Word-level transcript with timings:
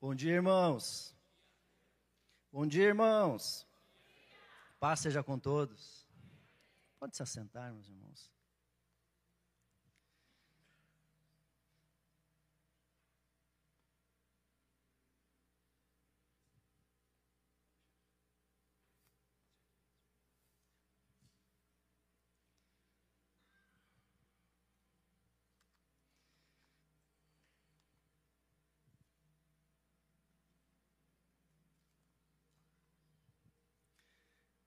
Bom 0.00 0.14
dia, 0.14 0.32
irmãos. 0.32 1.14
Bom 2.50 2.66
dia, 2.66 2.84
irmãos. 2.84 3.66
Paz 4.78 5.00
seja 5.00 5.22
com 5.22 5.38
todos. 5.38 6.08
Pode 6.98 7.14
se 7.14 7.22
assentar, 7.22 7.70
meus 7.70 7.86
irmãos. 7.86 8.32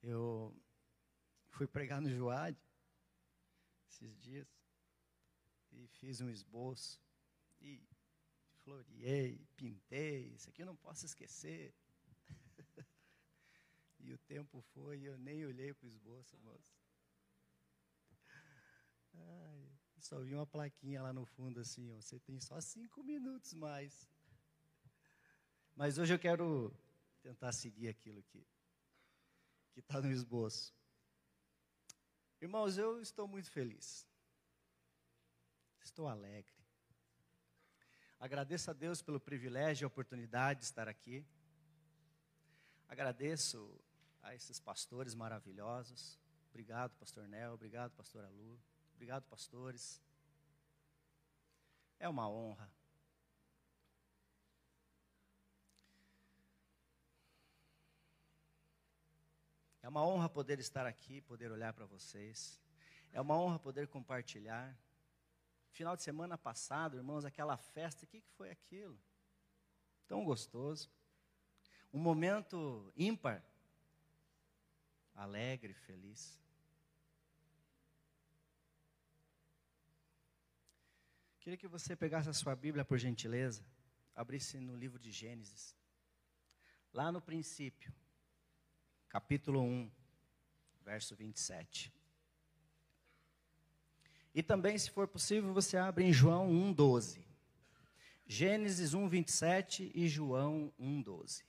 Eu 0.03 0.53
fui 1.53 1.67
pregar 1.67 2.01
no 2.01 2.09
Joad 2.09 2.57
esses 3.87 4.19
dias 4.19 4.47
e 5.71 5.87
fiz 5.87 6.19
um 6.19 6.29
esboço 6.29 6.99
e 7.61 7.81
floreei, 8.63 9.47
pintei, 9.55 10.33
isso 10.33 10.49
aqui 10.49 10.63
eu 10.63 10.65
não 10.65 10.75
posso 10.75 11.05
esquecer. 11.05 11.73
e 13.99 14.11
o 14.13 14.17
tempo 14.17 14.61
foi 14.73 14.99
e 14.99 15.05
eu 15.05 15.17
nem 15.17 15.45
olhei 15.45 15.73
para 15.73 15.85
o 15.85 15.89
esboço, 15.89 16.37
moço. 16.39 16.75
Ai, 19.13 19.71
só 19.99 20.19
vi 20.21 20.33
uma 20.33 20.47
plaquinha 20.47 21.03
lá 21.03 21.13
no 21.13 21.25
fundo 21.25 21.59
assim, 21.59 21.91
ó, 21.93 22.01
você 22.01 22.19
tem 22.19 22.39
só 22.39 22.59
cinco 22.59 23.03
minutos 23.03 23.53
mais. 23.53 24.09
Mas 25.75 25.97
hoje 25.97 26.13
eu 26.13 26.19
quero 26.19 26.75
tentar 27.21 27.51
seguir 27.51 27.87
aquilo 27.89 28.23
que 28.23 28.45
que 29.73 29.79
está 29.79 29.99
no 29.99 30.11
esboço. 30.11 30.71
Irmãos, 32.43 32.77
eu 32.77 32.99
estou 32.99 33.25
muito 33.25 33.49
feliz. 33.49 34.05
Estou 35.81 36.09
alegre. 36.09 36.53
Agradeço 38.19 38.69
a 38.69 38.73
Deus 38.73 39.01
pelo 39.01 39.17
privilégio 39.17 39.85
e 39.85 39.87
oportunidade 39.87 40.59
de 40.59 40.65
estar 40.65 40.89
aqui. 40.89 41.25
Agradeço 42.89 43.81
a 44.21 44.35
esses 44.35 44.59
pastores 44.59 45.15
maravilhosos. 45.15 46.19
Obrigado, 46.49 46.93
pastor 46.97 47.29
Nel. 47.29 47.53
Obrigado, 47.53 47.91
pastora 47.93 48.27
Lu. 48.27 48.59
Obrigado, 48.93 49.23
pastores. 49.23 50.01
É 51.97 52.09
uma 52.09 52.29
honra 52.29 52.69
É 59.83 59.89
uma 59.89 60.01
honra 60.01 60.29
poder 60.29 60.59
estar 60.59 60.85
aqui, 60.85 61.19
poder 61.19 61.51
olhar 61.51 61.73
para 61.73 61.85
vocês. 61.85 62.57
É 63.11 63.19
uma 63.19 63.37
honra 63.37 63.59
poder 63.59 63.85
compartilhar. 63.89 64.73
Final 65.71 65.97
de 65.97 66.03
semana 66.03 66.37
passado, 66.37 66.95
irmãos, 66.95 67.25
aquela 67.25 67.57
festa, 67.57 68.05
o 68.05 68.07
que, 68.07 68.21
que 68.21 68.29
foi 68.31 68.49
aquilo? 68.49 68.97
Tão 70.07 70.23
gostoso. 70.23 70.89
Um 71.91 71.99
momento 71.99 72.93
ímpar, 72.95 73.43
alegre, 75.13 75.73
feliz. 75.73 76.39
Queria 81.41 81.57
que 81.57 81.67
você 81.67 81.93
pegasse 81.93 82.29
a 82.29 82.33
sua 82.33 82.55
Bíblia, 82.55 82.85
por 82.85 82.97
gentileza, 82.97 83.65
abrisse 84.15 84.57
no 84.61 84.77
livro 84.77 84.97
de 84.97 85.11
Gênesis. 85.11 85.75
Lá 86.93 87.11
no 87.11 87.21
princípio, 87.21 87.93
capítulo 89.13 89.61
1, 89.61 89.91
verso 90.83 91.15
27. 91.15 91.93
E 94.33 94.41
também, 94.41 94.75
se 94.75 94.89
for 94.89 95.07
possível, 95.07 95.53
você 95.53 95.77
abre 95.77 96.03
em 96.03 96.11
João 96.11 96.49
1,12. 96.49 97.23
Gênesis 98.25 98.95
1, 98.95 99.07
27 99.07 99.91
e 99.93 100.07
João 100.07 100.73
1, 100.79 101.03
12. 101.03 101.45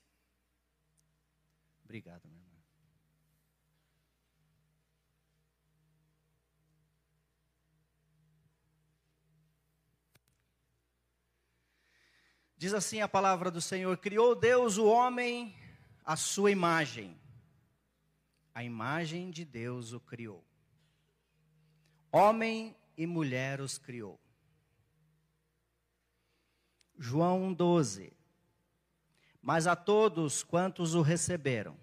Obrigado, 1.85 2.29
meu 2.29 2.39
irmão. 2.39 2.55
Diz 12.59 12.75
assim 12.75 13.01
a 13.01 13.09
palavra 13.09 13.51
do 13.51 13.63
Senhor: 13.63 13.97
Criou 13.97 14.35
Deus 14.35 14.77
o 14.77 14.85
homem 14.85 15.57
à 16.05 16.15
sua 16.15 16.51
imagem 16.51 17.24
a 18.55 18.63
imagem 18.63 19.31
de 19.31 19.45
Deus 19.45 19.93
o 19.93 20.01
criou. 20.01 20.45
Homem 22.13 22.77
e 22.97 23.07
mulher 23.07 23.61
os 23.61 23.77
criou. 23.77 24.21
João 26.97 27.53
12. 27.53 28.13
Mas 29.43 29.67
a 29.67 29.75
todos 29.75 30.45
quantos 30.45 30.95
o 30.95 31.03
receberam, 31.03 31.77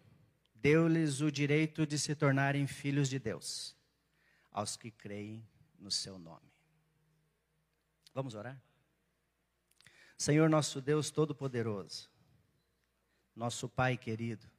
deu-lhes 0.55 1.21
o 1.21 1.31
direito 1.31 1.85
de 1.85 1.99
se 1.99 2.15
tornarem 2.15 2.65
filhos 2.65 3.09
de 3.09 3.19
Deus, 3.19 3.75
aos 4.51 4.77
que 4.77 4.89
creem 4.89 5.45
no 5.77 5.91
seu 5.91 6.17
nome. 6.17 6.51
Vamos 8.13 8.33
orar? 8.33 8.59
Senhor 10.17 10.49
nosso 10.49 10.81
Deus 10.81 11.09
Todo-Poderoso, 11.09 12.09
nosso 13.35 13.67
Pai 13.67 13.97
querido, 13.97 14.50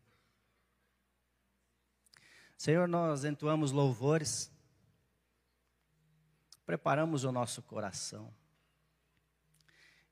Senhor, 2.63 2.87
nós 2.87 3.25
entoamos 3.25 3.73
louvores, 3.73 4.49
preparamos 6.65 7.25
o 7.25 7.33
nosso 7.33 7.61
coração. 7.61 8.33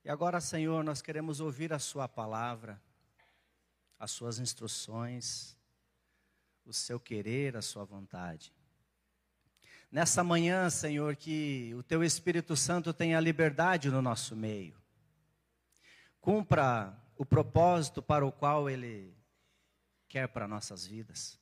E 0.05 0.11
agora, 0.11 0.41
Senhor, 0.41 0.83
nós 0.83 1.00
queremos 1.00 1.39
ouvir 1.39 1.72
a 1.72 1.78
Sua 1.78 2.09
palavra, 2.09 2.83
as 4.00 4.10
Suas 4.10 4.41
instruções, 4.41 5.56
o 6.66 6.72
seu 6.72 6.99
querer, 6.99 7.56
a 7.56 7.62
Sua 7.62 7.84
vontade. 7.84 8.53
Nessa 9.89 10.25
manhã, 10.25 10.69
Senhor, 10.71 11.15
que 11.15 11.72
o 11.77 11.84
Teu 11.84 12.03
Espírito 12.03 12.56
Santo 12.56 12.93
tenha 12.93 13.21
liberdade 13.21 13.89
no 13.93 14.03
nosso 14.03 14.34
meio. 14.34 14.77
Cumpra 16.21 17.00
o 17.16 17.25
propósito 17.25 18.03
para 18.03 18.27
o 18.27 18.33
qual 18.33 18.69
Ele 18.69 19.16
quer 20.09 20.27
para 20.27 20.49
nossas 20.49 20.84
vidas. 20.84 21.40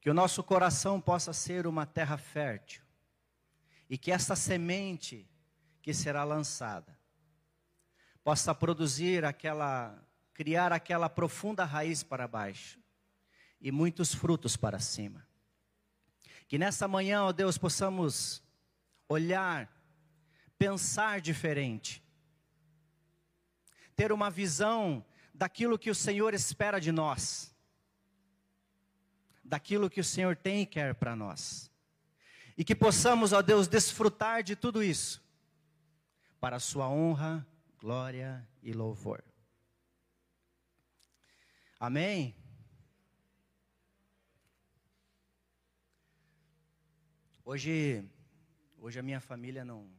Que 0.00 0.08
o 0.08 0.14
nosso 0.14 0.42
coração 0.42 1.00
possa 1.00 1.32
ser 1.32 1.66
uma 1.66 1.84
terra 1.84 2.16
fértil. 2.16 2.82
E 3.88 3.98
que 3.98 4.10
essa 4.10 4.34
semente 4.34 5.28
que 5.82 5.92
será 5.92 6.24
lançada 6.24 6.98
possa 8.22 8.54
produzir 8.54 9.24
aquela, 9.24 9.98
criar 10.32 10.72
aquela 10.72 11.08
profunda 11.08 11.64
raiz 11.64 12.02
para 12.02 12.28
baixo 12.28 12.78
e 13.60 13.70
muitos 13.70 14.14
frutos 14.14 14.56
para 14.56 14.78
cima. 14.78 15.26
Que 16.46 16.58
nessa 16.58 16.86
manhã, 16.88 17.24
ó 17.24 17.32
Deus, 17.32 17.58
possamos 17.58 18.42
olhar, 19.08 19.70
pensar 20.58 21.20
diferente, 21.20 22.02
ter 23.96 24.12
uma 24.12 24.30
visão 24.30 25.04
daquilo 25.34 25.78
que 25.78 25.90
o 25.90 25.94
Senhor 25.94 26.32
espera 26.34 26.80
de 26.80 26.92
nós 26.92 27.49
daquilo 29.50 29.90
que 29.90 30.00
o 30.00 30.04
Senhor 30.04 30.36
tem 30.36 30.62
e 30.62 30.66
quer 30.66 30.94
para 30.94 31.16
nós. 31.16 31.68
E 32.56 32.62
que 32.64 32.74
possamos, 32.74 33.32
ó 33.32 33.42
Deus, 33.42 33.66
desfrutar 33.66 34.44
de 34.44 34.54
tudo 34.54 34.80
isso, 34.80 35.20
para 36.38 36.56
a 36.56 36.60
Sua 36.60 36.88
honra, 36.88 37.44
glória 37.80 38.48
e 38.62 38.72
louvor. 38.72 39.24
Amém? 41.80 42.36
Hoje, 47.44 48.08
hoje 48.78 49.00
a 49.00 49.02
minha 49.02 49.20
família 49.20 49.64
não, 49.64 49.90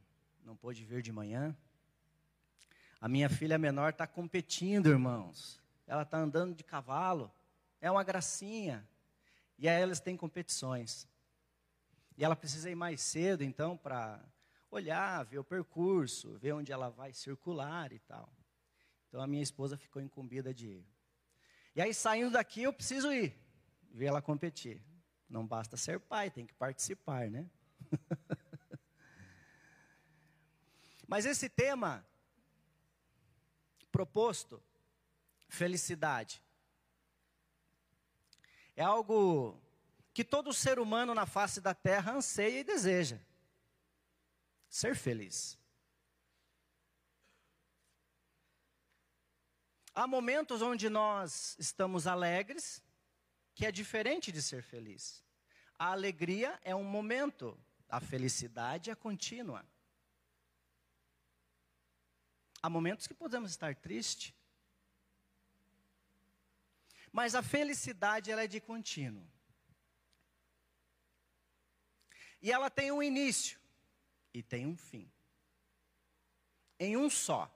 não 0.46 0.56
pôde 0.56 0.86
vir 0.86 1.02
de 1.02 1.12
manhã. 1.12 1.54
A 3.02 3.10
minha 3.10 3.28
filha 3.28 3.58
menor 3.58 3.90
está 3.90 4.08
competindo, 4.08 4.88
irmãos. 4.88 5.60
Ela 5.86 6.04
está 6.04 6.20
andando 6.20 6.56
de 6.56 6.64
cavalo. 6.64 7.30
É 7.82 7.92
uma 7.92 8.04
gracinha. 8.04 8.88
E 9.62 9.70
aí 9.70 9.80
elas 9.80 10.00
têm 10.00 10.18
competições. 10.18 11.08
E 12.18 12.26
ela 12.26 12.36
precisa 12.36 12.68
ir 12.68 12.74
mais 12.74 13.00
cedo, 13.00 13.44
então, 13.44 13.78
para 13.78 14.20
olhar, 14.72 15.24
ver 15.24 15.38
o 15.38 15.44
percurso, 15.44 16.36
ver 16.40 16.54
onde 16.54 16.72
ela 16.72 16.90
vai 16.90 17.14
circular 17.14 17.94
e 17.94 18.00
tal. 18.00 18.28
Então 19.08 19.22
a 19.22 19.28
minha 19.28 19.44
esposa 19.44 19.78
ficou 19.78 20.02
incumbida 20.02 20.52
de 20.52 20.68
ir. 20.68 20.86
E 21.76 21.82
aí, 21.82 21.94
saindo 21.94 22.32
daqui, 22.32 22.64
eu 22.64 22.74
preciso 22.74 23.14
ir, 23.14 23.38
ver 23.92 24.08
ela 24.08 24.20
competir. 24.20 24.82
Não 25.30 25.46
basta 25.46 25.78
ser 25.78 26.00
pai, 26.00 26.32
tem 26.32 26.48
que 26.48 26.56
participar, 26.56 27.30
né? 27.30 27.48
Mas 31.08 31.24
esse 31.28 31.48
tema, 31.48 32.04
proposto, 33.92 34.60
felicidade. 35.48 36.42
É 38.82 38.84
algo 38.84 39.62
que 40.12 40.24
todo 40.24 40.52
ser 40.52 40.80
humano 40.80 41.14
na 41.14 41.28
face 41.28 41.62
da 41.62 41.72
terra 41.72 42.14
anseia 42.14 42.62
e 42.62 42.64
deseja. 42.64 43.22
Ser 44.68 44.96
feliz. 44.96 45.56
Há 49.94 50.08
momentos 50.08 50.64
onde 50.64 50.90
nós 50.90 51.56
estamos 51.60 52.08
alegres, 52.08 52.82
que 53.54 53.68
é 53.68 53.72
diferente 53.72 54.32
de 54.32 54.42
ser 54.42 54.64
feliz. 54.64 55.24
A 55.78 55.92
alegria 55.92 56.60
é 56.64 56.76
um 56.76 56.84
momento, 56.84 57.56
a 57.88 58.00
felicidade 58.00 58.90
é 58.90 58.96
contínua. 58.96 59.64
Há 62.64 62.68
momentos 62.68 63.06
que 63.06 63.14
podemos 63.14 63.52
estar 63.52 63.76
tristes, 63.76 64.34
mas 67.12 67.36
a 67.36 67.44
felicidade 67.44 68.32
ela 68.32 68.44
é 68.44 68.48
de 68.48 68.60
contínuo. 68.60 69.28
E 72.42 72.52
ela 72.52 72.70
tem 72.70 72.92
um 72.92 73.04
início 73.04 73.60
e 74.34 74.42
tem 74.42 74.66
um 74.66 74.76
fim. 74.76 75.12
Em 76.80 76.98
um 76.98 77.10
só. 77.10 77.54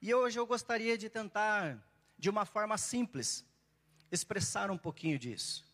E 0.00 0.12
hoje 0.12 0.38
eu 0.38 0.46
gostaria 0.46 0.98
de 0.98 1.08
tentar, 1.08 1.82
de 2.18 2.28
uma 2.28 2.44
forma 2.44 2.76
simples, 2.76 3.46
expressar 4.10 4.70
um 4.70 4.76
pouquinho 4.76 5.18
disso. 5.18 5.64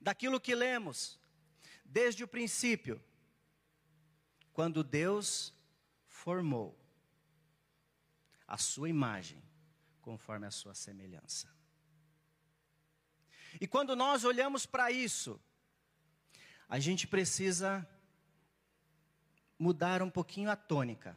Daquilo 0.00 0.40
que 0.40 0.54
lemos, 0.54 1.20
desde 1.84 2.24
o 2.24 2.28
princípio, 2.28 3.02
quando 4.52 4.82
Deus 4.82 5.54
formou 6.06 6.76
a 8.46 8.56
sua 8.56 8.88
imagem 8.88 9.47
conforme 10.08 10.46
a 10.46 10.50
sua 10.50 10.74
semelhança. 10.74 11.46
E 13.60 13.66
quando 13.66 13.94
nós 13.94 14.24
olhamos 14.24 14.64
para 14.64 14.90
isso, 14.90 15.38
a 16.66 16.78
gente 16.78 17.06
precisa 17.06 17.86
mudar 19.58 20.00
um 20.00 20.08
pouquinho 20.08 20.50
a 20.50 20.56
tônica 20.56 21.14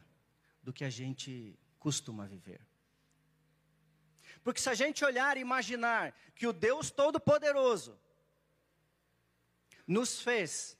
do 0.62 0.74
que 0.74 0.84
a 0.84 0.90
gente 0.90 1.58
costuma 1.78 2.26
viver. 2.26 2.60
Porque 4.44 4.60
se 4.60 4.68
a 4.68 4.74
gente 4.74 5.02
olhar 5.06 5.38
e 5.38 5.40
imaginar 5.40 6.14
que 6.34 6.46
o 6.46 6.52
Deus 6.52 6.90
Todo-Poderoso 6.90 7.98
nos 9.86 10.20
fez 10.20 10.76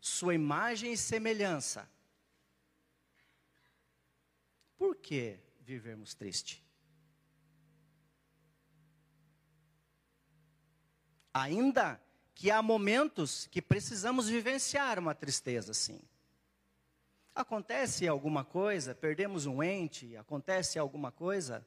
sua 0.00 0.32
imagem 0.32 0.92
e 0.92 0.96
semelhança, 0.96 1.90
por 4.78 4.94
que 4.94 5.40
vivermos 5.60 6.14
triste? 6.14 6.61
Ainda 11.32 12.00
que 12.34 12.50
há 12.50 12.62
momentos 12.62 13.46
que 13.46 13.62
precisamos 13.62 14.28
vivenciar 14.28 14.98
uma 14.98 15.14
tristeza, 15.14 15.72
sim. 15.72 16.00
Acontece 17.34 18.06
alguma 18.06 18.44
coisa, 18.44 18.94
perdemos 18.94 19.46
um 19.46 19.62
ente, 19.62 20.16
acontece 20.16 20.78
alguma 20.78 21.10
coisa, 21.10 21.66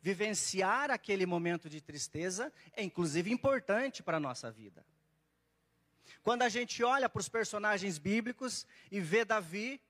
vivenciar 0.00 0.90
aquele 0.90 1.26
momento 1.26 1.68
de 1.68 1.80
tristeza 1.80 2.52
é 2.72 2.82
inclusive 2.82 3.30
importante 3.30 4.02
para 4.02 4.16
a 4.16 4.20
nossa 4.20 4.50
vida. 4.50 4.84
Quando 6.22 6.42
a 6.42 6.48
gente 6.48 6.82
olha 6.82 7.08
para 7.08 7.20
os 7.20 7.28
personagens 7.28 7.98
bíblicos 7.98 8.66
e 8.90 9.00
vê 9.00 9.24
Davi, 9.24 9.80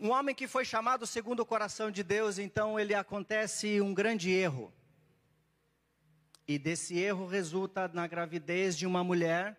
um 0.00 0.10
homem 0.10 0.34
que 0.34 0.48
foi 0.48 0.64
chamado 0.64 1.06
segundo 1.06 1.40
o 1.40 1.46
coração 1.46 1.90
de 1.90 2.02
Deus, 2.02 2.38
então 2.38 2.80
ele 2.80 2.94
acontece 2.94 3.80
um 3.80 3.92
grande 3.92 4.30
erro. 4.30 4.72
E 6.50 6.58
desse 6.58 6.98
erro 6.98 7.28
resulta 7.28 7.86
na 7.86 8.08
gravidez 8.08 8.76
de 8.76 8.84
uma 8.84 9.04
mulher, 9.04 9.56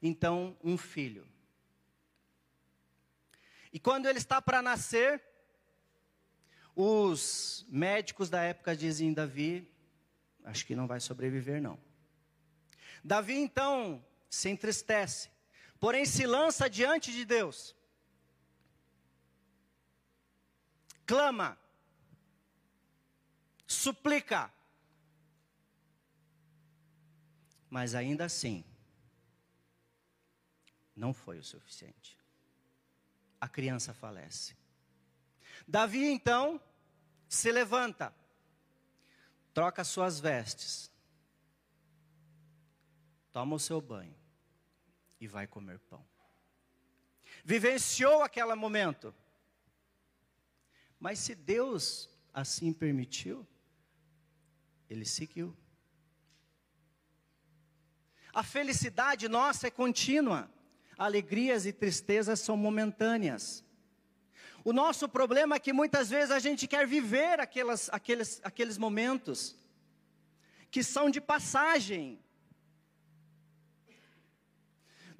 então 0.00 0.56
um 0.62 0.78
filho. 0.78 1.26
E 3.72 3.80
quando 3.80 4.06
ele 4.06 4.18
está 4.18 4.40
para 4.40 4.62
nascer, 4.62 5.20
os 6.76 7.66
médicos 7.68 8.30
da 8.30 8.40
época 8.40 8.76
dizem: 8.76 9.12
Davi, 9.12 9.68
acho 10.44 10.64
que 10.64 10.76
não 10.76 10.86
vai 10.86 11.00
sobreviver, 11.00 11.60
não. 11.60 11.76
Davi 13.02 13.34
então 13.34 14.00
se 14.30 14.48
entristece, 14.48 15.30
porém 15.80 16.04
se 16.04 16.24
lança 16.24 16.70
diante 16.70 17.10
de 17.10 17.24
Deus, 17.24 17.74
clama, 21.04 21.58
suplica, 23.66 24.52
mas 27.70 27.94
ainda 27.94 28.24
assim, 28.24 28.64
não 30.94 31.12
foi 31.12 31.38
o 31.38 31.44
suficiente 31.44 32.18
a 33.40 33.48
criança 33.48 33.94
falece. 33.94 34.56
Davi 35.66 36.04
então 36.04 36.60
se 37.28 37.50
levanta, 37.52 38.14
troca 39.52 39.84
suas 39.84 40.18
vestes, 40.18 40.90
toma 43.32 43.56
o 43.56 43.60
seu 43.60 43.80
banho 43.80 44.16
e 45.20 45.26
vai 45.26 45.46
comer 45.46 45.78
pão. 45.80 46.04
Vivenciou 47.44 48.22
aquele 48.22 48.54
momento. 48.54 49.14
Mas 50.98 51.18
se 51.20 51.34
Deus 51.34 52.10
assim 52.32 52.72
permitiu, 52.72 53.46
ele 54.90 55.04
seguiu. 55.04 55.56
A 58.38 58.42
felicidade 58.44 59.28
nossa 59.28 59.66
é 59.66 59.70
contínua 59.70 60.48
alegrias 60.96 61.66
e 61.66 61.72
tristezas 61.72 62.38
são 62.38 62.56
momentâneas. 62.56 63.64
O 64.62 64.72
nosso 64.72 65.08
problema 65.08 65.56
é 65.56 65.58
que 65.58 65.72
muitas 65.72 66.08
vezes 66.08 66.30
a 66.30 66.38
gente 66.38 66.68
quer 66.68 66.86
viver 66.86 67.40
aquelas, 67.40 67.90
aqueles, 67.90 68.40
aqueles 68.44 68.78
momentos 68.78 69.56
que 70.70 70.84
são 70.84 71.10
de 71.10 71.20
passagem. 71.20 72.22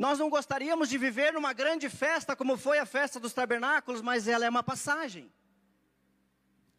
Nós 0.06 0.20
não 0.20 0.30
gostaríamos 0.30 0.88
de 0.88 0.96
viver 0.96 1.32
numa 1.32 1.52
grande 1.52 1.88
festa 1.88 2.36
como 2.36 2.56
foi 2.56 2.78
a 2.78 2.86
festa 2.86 3.18
dos 3.18 3.32
tabernáculos, 3.32 4.00
mas 4.00 4.28
ela 4.28 4.44
é 4.46 4.48
uma 4.48 4.62
passagem. 4.62 5.28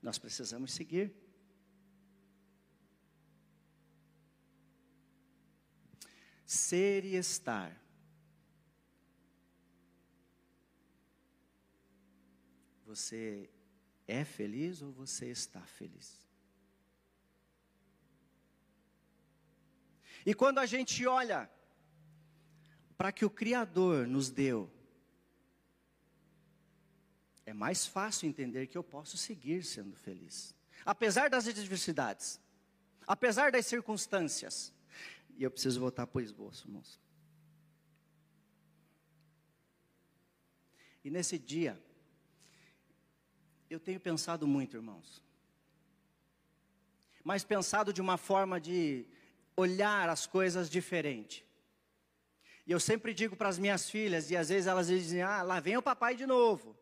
Nós 0.01 0.17
precisamos 0.17 0.71
seguir. 0.71 1.13
Ser 6.49 7.05
e 7.05 7.15
estar 7.15 7.79
Você 12.87 13.47
é 14.07 14.25
feliz 14.25 14.81
ou 14.81 14.91
você 14.91 15.27
está 15.27 15.61
feliz? 15.61 16.27
E 20.25 20.33
quando 20.33 20.57
a 20.57 20.65
gente 20.65 21.05
olha 21.05 21.47
para 22.97 23.11
que 23.11 23.23
o 23.23 23.29
Criador 23.29 24.07
nos 24.07 24.31
deu, 24.31 24.67
é 27.45 27.53
mais 27.53 27.85
fácil 27.85 28.27
entender 28.27 28.65
que 28.65 28.77
eu 28.77 28.83
posso 28.83 29.17
seguir 29.17 29.63
sendo 29.63 29.95
feliz, 29.95 30.55
apesar 30.83 31.29
das 31.29 31.47
adversidades, 31.47 32.41
apesar 33.05 33.51
das 33.51 33.67
circunstâncias. 33.67 34.73
E 35.39 35.43
eu 35.43 35.49
preciso 35.49 35.79
voltar 35.79 36.05
para 36.05 36.19
o 36.19 36.21
esboço, 36.21 36.69
moço. 36.69 36.99
E 41.01 41.09
nesse 41.09 41.39
dia, 41.39 41.81
eu 43.69 43.79
tenho 43.79 44.01
pensado 44.01 44.45
muito, 44.45 44.75
irmãos. 44.75 45.23
Mas 47.23 47.45
pensado 47.45 47.93
de 47.93 48.01
uma 48.01 48.17
forma 48.17 48.59
de 48.59 49.05
olhar 49.55 50.09
as 50.09 50.27
coisas 50.27 50.69
diferente. 50.69 51.45
E 52.67 52.71
eu 52.73 52.79
sempre 52.79 53.13
digo 53.13 53.37
para 53.37 53.47
as 53.47 53.57
minhas 53.57 53.89
filhas, 53.89 54.29
e 54.29 54.35
às 54.35 54.49
vezes 54.49 54.67
elas 54.67 54.87
dizem: 54.87 55.21
ah, 55.21 55.41
lá 55.41 55.61
vem 55.61 55.77
o 55.77 55.81
papai 55.81 56.17
de 56.17 56.25
novo. 56.25 56.77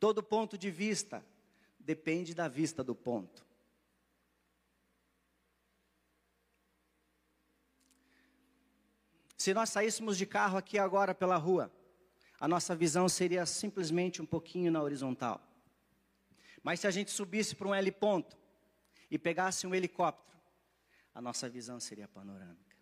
Todo 0.00 0.24
ponto 0.24 0.58
de 0.58 0.72
vista 0.72 1.24
depende 1.78 2.34
da 2.34 2.48
vista 2.48 2.82
do 2.82 2.96
ponto. 2.96 3.46
Se 9.42 9.52
nós 9.52 9.70
saíssemos 9.70 10.16
de 10.16 10.24
carro 10.24 10.56
aqui 10.56 10.78
agora 10.78 11.12
pela 11.12 11.36
rua, 11.36 11.68
a 12.38 12.46
nossa 12.46 12.76
visão 12.76 13.08
seria 13.08 13.44
simplesmente 13.44 14.22
um 14.22 14.24
pouquinho 14.24 14.70
na 14.70 14.80
horizontal. 14.80 15.42
Mas 16.62 16.78
se 16.78 16.86
a 16.86 16.92
gente 16.92 17.10
subisse 17.10 17.56
para 17.56 17.66
um 17.66 17.74
L 17.74 17.90
ponto 17.90 18.38
e 19.10 19.18
pegasse 19.18 19.66
um 19.66 19.74
helicóptero, 19.74 20.38
a 21.12 21.20
nossa 21.20 21.48
visão 21.48 21.80
seria 21.80 22.06
panorâmica. 22.06 22.76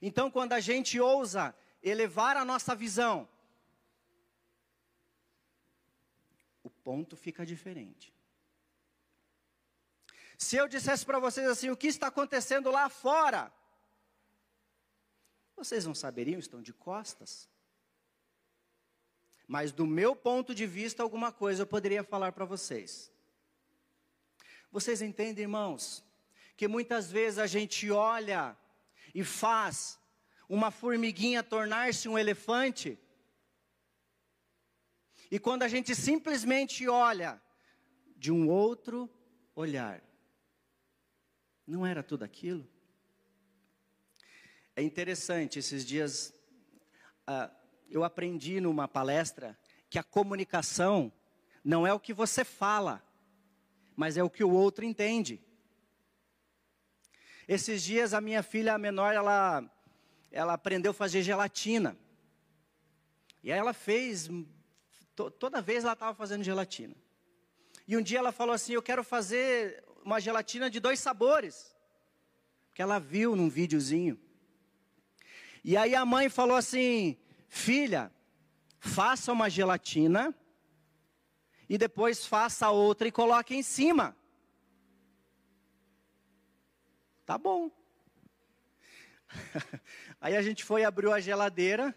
Então, 0.00 0.30
quando 0.30 0.52
a 0.52 0.60
gente 0.60 1.00
ousa 1.00 1.52
elevar 1.82 2.36
a 2.36 2.44
nossa 2.44 2.76
visão, 2.76 3.28
o 6.62 6.70
ponto 6.70 7.16
fica 7.16 7.44
diferente. 7.44 8.14
Se 10.40 10.56
eu 10.56 10.66
dissesse 10.66 11.04
para 11.04 11.18
vocês 11.18 11.46
assim, 11.46 11.68
o 11.68 11.76
que 11.76 11.86
está 11.86 12.06
acontecendo 12.06 12.70
lá 12.70 12.88
fora? 12.88 13.52
Vocês 15.54 15.84
não 15.84 15.94
saberiam, 15.94 16.40
estão 16.40 16.62
de 16.62 16.72
costas. 16.72 17.46
Mas 19.46 19.70
do 19.70 19.86
meu 19.86 20.16
ponto 20.16 20.54
de 20.54 20.66
vista, 20.66 21.02
alguma 21.02 21.30
coisa 21.30 21.62
eu 21.62 21.66
poderia 21.66 22.02
falar 22.02 22.32
para 22.32 22.46
vocês. 22.46 23.12
Vocês 24.72 25.02
entendem, 25.02 25.42
irmãos, 25.42 26.02
que 26.56 26.66
muitas 26.66 27.12
vezes 27.12 27.38
a 27.38 27.46
gente 27.46 27.90
olha 27.90 28.56
e 29.14 29.22
faz 29.22 30.00
uma 30.48 30.70
formiguinha 30.70 31.42
tornar-se 31.42 32.08
um 32.08 32.18
elefante, 32.18 32.98
e 35.30 35.38
quando 35.38 35.64
a 35.64 35.68
gente 35.68 35.94
simplesmente 35.94 36.88
olha 36.88 37.40
de 38.16 38.32
um 38.32 38.48
outro 38.48 39.08
olhar, 39.54 40.02
não 41.70 41.86
era 41.86 42.02
tudo 42.02 42.24
aquilo? 42.24 42.68
É 44.74 44.82
interessante, 44.82 45.58
esses 45.58 45.86
dias 45.86 46.34
uh, 47.28 47.54
eu 47.88 48.02
aprendi 48.02 48.60
numa 48.60 48.88
palestra 48.88 49.56
que 49.88 49.98
a 49.98 50.02
comunicação 50.02 51.12
não 51.64 51.86
é 51.86 51.92
o 51.92 52.00
que 52.00 52.12
você 52.12 52.44
fala, 52.44 53.00
mas 53.94 54.16
é 54.16 54.22
o 54.22 54.28
que 54.28 54.42
o 54.42 54.50
outro 54.50 54.84
entende. 54.84 55.40
Esses 57.46 57.82
dias 57.82 58.14
a 58.14 58.20
minha 58.20 58.42
filha 58.42 58.76
menor, 58.76 59.14
ela, 59.14 59.64
ela 60.32 60.54
aprendeu 60.54 60.90
a 60.90 60.94
fazer 60.94 61.22
gelatina. 61.22 61.96
E 63.44 63.52
aí 63.52 63.58
ela 63.58 63.72
fez, 63.72 64.28
to, 65.14 65.30
toda 65.30 65.62
vez 65.62 65.84
ela 65.84 65.92
estava 65.92 66.14
fazendo 66.16 66.42
gelatina. 66.42 66.96
E 67.86 67.96
um 67.96 68.02
dia 68.02 68.18
ela 68.18 68.32
falou 68.32 68.54
assim: 68.54 68.72
Eu 68.72 68.82
quero 68.82 69.02
fazer 69.02 69.84
uma 70.04 70.20
gelatina 70.20 70.70
de 70.70 70.80
dois 70.80 71.00
sabores. 71.00 71.74
Que 72.74 72.82
ela 72.82 72.98
viu 72.98 73.34
num 73.36 73.48
videozinho. 73.48 74.18
E 75.62 75.76
aí 75.76 75.94
a 75.94 76.04
mãe 76.04 76.28
falou 76.28 76.56
assim: 76.56 77.18
Filha, 77.48 78.12
faça 78.78 79.32
uma 79.32 79.50
gelatina 79.50 80.34
e 81.68 81.76
depois 81.76 82.26
faça 82.26 82.70
outra 82.70 83.06
e 83.06 83.12
coloque 83.12 83.54
em 83.54 83.62
cima. 83.62 84.16
Tá 87.24 87.38
bom. 87.38 87.70
Aí 90.20 90.36
a 90.36 90.42
gente 90.42 90.64
foi, 90.64 90.82
abriu 90.82 91.12
a 91.12 91.20
geladeira. 91.20 91.94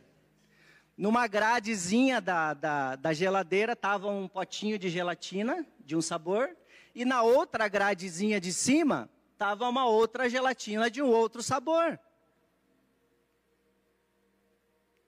Numa 0.95 1.25
gradezinha 1.25 2.21
da, 2.21 2.53
da, 2.53 2.95
da 2.95 3.13
geladeira 3.13 3.73
estava 3.73 4.07
um 4.07 4.27
potinho 4.27 4.77
de 4.77 4.89
gelatina 4.89 5.65
de 5.79 5.95
um 5.95 6.01
sabor. 6.01 6.55
E 6.93 7.05
na 7.05 7.23
outra 7.23 7.67
gradezinha 7.67 8.39
de 8.39 8.53
cima 8.53 9.09
estava 9.31 9.67
uma 9.67 9.85
outra 9.85 10.29
gelatina 10.29 10.89
de 10.89 11.01
um 11.01 11.07
outro 11.07 11.41
sabor. 11.41 11.99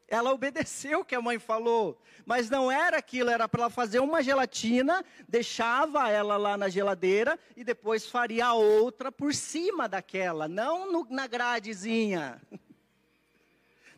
Ela 0.08 0.32
obedeceu 0.32 1.00
o 1.00 1.06
que 1.06 1.15
a 1.15 1.22
mãe 1.22 1.39
falou, 1.39 2.00
mas 2.25 2.50
não 2.50 2.72
era 2.72 2.98
aquilo, 2.98 3.30
era 3.30 3.50
para 3.50 3.63
ela 3.63 3.70
fazer 3.70 4.00
uma 4.00 4.22
gelatina, 4.22 5.04
deixava 5.27 6.10
ela 6.10 6.38
lá 6.38 6.56
na 6.56 6.70
geladeira 6.70 7.39
e 7.56 7.63
depois 7.63 8.08
faria 8.08 8.54
outra 8.54 9.12
por 9.12 9.34
cima 9.34 9.89
daquela, 9.89 10.48
não 10.48 10.92
no, 10.92 11.08
na 11.10 11.27
gradezinha. 11.27 12.42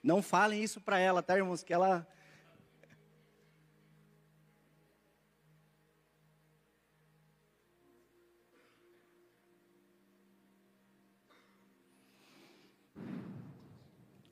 Não 0.03 0.22
falem 0.22 0.63
isso 0.63 0.79
para 0.79 1.00
ela, 1.00 1.22
tá, 1.22 1.36
irmãos? 1.36 1.63
Que 1.63 1.74
ela. 1.74 2.08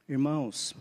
Irmãos, 0.07 0.75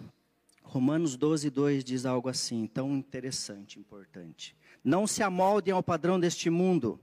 Romanos 0.63 1.17
12, 1.17 1.49
2 1.49 1.83
diz 1.83 2.05
algo 2.05 2.29
assim, 2.29 2.67
tão 2.67 2.95
interessante, 2.95 3.79
importante. 3.79 4.55
Não 4.85 5.07
se 5.07 5.23
amoldem 5.23 5.73
ao 5.73 5.83
padrão 5.83 6.21
deste 6.21 6.51
mundo, 6.51 7.01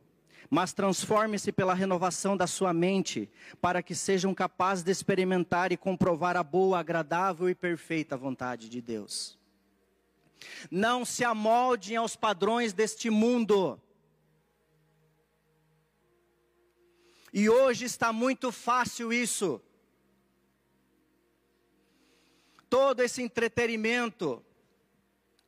mas 0.47 0.71
transforme-se 0.71 1.51
pela 1.51 1.73
renovação 1.73 2.37
da 2.37 2.45
sua 2.45 2.73
mente, 2.73 3.27
para 3.59 3.81
que 3.81 3.95
sejam 3.95 4.35
capazes 4.35 4.83
de 4.83 4.91
experimentar 4.91 5.71
e 5.71 5.77
comprovar 5.77 6.37
a 6.37 6.43
boa, 6.43 6.77
agradável 6.77 7.49
e 7.49 7.55
perfeita 7.55 8.15
vontade 8.15 8.69
de 8.69 8.81
Deus. 8.81 9.35
Não 10.69 11.03
se 11.03 11.23
amoldem 11.23 11.95
aos 11.95 12.15
padrões 12.15 12.71
deste 12.71 13.09
mundo. 13.09 13.81
E 17.33 17.49
hoje 17.49 17.85
está 17.85 18.13
muito 18.13 18.51
fácil 18.51 19.11
isso 19.11 19.59
todo 22.71 23.01
esse 23.01 23.21
entretenimento, 23.21 24.41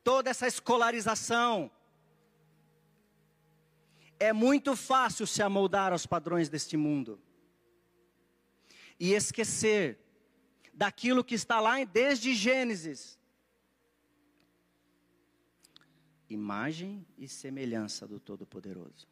toda 0.04 0.30
essa 0.30 0.46
escolarização. 0.46 1.72
É 4.20 4.34
muito 4.34 4.76
fácil 4.76 5.26
se 5.26 5.42
amoldar 5.42 5.94
aos 5.94 6.06
padrões 6.06 6.50
deste 6.50 6.76
mundo 6.76 7.18
e 9.00 9.14
esquecer 9.14 9.98
daquilo 10.74 11.24
que 11.24 11.36
está 11.36 11.62
lá 11.62 11.82
desde 11.86 12.36
Gênesis. 12.36 13.18
Imagem 16.30 17.08
e 17.18 17.26
semelhança 17.30 18.06
do 18.06 18.20
Todo-Poderoso. 18.20 19.08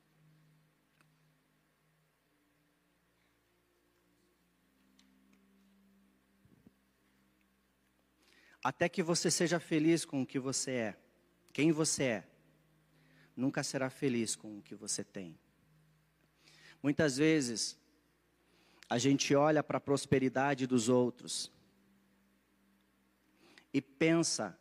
Até 8.64 8.88
que 8.88 9.02
você 9.02 9.32
seja 9.32 9.60
feliz 9.60 10.06
com 10.06 10.22
o 10.22 10.26
que 10.26 10.40
você 10.40 10.72
é, 10.72 10.98
quem 11.52 11.72
você 11.72 12.04
é, 12.04 12.28
nunca 13.36 13.64
será 13.64 13.90
feliz 13.90 14.36
com 14.36 14.60
o 14.60 14.62
que 14.62 14.76
você 14.76 15.04
tem. 15.04 15.38
Muitas 16.82 17.18
vezes, 17.18 17.78
a 18.90 18.98
gente 18.98 19.34
olha 19.34 19.64
para 19.64 19.78
a 19.78 19.82
prosperidade 19.82 20.68
dos 20.68 20.90
outros 20.90 21.52
e 23.74 23.82
pensa 23.82 24.58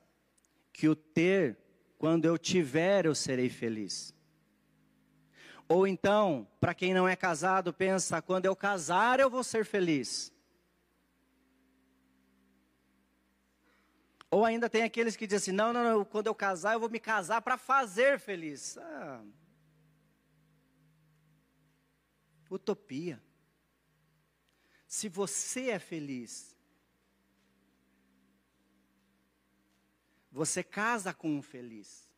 que 0.72 0.88
o 0.88 0.94
ter, 0.94 1.58
quando 1.98 2.24
eu 2.24 2.38
tiver, 2.38 3.06
eu 3.06 3.14
serei 3.14 3.48
feliz. 3.48 4.14
Ou 5.68 5.86
então, 5.86 6.48
para 6.58 6.74
quem 6.74 6.94
não 6.94 7.08
é 7.08 7.14
casado, 7.14 7.72
pensa: 7.72 8.22
quando 8.22 8.46
eu 8.46 8.56
casar, 8.56 9.20
eu 9.20 9.28
vou 9.28 9.44
ser 9.44 9.64
feliz. 9.64 10.32
Ou 14.30 14.44
ainda 14.44 14.70
tem 14.70 14.82
aqueles 14.82 15.16
que 15.16 15.26
dizem 15.26 15.36
assim: 15.36 15.52
não, 15.52 15.72
não, 15.72 15.82
não, 15.82 16.04
quando 16.04 16.28
eu 16.28 16.34
casar, 16.34 16.74
eu 16.74 16.80
vou 16.80 16.88
me 16.88 17.00
casar 17.00 17.42
para 17.42 17.58
fazer 17.58 18.18
feliz. 18.20 18.78
Ah, 18.78 19.24
utopia. 22.48 23.22
Se 24.86 25.08
você 25.08 25.70
é 25.70 25.78
feliz, 25.78 26.56
você 30.30 30.62
casa 30.62 31.12
com 31.12 31.30
um 31.36 31.42
feliz. 31.42 32.08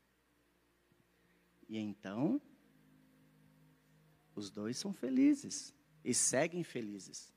E 1.69 1.79
então, 1.79 2.41
os 4.35 4.51
dois 4.51 4.77
são 4.77 4.93
felizes 4.93 5.75
e 6.05 6.13
seguem 6.13 6.63
felizes. 6.63 7.32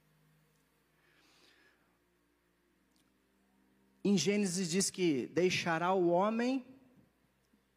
Em 4.07 4.15
Gênesis 4.15 4.69
diz 4.69 4.91
que 4.91 5.25
deixará 5.33 5.91
o 5.91 6.09
homem 6.09 6.63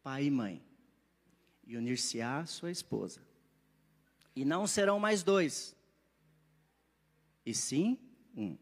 pai 0.03 0.25
e 0.25 0.29
mãe 0.29 0.63
e 1.65 1.75
unir-se-á 1.75 2.45
sua 2.45 2.69
esposa. 2.69 3.19
E 4.35 4.45
não 4.45 4.67
serão 4.67 4.99
mais 4.99 5.23
dois, 5.23 5.75
e 7.43 7.51
sim 7.51 7.97
um. 8.35 8.55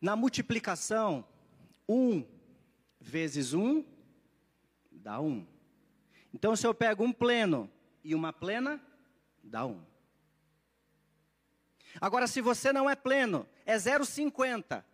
Na 0.00 0.16
multiplicação, 0.16 1.22
um 1.86 2.24
vezes 2.98 3.52
um 3.52 3.84
dá 4.90 5.20
um. 5.20 5.46
Então, 6.32 6.56
se 6.56 6.66
eu 6.66 6.72
pego 6.72 7.04
um 7.04 7.12
pleno 7.12 7.70
e 8.02 8.14
uma 8.14 8.32
plena, 8.32 8.80
dá 9.44 9.66
um. 9.66 9.84
Agora, 12.00 12.26
se 12.26 12.40
você 12.40 12.72
não 12.72 12.88
é 12.88 12.94
pleno, 12.94 13.48
é 13.64 13.76
0,50 13.76 14.84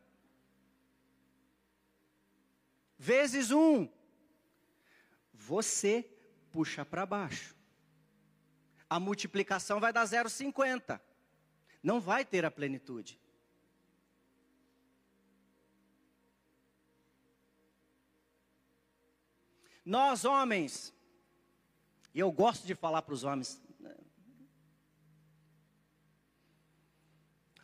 vezes 3.02 3.50
1. 3.50 3.88
Você 5.34 6.08
puxa 6.52 6.84
para 6.84 7.04
baixo. 7.04 7.56
A 8.88 9.00
multiplicação 9.00 9.80
vai 9.80 9.92
dar 9.92 10.04
0,50. 10.04 11.00
Não 11.82 12.00
vai 12.00 12.24
ter 12.24 12.44
a 12.44 12.50
plenitude. 12.50 13.18
Nós, 19.84 20.24
homens, 20.24 20.94
e 22.14 22.20
eu 22.20 22.30
gosto 22.30 22.64
de 22.64 22.74
falar 22.76 23.02
para 23.02 23.14
os 23.14 23.24
homens, 23.24 23.60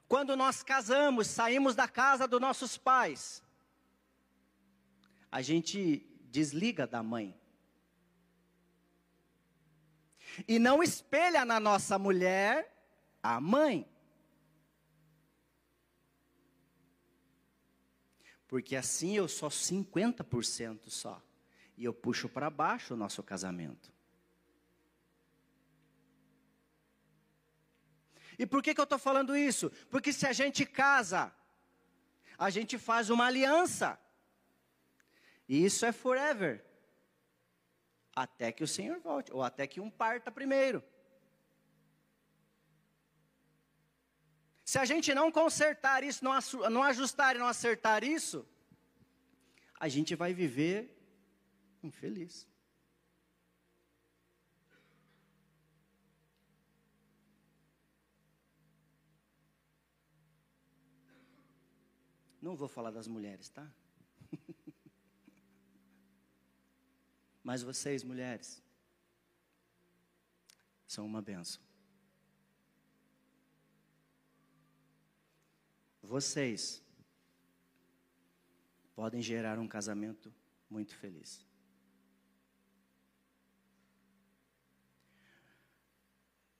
quando 0.09 0.35
nós 0.35 0.63
casamos, 0.63 1.27
saímos 1.27 1.75
da 1.75 1.87
casa 1.87 2.27
dos 2.27 2.41
nossos 2.41 2.79
pais, 2.79 3.43
a 5.31 5.43
gente 5.43 5.99
desliga 6.23 6.87
da 6.87 7.03
mãe. 7.03 7.39
E 10.47 10.59
não 10.59 10.83
espelha 10.83 11.45
na 11.45 11.61
nossa 11.61 11.99
mulher 11.99 12.75
a 13.23 13.39
mãe. 13.39 13.87
Porque 18.47 18.77
assim 18.77 19.17
eu 19.17 19.29
sou 19.29 19.51
50% 19.51 20.89
só. 20.89 21.23
E 21.77 21.85
eu 21.85 21.93
puxo 21.93 22.29
para 22.31 22.49
baixo 22.49 22.95
o 22.95 22.97
nosso 22.97 23.23
casamento. 23.23 23.93
E 28.39 28.47
por 28.47 28.63
que, 28.63 28.73
que 28.73 28.81
eu 28.81 28.85
estou 28.85 28.99
falando 28.99 29.37
isso? 29.37 29.71
Porque 29.91 30.13
se 30.13 30.27
a 30.27 30.33
gente 30.33 30.65
casa, 30.65 31.33
a 32.39 32.51
gente 32.51 32.79
faz 32.79 33.11
uma 33.11 33.27
aliança. 33.27 33.99
E 35.49 35.65
isso 35.65 35.85
é 35.85 35.93
forever. 35.93 36.65
Até 38.15 38.53
que 38.53 38.63
o 38.63 38.69
Senhor 38.69 39.01
volte, 39.01 39.33
ou 39.33 39.43
até 39.43 39.67
que 39.67 39.81
um 39.81 39.91
parta 39.91 40.31
primeiro. 40.31 40.83
Se 44.65 44.79
a 44.79 44.85
gente 44.85 45.15
não 45.15 45.33
consertar 45.33 46.05
isso, 46.05 46.23
não, 46.23 46.39
não 46.71 46.83
ajustar 46.83 47.35
e 47.35 47.39
não 47.39 47.47
acertar 47.47 48.05
isso, 48.05 48.47
a 49.81 49.89
gente 49.89 50.15
vai 50.15 50.35
viver 50.35 50.95
infeliz. 51.83 52.47
Não 62.41 62.55
vou 62.57 62.69
falar 62.69 62.91
das 62.91 63.09
mulheres, 63.09 63.49
tá? 63.49 63.69
Mas 67.43 67.63
vocês, 67.63 68.05
mulheres, 68.05 68.63
são 70.87 71.05
uma 71.05 71.21
benção. 71.21 71.63
Vocês 76.03 76.83
podem 78.95 79.21
gerar 79.21 79.59
um 79.59 79.69
casamento 79.69 80.33
muito 80.71 80.95
feliz. 80.95 81.47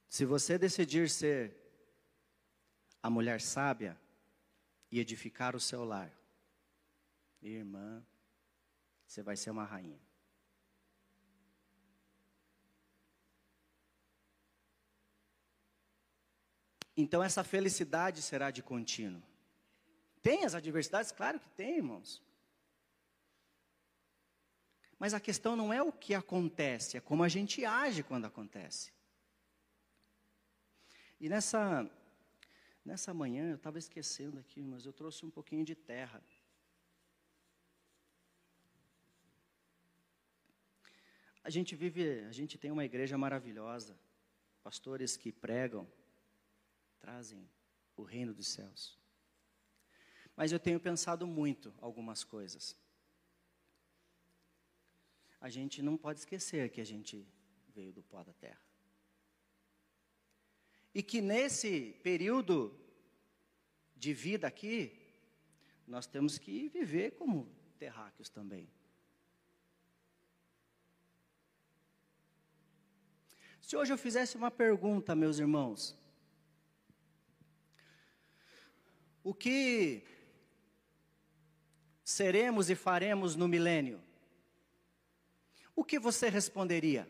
Se 0.09 0.25
você 0.25 0.59
decidir 0.59 1.09
ser 1.09 1.57
a 3.03 3.09
mulher 3.09 3.41
sábia 3.41 3.99
e 4.91 4.99
edificar 4.99 5.55
o 5.55 5.61
seu 5.61 5.85
lar, 5.85 6.13
irmã, 7.43 8.05
você 9.07 9.23
vai 9.23 9.37
ser 9.37 9.51
uma 9.51 9.65
rainha. 9.65 10.01
Então 16.97 17.23
essa 17.23 17.45
felicidade 17.45 18.21
será 18.21 18.51
de 18.51 18.63
contínuo. 18.63 19.23
Tem 20.21 20.45
as 20.45 20.55
adversidades? 20.55 21.13
Claro 21.13 21.39
que 21.39 21.49
tem, 21.51 21.77
irmãos. 21.77 22.21
Mas 24.99 25.15
a 25.15 25.21
questão 25.21 25.55
não 25.55 25.73
é 25.73 25.81
o 25.81 25.93
que 25.93 26.13
acontece, 26.13 26.97
é 26.97 27.01
como 27.01 27.23
a 27.23 27.29
gente 27.29 27.65
age 27.65 28.03
quando 28.03 28.25
acontece. 28.25 28.93
E 31.21 31.29
nessa, 31.29 31.89
nessa 32.89 33.13
manhã, 33.13 33.51
eu 33.51 33.57
estava 33.57 33.79
esquecendo 33.79 34.39
aqui, 34.39 34.63
mas 34.73 34.87
eu 34.87 34.93
trouxe 34.93 35.25
um 35.25 35.31
pouquinho 35.31 35.65
de 35.65 35.75
terra. 35.75 36.23
A 41.45 41.51
gente 41.51 41.77
vive, 41.77 42.21
a 42.25 42.33
gente 42.33 42.57
tem 42.57 42.71
uma 42.71 42.85
igreja 42.85 43.17
maravilhosa, 43.17 43.95
pastores 44.63 45.17
que 45.17 45.31
pregam, 45.31 45.87
trazem 46.99 47.47
o 47.95 48.03
reino 48.03 48.33
dos 48.33 48.49
céus. 48.49 48.99
Mas 50.35 50.51
eu 50.51 50.59
tenho 50.59 50.81
pensado 50.81 51.27
muito 51.27 51.75
algumas 51.81 52.25
coisas. 52.25 52.77
A 55.41 55.51
gente 55.51 55.83
não 55.83 55.97
pode 55.97 56.21
esquecer 56.21 56.71
que 56.71 56.81
a 56.81 56.87
gente 56.93 57.27
veio 57.69 57.93
do 57.93 58.03
pó 58.03 58.23
da 58.25 58.33
terra. 58.33 58.68
E 60.99 61.03
que 61.11 61.21
nesse 61.21 61.93
período 62.03 62.77
de 63.95 64.13
vida 64.13 64.49
aqui, 64.49 64.99
nós 65.87 66.09
temos 66.09 66.39
que 66.39 66.69
viver 66.71 67.13
como 67.13 67.49
terráqueos 67.79 68.29
também. 68.29 68.69
Se 73.61 73.77
hoje 73.77 73.93
eu 73.93 73.97
fizesse 73.97 74.37
uma 74.37 74.51
pergunta, 74.51 75.15
meus 75.15 75.39
irmãos, 75.39 75.97
o 79.23 79.33
que 79.33 80.03
seremos 82.03 82.71
e 82.71 82.75
faremos 82.75 83.37
no 83.37 83.47
milênio? 83.47 84.03
O 85.77 85.85
que 85.85 86.01
você 86.01 86.29
responderia? 86.29 87.09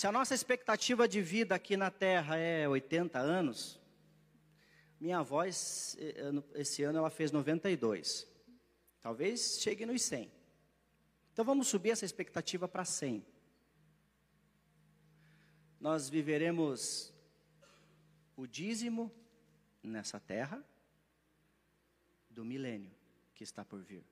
Se 0.00 0.06
a 0.06 0.12
nossa 0.12 0.34
expectativa 0.34 1.06
de 1.06 1.20
vida 1.20 1.54
aqui 1.54 1.76
na 1.76 1.90
Terra 1.90 2.38
é 2.38 2.66
80 2.66 3.18
anos, 3.18 3.78
minha 4.98 5.18
avó, 5.18 5.44
esse 5.44 6.82
ano, 6.82 6.96
ela 6.96 7.10
fez 7.10 7.30
92. 7.30 8.26
Talvez 9.02 9.60
chegue 9.60 9.84
nos 9.84 10.00
100. 10.00 10.32
Então 11.34 11.44
vamos 11.44 11.68
subir 11.68 11.90
essa 11.90 12.06
expectativa 12.06 12.66
para 12.66 12.82
100 12.82 13.22
nós 15.78 16.08
viveremos 16.08 17.12
o 18.38 18.46
dízimo 18.46 19.12
nessa 19.82 20.18
terra 20.18 20.64
do 22.30 22.42
milênio 22.42 22.90
que 23.34 23.44
está 23.44 23.66
por 23.66 23.82
vir. 23.82 24.09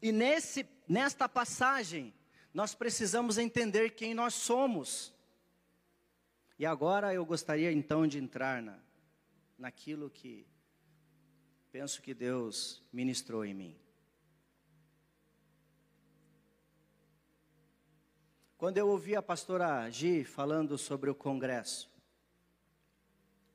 E 0.00 0.12
nesse, 0.12 0.68
nesta 0.88 1.28
passagem, 1.28 2.12
nós 2.52 2.74
precisamos 2.74 3.38
entender 3.38 3.90
quem 3.90 4.14
nós 4.14 4.34
somos. 4.34 5.12
E 6.58 6.64
agora 6.64 7.12
eu 7.12 7.24
gostaria 7.24 7.70
então 7.72 8.06
de 8.06 8.18
entrar 8.18 8.62
na, 8.62 8.78
naquilo 9.58 10.08
que 10.08 10.46
penso 11.70 12.00
que 12.00 12.14
Deus 12.14 12.82
ministrou 12.92 13.44
em 13.44 13.52
mim. 13.52 13.76
Quando 18.56 18.78
eu 18.78 18.88
ouvi 18.88 19.14
a 19.14 19.20
pastora 19.20 19.90
Gi 19.90 20.24
falando 20.24 20.78
sobre 20.78 21.10
o 21.10 21.14
congresso, 21.14 21.90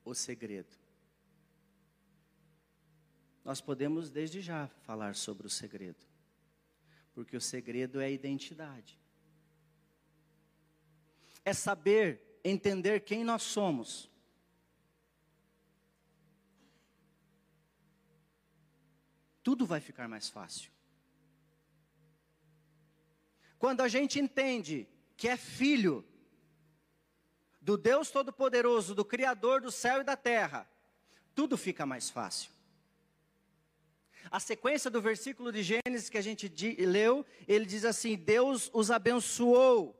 o 0.06 0.14
segredo. 0.14 0.78
Nós 3.44 3.60
podemos 3.60 4.12
desde 4.12 4.42
já 4.42 4.68
falar 4.84 5.16
sobre 5.16 5.48
o 5.48 5.50
segredo, 5.50 6.06
porque 7.14 7.36
o 7.36 7.42
segredo 7.42 8.00
é 8.00 8.06
a 8.06 8.10
identidade. 8.10 9.00
É 11.44 11.54
saber, 11.54 12.40
entender 12.44 13.02
quem 13.02 13.24
nós 13.24 13.44
somos. 13.44 14.12
tudo 19.44 19.66
vai 19.66 19.80
ficar 19.80 20.08
mais 20.08 20.30
fácil. 20.30 20.72
Quando 23.58 23.82
a 23.82 23.88
gente 23.88 24.20
entende 24.20 24.88
que 25.16 25.28
é 25.28 25.38
filho 25.38 26.06
do 27.60 27.78
Deus 27.78 28.10
Todo-Poderoso, 28.10 28.96
do 28.96 29.06
Criador 29.06 29.62
do 29.62 29.72
céu 29.72 30.02
e 30.02 30.04
da 30.04 30.16
terra, 30.16 30.68
tudo 31.36 31.58
fica 31.58 31.86
mais 31.86 32.10
fácil. 32.10 32.52
A 34.30 34.40
sequência 34.40 34.90
do 34.90 35.02
versículo 35.02 35.52
de 35.52 35.64
Gênesis 35.64 36.10
que 36.10 36.18
a 36.18 36.22
gente 36.22 36.48
leu, 36.78 37.26
ele 37.48 37.66
diz 37.66 37.86
assim: 37.86 38.16
Deus 38.16 38.70
os 38.74 38.92
abençoou, 38.92 40.00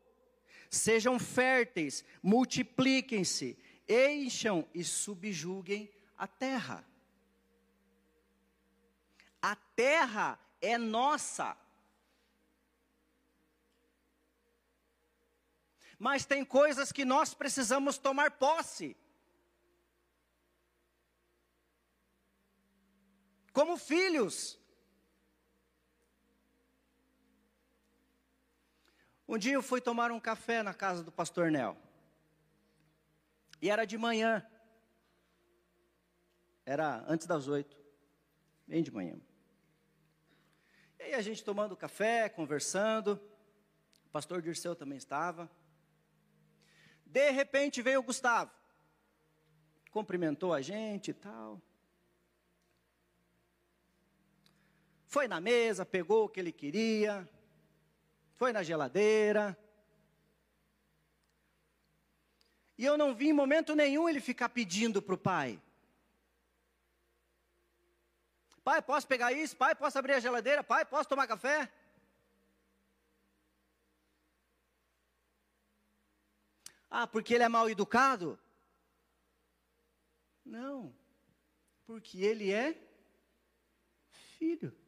sejam 0.70 1.18
férteis, 1.18 2.04
multipliquem-se, 2.22 3.58
encham 3.88 4.68
e 4.74 4.84
subjuguem 4.84 5.92
a 6.18 6.28
terra. 6.28 6.86
A 9.42 9.56
terra 9.56 10.40
é 10.62 10.78
nossa. 10.78 11.58
Mas 15.98 16.26
tem 16.26 16.44
coisas 16.44 16.92
que 16.92 17.06
nós 17.06 17.34
precisamos 17.34 17.98
tomar 17.98 18.32
posse. 18.32 18.96
Como 23.54 23.78
filhos. 23.78 24.60
Um 29.28 29.38
dia 29.38 29.54
eu 29.54 29.62
fui 29.62 29.80
tomar 29.80 30.12
um 30.12 30.20
café 30.20 30.62
na 30.62 30.74
casa 30.74 31.04
do 31.04 31.12
pastor 31.12 31.52
Nel. 31.52 31.78
E 33.62 33.70
era 33.70 33.86
de 33.86 33.98
manhã. 33.98 34.46
Era 36.66 37.04
antes 37.08 37.28
das 37.28 37.48
oito. 37.48 37.78
Bem 38.68 38.84
de 38.84 38.92
manhã. 38.92 39.20
E 41.00 41.04
aí 41.04 41.14
a 41.14 41.22
gente 41.22 41.44
tomando 41.44 41.76
café, 41.76 42.30
conversando. 42.30 43.20
O 44.06 44.10
pastor 44.10 44.42
Dirceu 44.42 44.76
também 44.76 44.98
estava. 44.98 45.50
De 47.06 47.30
repente 47.32 47.82
veio 47.82 48.00
o 48.00 48.04
Gustavo. 48.04 48.52
Cumprimentou 49.92 50.54
a 50.54 50.62
gente 50.62 51.12
e 51.12 51.14
tal. 51.14 51.62
Foi 55.12 55.28
na 55.28 55.42
mesa, 55.42 55.86
pegou 55.86 56.24
o 56.24 56.30
que 56.30 56.40
ele 56.40 56.54
queria. 56.54 57.30
Foi 58.36 58.54
na 58.54 58.64
geladeira. 58.64 59.58
E 62.78 62.86
eu 62.86 62.98
não 62.98 63.14
vi 63.14 63.28
em 63.28 63.34
momento 63.34 63.76
nenhum 63.76 64.08
ele 64.08 64.22
ficar 64.22 64.48
pedindo 64.48 65.02
para 65.02 65.16
o 65.16 65.18
pai. 65.18 65.62
Pai, 68.64 68.82
posso 68.82 69.06
pegar 69.06 69.34
isso? 69.34 69.58
Pai, 69.58 69.76
posso 69.76 70.00
abrir 70.00 70.14
a 70.14 70.20
geladeira? 70.22 70.64
Pai, 70.64 70.86
posso 70.86 71.10
tomar 71.10 71.28
café? 71.28 71.70
Ah, 76.90 77.06
porque 77.06 77.34
ele 77.34 77.44
é 77.44 77.50
mal 77.50 77.70
educado? 77.70 78.40
Não, 80.46 80.96
porque 81.86 82.22
ele 82.22 82.50
é 82.54 82.82
filho. 84.40 84.81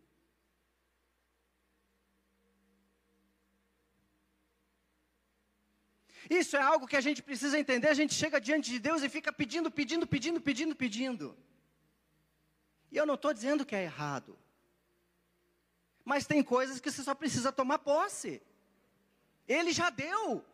Isso 6.30 6.56
é 6.56 6.62
algo 6.62 6.88
que 6.88 6.96
a 6.96 7.02
gente 7.02 7.22
precisa 7.22 7.60
entender. 7.60 7.88
A 7.88 7.94
gente 7.94 8.14
chega 8.14 8.40
diante 8.40 8.70
de 8.70 8.80
Deus 8.80 9.02
e 9.02 9.10
fica 9.10 9.32
pedindo, 9.32 9.70
pedindo, 9.70 10.08
pedindo, 10.08 10.42
pedindo, 10.42 10.76
pedindo. 10.76 11.38
E 12.92 12.98
eu 12.98 13.06
não 13.06 13.16
estou 13.16 13.34
dizendo 13.34 13.66
que 13.66 13.76
é 13.76 13.84
errado. 13.84 14.38
Mas 16.06 16.26
tem 16.26 16.44
coisas 16.44 16.80
que 16.80 16.92
você 16.92 17.04
só 17.04 17.16
precisa 17.16 17.52
tomar 17.52 17.80
posse. 17.80 18.42
Ele 19.48 19.72
já 19.72 19.90
deu. 19.90 20.46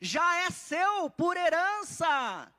Já 0.00 0.42
é 0.42 0.50
seu 0.50 1.10
por 1.10 1.36
herança. 1.36 2.52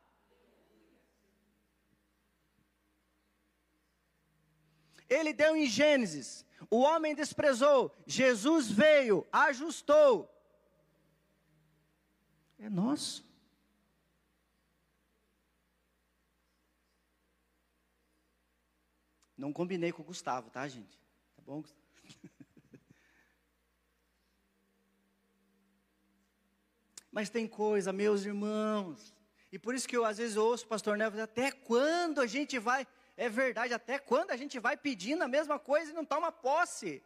Ele 5.10 5.34
deu 5.34 5.56
em 5.56 5.68
Gênesis. 5.68 6.46
O 6.70 6.80
homem 6.80 7.14
desprezou, 7.14 7.94
Jesus 8.06 8.72
veio, 8.72 9.28
ajustou. 9.32 10.33
É 12.60 12.70
nosso. 12.70 13.24
Não 19.38 19.52
combinei 19.52 19.92
com 19.92 20.02
o 20.02 20.06
Gustavo, 20.06 20.50
tá, 20.50 20.66
gente? 20.68 20.98
Tá 21.36 21.42
bom? 21.46 21.64
Mas 27.12 27.30
tem 27.30 27.48
coisa, 27.48 27.92
meus 27.92 28.26
irmãos. 28.26 29.14
E 29.52 29.60
por 29.60 29.76
isso 29.76 29.88
que 29.88 29.96
eu 29.96 30.06
às 30.06 30.18
vezes 30.18 30.38
ouço 30.38 30.66
o 30.66 30.68
pastor 30.68 30.98
Neves, 30.98 31.20
até 31.20 31.52
quando 31.52 32.20
a 32.22 32.26
gente 32.26 32.58
vai, 32.58 32.88
é 33.16 33.30
verdade, 33.30 33.74
até 33.74 34.00
quando 34.00 34.32
a 34.32 34.38
gente 34.38 34.58
vai 34.60 34.76
pedindo 34.76 35.24
a 35.24 35.28
mesma 35.28 35.60
coisa 35.60 35.92
e 35.92 35.94
não 35.94 36.06
toma 36.06 36.32
posse? 36.32 37.04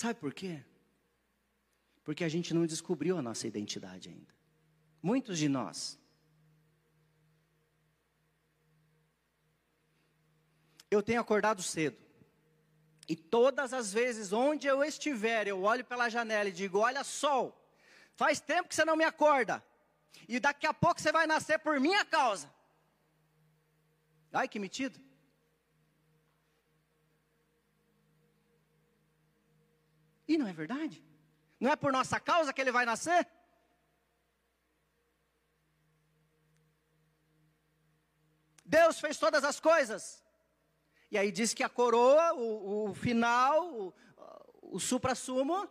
Sabe 0.00 0.20
por 0.20 0.32
quê? 0.32 0.64
Porque 2.04 2.22
a 2.22 2.28
gente 2.28 2.54
não 2.54 2.64
descobriu 2.64 3.18
a 3.18 3.22
nossa 3.28 3.48
identidade 3.48 4.08
ainda. 4.08 4.32
Muitos 5.02 5.36
de 5.36 5.48
nós. 5.48 5.98
Eu 10.88 11.02
tenho 11.02 11.20
acordado 11.20 11.64
cedo. 11.64 11.98
E 13.08 13.16
todas 13.16 13.72
as 13.72 13.92
vezes 13.92 14.32
onde 14.32 14.68
eu 14.68 14.84
estiver, 14.84 15.48
eu 15.48 15.64
olho 15.64 15.84
pela 15.84 16.08
janela 16.08 16.48
e 16.48 16.52
digo: 16.52 16.78
Olha, 16.78 17.02
sol, 17.02 17.44
faz 18.14 18.38
tempo 18.38 18.68
que 18.68 18.76
você 18.76 18.84
não 18.84 18.94
me 18.94 19.02
acorda. 19.02 19.60
E 20.28 20.38
daqui 20.38 20.68
a 20.68 20.72
pouco 20.72 21.00
você 21.00 21.10
vai 21.10 21.26
nascer 21.26 21.58
por 21.58 21.80
minha 21.80 22.04
causa. 22.04 22.48
Ai, 24.32 24.46
que 24.46 24.60
metido. 24.60 25.07
E 30.28 30.36
não 30.36 30.46
é 30.46 30.52
verdade? 30.52 31.02
Não 31.58 31.70
é 31.70 31.76
por 31.76 31.90
nossa 31.90 32.20
causa 32.20 32.52
que 32.52 32.60
ele 32.60 32.70
vai 32.70 32.84
nascer? 32.84 33.26
Deus 38.64 39.00
fez 39.00 39.16
todas 39.16 39.42
as 39.44 39.58
coisas. 39.58 40.22
E 41.10 41.16
aí 41.16 41.32
diz 41.32 41.54
que 41.54 41.62
a 41.62 41.68
coroa, 41.70 42.34
o, 42.34 42.90
o 42.90 42.94
final, 42.94 43.74
o, 43.74 43.94
o 44.60 44.78
supra-sumo, 44.78 45.66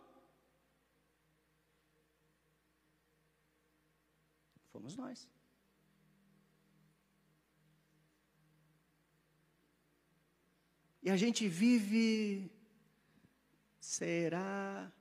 fomos 4.72 4.96
nós. 4.96 5.28
E 11.00 11.10
a 11.10 11.16
gente 11.16 11.48
vive, 11.48 12.50
será? 13.88 14.92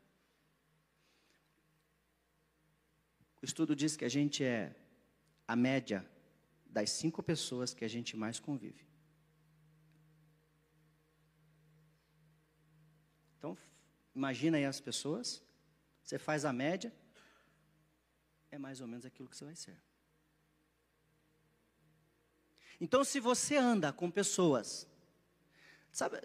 O 3.42 3.46
estudo 3.46 3.76
diz 3.76 3.98
que 3.98 4.06
a 4.06 4.10
gente 4.10 4.46
é 4.46 4.74
a 5.46 5.56
média 5.58 6.10
das 6.66 6.90
cinco 6.92 7.22
pessoas 7.22 7.74
que 7.74 7.84
a 7.84 7.88
gente 7.88 8.16
mais 8.16 8.40
convive. 8.40 8.88
Então, 13.38 13.58
imagina 14.16 14.56
aí 14.58 14.66
as 14.66 14.80
pessoas, 14.80 15.44
você 16.02 16.18
faz 16.18 16.46
a 16.46 16.54
média, 16.54 16.92
é 18.50 18.58
mais 18.58 18.80
ou 18.80 18.88
menos 18.88 19.06
aquilo 19.06 19.28
que 19.28 19.36
você 19.36 19.46
vai 19.46 19.56
ser. 19.56 19.78
Então, 22.80 23.04
se 23.04 23.20
você 23.20 23.58
anda 23.58 23.92
com 23.92 24.10
pessoas, 24.10 24.88
sabe, 25.92 26.18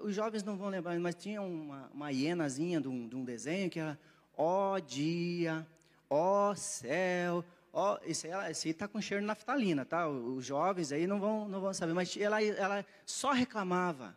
os 0.00 0.14
jovens 0.14 0.42
não 0.42 0.56
vão 0.56 0.68
lembrar, 0.68 0.98
mas 0.98 1.14
tinha 1.14 1.42
uma, 1.42 1.88
uma 1.92 2.10
hienazinha 2.10 2.80
de 2.80 2.88
um, 2.88 3.08
de 3.08 3.16
um 3.16 3.24
desenho 3.24 3.70
que 3.70 3.78
era, 3.78 3.98
ó 4.36 4.78
dia 4.78 5.66
ó 6.12 6.54
céu, 6.54 7.42
ó, 7.72 7.98
esse 8.04 8.28
aí 8.28 8.52
está 8.52 8.86
com 8.86 9.00
cheiro 9.00 9.22
de 9.22 9.26
naftalina, 9.26 9.84
tá? 9.84 10.06
Os 10.06 10.44
jovens 10.44 10.92
aí 10.92 11.06
não 11.06 11.18
vão, 11.18 11.48
não 11.48 11.58
vão 11.58 11.72
saber, 11.72 11.94
mas 11.94 12.14
ela, 12.18 12.42
ela 12.42 12.86
só 13.06 13.32
reclamava. 13.32 14.14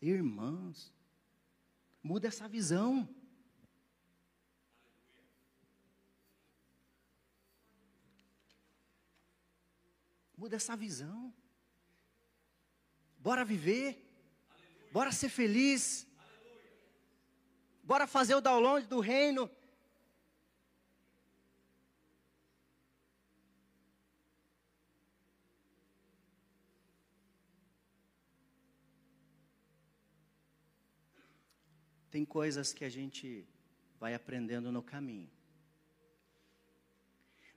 Irmãos, 0.00 0.94
muda 2.00 2.28
essa 2.28 2.48
visão. 2.48 3.08
Muda 10.40 10.56
essa 10.56 10.74
visão. 10.74 11.34
Bora 13.18 13.44
viver. 13.44 14.02
Bora 14.90 15.12
ser 15.12 15.28
feliz. 15.28 16.06
Bora 17.82 18.06
fazer 18.06 18.34
o 18.34 18.40
download 18.40 18.86
do 18.86 19.00
reino. 19.00 19.50
Tem 32.10 32.24
coisas 32.24 32.72
que 32.72 32.86
a 32.86 32.88
gente 32.88 33.46
vai 33.98 34.14
aprendendo 34.14 34.72
no 34.72 34.82
caminho. 34.82 35.30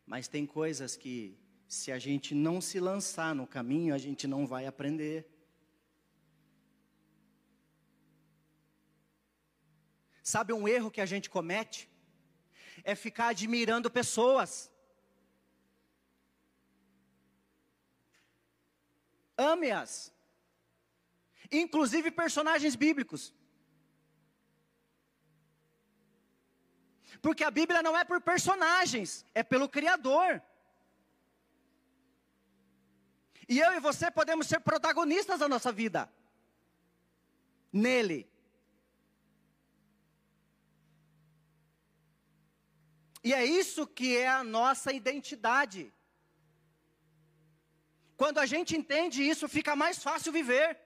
Mas 0.06 0.28
tem 0.28 0.46
coisas 0.46 0.98
que, 0.98 1.38
se 1.76 1.92
a 1.92 1.98
gente 1.98 2.36
não 2.36 2.62
se 2.62 2.80
lançar 2.80 3.34
no 3.34 3.46
caminho, 3.48 3.96
a 3.96 3.98
gente 3.98 4.28
não 4.28 4.46
vai 4.46 4.68
aprender. 4.68 5.28
Sabe 10.22 10.54
um 10.54 10.68
erro 10.68 10.92
que 10.92 11.02
a 11.02 11.06
gente 11.14 11.32
comete? 11.32 11.90
É 12.84 12.94
ficar 12.94 13.30
admirando 13.30 13.90
pessoas. 13.90 14.72
Ame-as. 19.36 20.14
Inclusive 21.52 22.12
personagens 22.12 22.76
bíblicos. 22.76 23.34
Porque 27.20 27.44
a 27.44 27.50
Bíblia 27.60 27.82
não 27.82 27.98
é 27.98 28.04
por 28.06 28.22
personagens, 28.22 29.26
é 29.34 29.42
pelo 29.42 29.68
Criador. 29.68 30.42
E 33.48 33.60
eu 33.60 33.74
e 33.74 33.80
você 33.80 34.10
podemos 34.10 34.48
ser 34.48 34.60
protagonistas 34.60 35.40
da 35.40 35.48
nossa 35.48 35.72
vida. 35.72 36.12
Nele. 37.72 38.30
E 43.24 43.34
é 43.34 43.46
isso 43.46 43.88
que 43.88 44.18
é 44.18 44.28
a 44.28 44.44
nossa 44.44 44.92
identidade. 44.92 45.94
Quando 48.18 48.38
a 48.40 48.46
gente 48.46 48.76
entende 48.76 49.24
isso, 49.24 49.48
fica 49.48 49.76
mais 49.76 50.04
fácil 50.04 50.32
viver. 50.32 50.78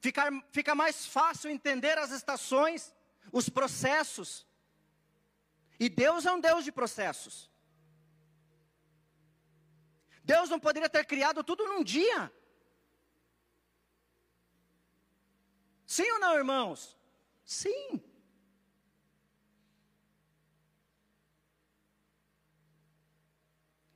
Fica, 0.00 0.24
fica 0.50 0.74
mais 0.74 1.06
fácil 1.06 1.50
entender 1.50 1.96
as 1.98 2.10
estações, 2.10 2.94
os 3.32 3.48
processos. 3.48 4.46
E 5.78 5.88
Deus 5.88 6.26
é 6.26 6.32
um 6.32 6.40
Deus 6.40 6.64
de 6.64 6.72
processos. 6.72 7.50
Deus 10.30 10.50
não 10.50 10.60
poderia 10.60 10.90
ter 10.90 11.06
criado 11.06 11.42
tudo 11.42 11.64
num 11.64 11.82
dia. 11.82 12.30
Sim 15.86 16.08
ou 16.12 16.18
não, 16.18 16.34
irmãos? 16.36 16.94
Sim. 17.46 18.02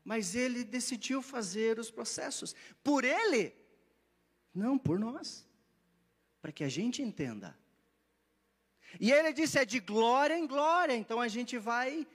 Mas 0.03 0.35
ele 0.35 0.65
decidiu 0.65 1.21
fazer 1.21 1.79
os 1.79 1.91
processos. 1.91 2.55
Por 2.83 3.05
ele, 3.05 3.55
não 4.55 4.79
por 4.79 4.99
nós. 4.99 5.47
Para 6.41 6.51
que 6.51 6.65
a 6.65 6.69
gente 6.69 7.03
entenda. 7.03 7.57
E 8.99 9.13
ele 9.13 9.35
disse: 9.35 9.59
é 9.59 9.67
de 9.67 9.81
glória 9.81 10.37
em 10.37 10.47
glória. 10.47 10.97
Então 10.97 11.21
a 11.21 11.29
gente 11.29 11.59
vai 11.59 12.07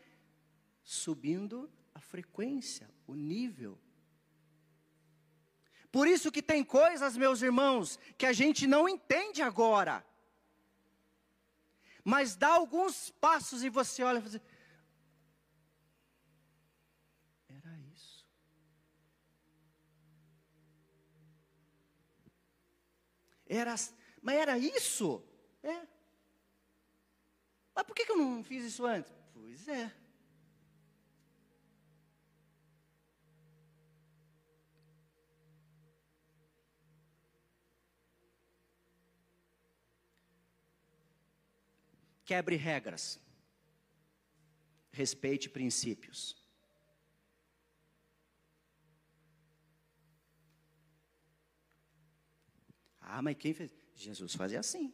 subindo 0.82 1.72
a 1.94 2.00
frequência, 2.00 2.90
o 3.06 3.14
nível. 3.14 3.80
Por 5.92 6.08
isso 6.08 6.32
que 6.32 6.42
tem 6.42 6.64
coisas, 6.64 7.16
meus 7.18 7.42
irmãos, 7.42 7.98
que 8.18 8.26
a 8.26 8.34
gente 8.34 8.68
não 8.68 8.88
entende 8.88 9.42
agora. 9.42 10.06
Mas 12.04 12.36
dá 12.36 12.50
alguns 12.50 13.10
passos 13.12 13.64
e 13.64 13.70
você 13.70 14.04
olha 14.04 14.20
e 14.20 14.22
fala 14.22 14.36
assim, 14.36 14.46
Era 17.50 17.78
isso. 17.94 18.26
Era, 23.46 23.76
mas 24.22 24.36
era 24.36 24.58
isso? 24.58 25.24
É. 25.64 25.88
Mas 27.76 27.86
por 27.86 27.96
que, 27.96 28.12
eu 28.12 28.18
não 28.18 28.44
fiz 28.44 28.66
isso 28.66 28.86
antes? 28.86 29.14
Pois 29.34 29.68
é. 29.68 29.92
Quebre 42.28 42.58
regras. 42.58 43.20
Respeite 44.92 45.50
princípios. 45.50 46.36
Ah, 53.00 53.22
mas 53.22 53.38
quem 53.38 53.54
fez? 53.54 53.74
Jesus 53.96 54.36
fazia 54.36 54.60
assim. 54.60 54.94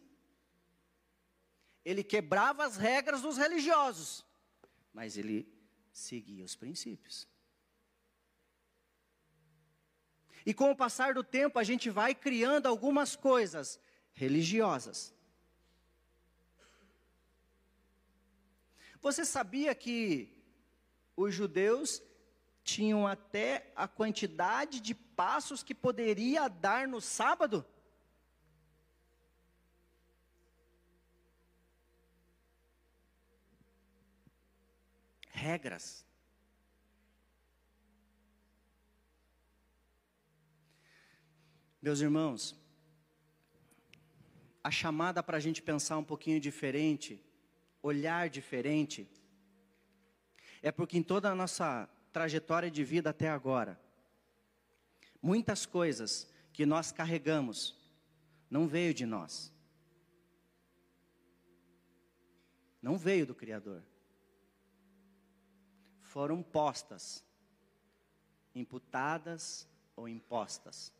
Ele 1.84 2.04
quebrava 2.04 2.63
as 2.63 2.78
regras 2.78 3.24
dos 3.24 3.36
religiosos, 3.36 4.24
mas 4.93 5.17
ele 5.17 5.52
seguia 5.91 6.46
os 6.46 6.56
princípios. 6.56 7.28
E 10.46 10.54
com 10.54 10.69
o 10.69 10.76
passar 10.76 11.15
do 11.15 11.24
tempo, 11.24 11.58
a 11.58 11.63
gente 11.63 11.89
vai 11.89 12.13
criando 12.13 12.67
algumas 12.67 13.15
coisas 13.15 13.80
religiosas. 14.13 15.12
Você 19.04 19.26
sabia 19.26 19.76
que 19.76 20.34
os 21.13 21.36
judeus 21.36 22.02
tinham 22.63 23.06
até 23.06 23.70
a 23.76 23.86
quantidade 23.86 24.80
de 24.80 24.96
passos 24.96 25.62
que 25.62 25.76
poderia 25.76 26.48
dar 26.48 26.88
no 26.88 27.02
sábado? 27.02 27.66
Regras. 35.32 36.06
Meus 41.82 42.00
irmãos, 42.00 42.56
a 44.63 44.72
chamada 44.72 45.22
para 45.22 45.36
a 45.36 45.42
gente 45.42 45.62
pensar 45.62 45.98
um 45.98 46.04
pouquinho 46.06 46.39
diferente 46.39 47.22
olhar 47.84 48.30
diferente, 48.30 49.08
é 50.62 50.72
porque 50.72 50.98
em 50.98 51.04
toda 51.04 51.30
a 51.30 51.36
nossa 51.36 51.88
trajetória 52.13 52.72
de 52.72 52.84
vida 52.84 53.10
até 53.10 53.30
agora, 53.30 53.80
muitas 55.22 55.65
coisas 55.65 56.32
que 56.54 56.65
nós 56.65 56.91
carregamos 56.91 57.78
não 58.50 58.67
veio 58.67 58.93
de 58.93 59.06
nós. 59.06 59.52
Não 62.82 62.98
veio 62.98 63.26
do 63.26 63.36
Criador. 63.36 63.84
Foram 66.00 66.41
postas, 66.43 67.24
imputadas 68.54 69.67
ou 69.96 70.08
impostas. 70.08 70.93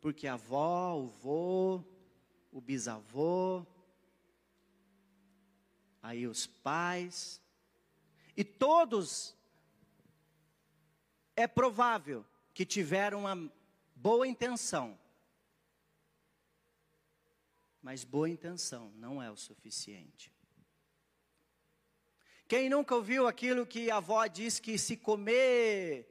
Porque 0.00 0.26
a 0.26 0.34
avó, 0.34 0.98
o 0.98 1.06
vô, 1.06 1.93
o 2.54 2.60
bisavô, 2.60 3.66
aí 6.00 6.24
os 6.24 6.46
pais, 6.46 7.42
e 8.36 8.44
todos 8.44 9.34
é 11.34 11.48
provável 11.48 12.24
que 12.54 12.64
tiveram 12.64 13.22
uma 13.22 13.52
boa 13.96 14.24
intenção. 14.24 14.96
Mas 17.82 18.04
boa 18.04 18.30
intenção 18.30 18.92
não 18.94 19.20
é 19.20 19.28
o 19.28 19.36
suficiente. 19.36 20.32
Quem 22.46 22.70
nunca 22.70 22.94
ouviu 22.94 23.26
aquilo 23.26 23.66
que 23.66 23.90
a 23.90 23.96
avó 23.96 24.24
diz 24.28 24.60
que 24.60 24.78
se 24.78 24.96
comer 24.96 26.08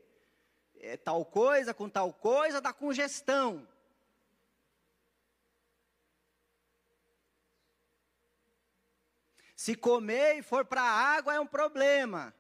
é, 0.76 0.98
tal 0.98 1.24
coisa 1.24 1.74
com 1.74 1.88
tal 1.88 2.12
coisa 2.12 2.60
dá 2.60 2.74
congestão? 2.74 3.66
Se 9.64 9.76
comer 9.76 10.40
e 10.40 10.42
for 10.42 10.66
para 10.66 10.82
a 10.82 11.16
água 11.16 11.34
é 11.34 11.40
um 11.40 11.48
problema. 11.48 12.36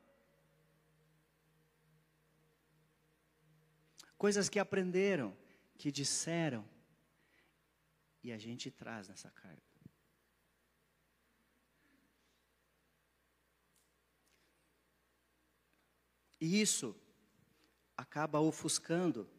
Coisas 4.17 4.49
que 4.49 4.59
aprenderam, 4.59 5.33
que 5.77 5.89
disseram, 5.89 6.67
e 8.21 8.33
a 8.33 8.38
gente 8.38 8.69
traz 8.69 9.07
nessa 9.07 9.31
carga. 9.31 9.63
E 16.41 16.59
isso 16.59 16.93
acaba 17.95 18.41
ofuscando. 18.41 19.29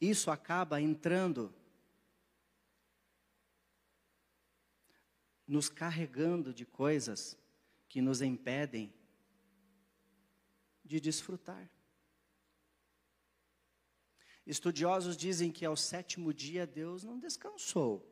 Isso 0.00 0.30
acaba 0.30 0.80
entrando 0.80 1.54
nos 5.46 5.68
carregando 5.68 6.52
de 6.52 6.64
coisas 6.64 7.38
que 7.88 8.00
nos 8.00 8.22
impedem 8.22 8.92
de 10.84 11.00
desfrutar. 11.00 11.70
Estudiosos 14.46 15.16
dizem 15.16 15.50
que 15.50 15.64
ao 15.64 15.76
sétimo 15.76 16.32
dia 16.32 16.66
Deus 16.66 17.02
não 17.02 17.18
descansou. 17.18 18.10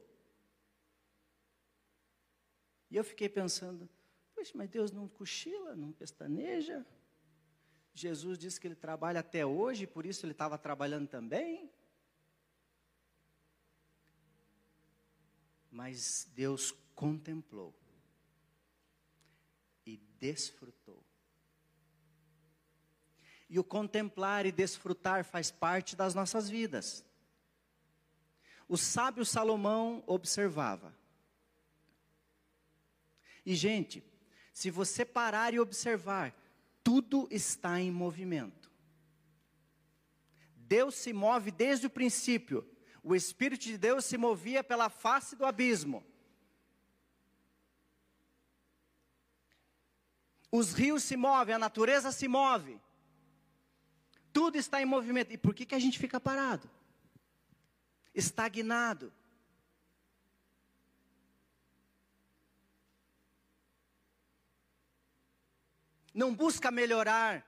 E 2.91 2.97
eu 2.97 3.05
fiquei 3.05 3.29
pensando, 3.29 3.89
poxa, 4.35 4.53
mas 4.55 4.69
Deus 4.69 4.91
não 4.91 5.09
cochila, 5.09 5.77
não 5.77 5.93
pestaneja? 5.93 6.87
Jesus 7.95 8.39
disse 8.39 8.59
que 8.59 8.67
ele 8.67 8.75
trabalha 8.75 9.21
até 9.21 9.45
hoje, 9.45 9.87
por 9.87 10.07
isso 10.07 10.25
ele 10.25 10.33
estava 10.33 10.57
trabalhando 10.57 11.09
também. 11.09 11.71
Mas 15.71 16.31
Deus 16.35 16.73
contemplou 16.95 17.75
e 19.85 19.97
desfrutou 20.19 21.03
E 23.49 23.59
o 23.59 23.65
contemplar 23.65 24.47
e 24.47 24.53
desfrutar 24.53 25.25
faz 25.25 25.51
parte 25.51 25.95
das 25.95 26.15
nossas 26.15 26.49
vidas. 26.49 27.05
O 28.67 28.79
sábio 28.79 29.27
Salomão 29.27 30.03
observava. 30.07 30.97
E, 33.45 33.55
gente, 33.55 34.03
se 34.55 34.71
você 34.71 35.05
parar 35.05 35.53
e 35.53 35.61
observar, 35.61 36.35
tudo 36.83 37.29
está 37.31 37.79
em 37.79 37.91
movimento. 37.91 38.71
Deus 40.57 40.95
se 40.95 41.13
move 41.13 41.51
desde 41.51 41.87
o 41.87 41.91
princípio. 41.91 42.67
O 43.03 43.15
Espírito 43.15 43.65
de 43.65 43.77
Deus 43.77 44.07
se 44.07 44.17
movia 44.17 44.65
pela 44.65 44.89
face 44.89 45.37
do 45.37 45.45
abismo. 45.45 46.03
Os 50.53 50.75
rios 50.75 51.03
se 51.03 51.17
movem, 51.17 51.55
a 51.55 51.59
natureza 51.59 52.13
se 52.13 52.29
move. 52.29 52.79
Tudo 54.35 54.59
está 54.59 54.83
em 54.83 54.85
movimento. 54.85 55.33
E 55.33 55.39
por 55.39 55.55
que, 55.55 55.65
que 55.65 55.75
a 55.75 55.79
gente 55.79 55.99
fica 55.99 56.21
parado? 56.21 56.71
Estagnado. 58.15 59.11
Não 66.13 66.35
busca 66.35 66.71
melhorar. 66.71 67.43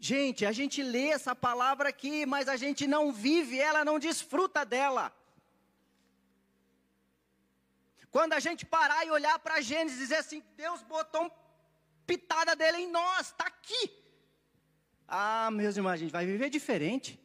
Gente, 0.00 0.44
a 0.44 0.50
gente 0.50 0.82
lê 0.82 1.10
essa 1.10 1.36
palavra 1.36 1.88
aqui, 1.88 2.26
mas 2.26 2.48
a 2.48 2.56
gente 2.56 2.84
não 2.84 3.12
vive 3.12 3.60
ela, 3.60 3.84
não 3.84 4.00
desfruta 4.00 4.64
dela. 4.64 5.14
Quando 8.14 8.32
a 8.34 8.38
gente 8.38 8.64
parar 8.64 9.04
e 9.04 9.10
olhar 9.10 9.36
para 9.40 9.60
Gênesis 9.60 9.98
e 9.98 10.02
dizer 10.02 10.18
assim, 10.18 10.40
Deus 10.56 10.80
botou 10.82 11.22
uma 11.22 11.32
pitada 12.06 12.54
dele 12.54 12.78
em 12.82 12.88
nós, 12.88 13.26
está 13.26 13.44
aqui. 13.44 13.90
Ah, 15.08 15.50
meus 15.50 15.76
irmãos, 15.76 15.94
a 15.94 15.96
gente 15.96 16.12
vai 16.12 16.24
viver 16.24 16.48
diferente. 16.48 17.20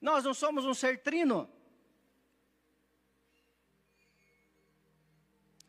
Nós 0.00 0.24
não 0.24 0.34
somos 0.34 0.64
um 0.64 0.74
ser 0.74 1.04
trino. 1.04 1.48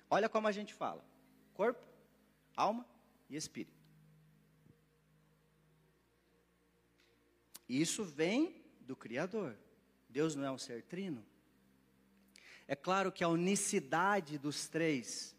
Olha 0.10 0.27
como 0.27 0.47
a 0.47 0.51
gente 0.51 0.73
fala: 0.73 1.06
corpo, 1.53 1.86
alma 2.56 2.84
e 3.30 3.36
espírito. 3.36 3.77
Isso 7.69 8.03
vem 8.03 8.65
do 8.82 8.95
Criador. 8.95 9.56
Deus 10.17 10.36
não 10.36 10.45
é 10.45 10.51
um 10.51 10.58
ser 10.58 10.82
trino? 10.82 11.23
É 12.67 12.75
claro 12.75 13.12
que 13.12 13.23
a 13.23 13.27
unicidade 13.30 14.39
dos 14.39 14.67
três 14.67 15.36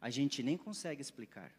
a 0.00 0.08
gente 0.08 0.40
nem 0.40 0.56
consegue 0.56 1.02
explicar. 1.02 1.52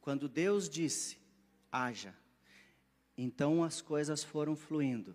Quando 0.00 0.26
Deus 0.26 0.70
disse, 0.70 1.18
haja, 1.70 2.14
então 3.14 3.62
as 3.62 3.82
coisas 3.82 4.24
foram 4.24 4.56
fluindo. 4.56 5.14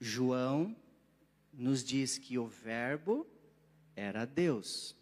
João 0.00 0.76
nos 1.52 1.84
diz 1.84 2.18
que 2.18 2.36
o 2.36 2.48
Verbo 2.48 3.24
era 3.94 4.24
Deus. 4.24 4.96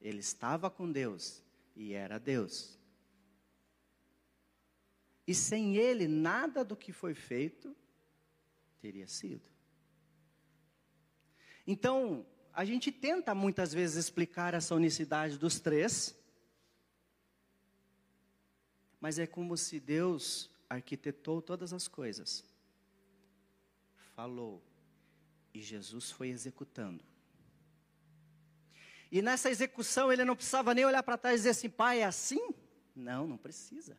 Ele 0.00 0.20
estava 0.20 0.70
com 0.70 0.90
Deus 0.90 1.46
e 1.78 1.94
era 1.94 2.18
Deus. 2.18 2.76
E 5.24 5.32
sem 5.34 5.76
ele, 5.76 6.08
nada 6.08 6.64
do 6.64 6.76
que 6.76 6.92
foi 6.92 7.14
feito 7.14 7.74
teria 8.80 9.06
sido. 9.06 9.48
Então, 11.64 12.26
a 12.52 12.64
gente 12.64 12.90
tenta 12.90 13.34
muitas 13.34 13.72
vezes 13.72 13.96
explicar 13.96 14.54
essa 14.54 14.74
unicidade 14.74 15.38
dos 15.38 15.60
três, 15.60 16.18
mas 19.00 19.18
é 19.18 19.26
como 19.26 19.56
se 19.56 19.78
Deus 19.78 20.50
arquitetou 20.68 21.40
todas 21.40 21.72
as 21.72 21.86
coisas, 21.86 22.44
falou, 24.16 24.64
e 25.54 25.60
Jesus 25.60 26.10
foi 26.10 26.30
executando. 26.30 27.07
E 29.10 29.22
nessa 29.22 29.50
execução 29.50 30.12
ele 30.12 30.24
não 30.24 30.36
precisava 30.36 30.74
nem 30.74 30.84
olhar 30.84 31.02
para 31.02 31.16
trás 31.16 31.36
e 31.36 31.38
dizer 31.38 31.50
assim, 31.50 31.70
pai, 31.70 32.00
é 32.00 32.04
assim? 32.04 32.54
Não, 32.94 33.26
não 33.26 33.38
precisa. 33.38 33.98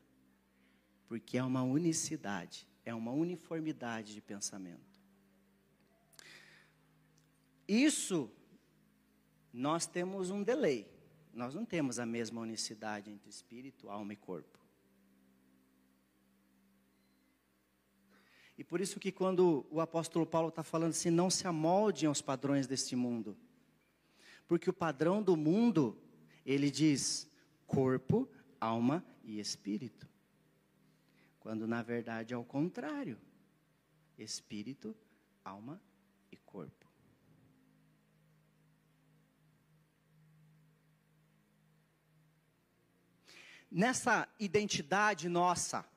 Porque 1.08 1.38
é 1.38 1.43
uma 1.43 1.63
unicidade, 1.63 2.67
é 2.86 2.93
uma 2.93 3.12
uniformidade 3.12 4.13
de 4.13 4.22
pensamento. 4.22 5.00
Isso, 7.67 8.32
nós 9.52 9.88
temos 9.88 10.30
um 10.30 10.43
delay. 10.43 10.88
Nós 11.34 11.56
não 11.56 11.65
temos 11.65 12.00
a 12.00 12.06
mesma 12.06 12.41
unicidade 12.41 13.10
entre 13.10 13.30
espírito, 13.30 13.89
alma 13.89 14.13
e 14.13 14.15
corpo. 14.15 14.60
E 18.58 18.63
por 18.63 18.82
isso 18.82 19.00
que 19.00 19.12
quando 19.12 19.65
o 19.72 19.80
apóstolo 19.80 20.26
Paulo 20.26 20.50
está 20.50 20.63
falando 20.63 20.91
assim, 20.91 21.10
não 21.10 21.30
se 21.30 21.48
amoldem 21.48 22.08
aos 22.08 22.22
padrões 22.22 22.67
deste 22.67 22.95
mundo 22.95 23.38
porque 24.49 24.67
o 24.67 24.73
padrão 24.73 25.21
do 25.21 25.38
mundo, 25.38 25.95
ele 26.43 26.71
diz 26.71 27.29
corpo, 27.67 28.27
alma 28.59 29.05
e 29.23 29.39
espírito. 29.39 30.09
Quando 31.39 31.67
na 31.67 31.83
verdade 31.83 32.33
é 32.33 32.38
o 32.38 32.43
contrário. 32.43 33.21
Espírito, 34.17 34.97
alma 35.45 35.79
e 36.31 36.35
corpo. 36.35 36.89
Nessa 43.69 44.27
identidade 44.39 45.29
nossa, 45.29 45.88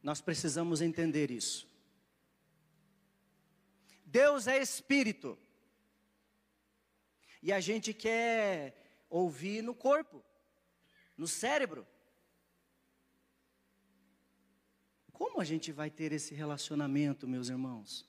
nós 0.00 0.20
precisamos 0.20 0.80
entender 0.80 1.32
isso. 1.32 1.66
Deus 4.06 4.46
é 4.46 4.62
espírito. 4.62 5.36
E 7.44 7.52
a 7.52 7.60
gente 7.60 7.92
quer 7.92 8.74
ouvir 9.10 9.60
no 9.60 9.74
corpo, 9.74 10.24
no 11.14 11.28
cérebro. 11.28 11.86
Como 15.12 15.38
a 15.42 15.44
gente 15.44 15.70
vai 15.70 15.90
ter 15.90 16.10
esse 16.10 16.34
relacionamento, 16.34 17.28
meus 17.28 17.50
irmãos? 17.50 18.08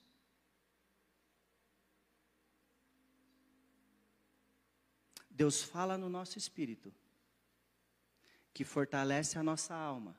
Deus 5.28 5.62
fala 5.62 5.98
no 5.98 6.08
nosso 6.08 6.38
espírito, 6.38 6.90
que 8.54 8.64
fortalece 8.64 9.38
a 9.38 9.42
nossa 9.42 9.74
alma, 9.74 10.18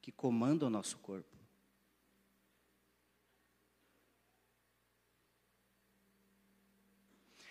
que 0.00 0.10
comanda 0.10 0.64
o 0.64 0.70
nosso 0.70 0.96
corpo. 0.96 1.27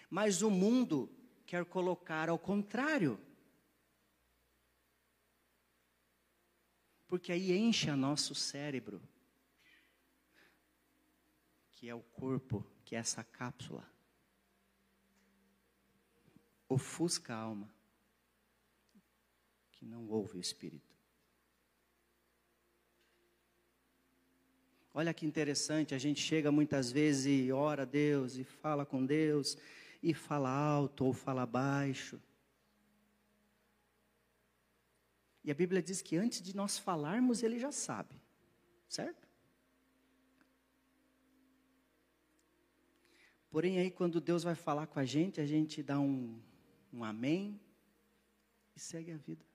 Mas 0.10 0.42
o 0.42 0.50
mundo 0.50 1.10
quer 1.46 1.66
colocar 1.66 2.30
ao 2.30 2.40
contrário. 2.40 3.20
Porque 7.08 7.32
aí 7.32 7.58
enche 7.58 7.90
a 7.90 7.96
nosso 7.96 8.36
cérebro, 8.36 9.02
que 11.72 11.88
é 11.88 11.96
o 11.96 12.02
corpo, 12.02 12.66
que 12.84 12.96
é 12.96 13.00
essa 13.00 13.24
cápsula. 13.24 13.90
Ofusca 16.68 17.34
a 17.34 17.40
alma, 17.40 17.74
que 19.72 19.86
não 19.86 20.10
ouve 20.10 20.38
o 20.38 20.42
Espírito. 20.42 20.98
Olha 24.94 25.14
que 25.14 25.28
interessante, 25.28 25.94
a 25.94 25.98
gente 26.00 26.20
chega 26.20 26.52
muitas 26.52 26.92
vezes 26.92 27.28
e 27.28 27.52
ora 27.52 27.84
a 27.84 27.86
Deus 27.86 28.36
e 28.36 28.44
fala 28.44 28.84
com 28.84 29.06
Deus, 29.06 29.56
e 30.02 30.14
fala 30.14 30.50
alto 30.50 31.06
ou 31.06 31.14
fala 31.14 31.46
baixo. 31.46 32.22
E 35.44 35.52
a 35.52 35.54
Bíblia 35.54 35.82
diz 35.82 36.02
que 36.02 36.18
antes 36.18 36.42
de 36.42 36.56
nós 36.56 36.78
falarmos, 36.78 37.42
ele 37.42 37.58
já 37.58 37.72
sabe, 37.72 38.22
certo? 38.88 39.28
Porém, 43.50 43.80
aí 43.80 43.90
quando 43.90 44.20
Deus 44.20 44.44
vai 44.44 44.56
falar 44.56 44.88
com 44.88 45.00
a 45.00 45.06
gente, 45.06 45.40
a 45.40 45.46
gente 45.46 45.82
dá 45.82 46.00
um, 46.00 46.40
um 46.92 47.04
amém 47.04 47.60
e 48.76 48.80
segue 48.80 49.12
a 49.12 49.18
vida. 49.18 49.46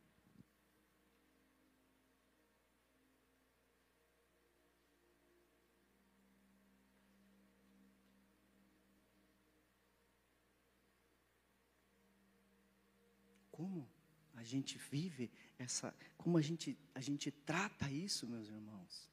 Como 13.63 13.89
a 14.35 14.43
gente 14.43 14.77
vive 14.93 15.31
essa, 15.57 15.95
como 16.17 16.37
a 16.37 16.45
gente, 16.49 16.77
a 16.95 17.01
gente 17.01 17.31
trata 17.31 17.89
isso, 17.89 18.27
meus 18.27 18.49
irmãos. 18.49 19.09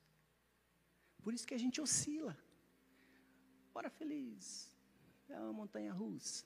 Por 1.21 1.33
isso 1.33 1.45
que 1.45 1.53
a 1.53 1.63
gente 1.63 1.79
oscila. 1.79 2.35
Hora 3.73 3.89
feliz. 3.89 4.75
É 5.27 5.39
uma 5.39 5.53
montanha 5.53 5.93
russa. 5.93 6.45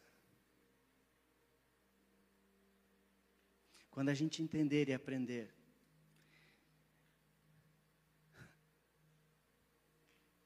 Quando 3.90 4.10
a 4.10 4.14
gente 4.14 4.42
entender 4.44 4.90
e 4.90 4.94
aprender. 4.94 5.54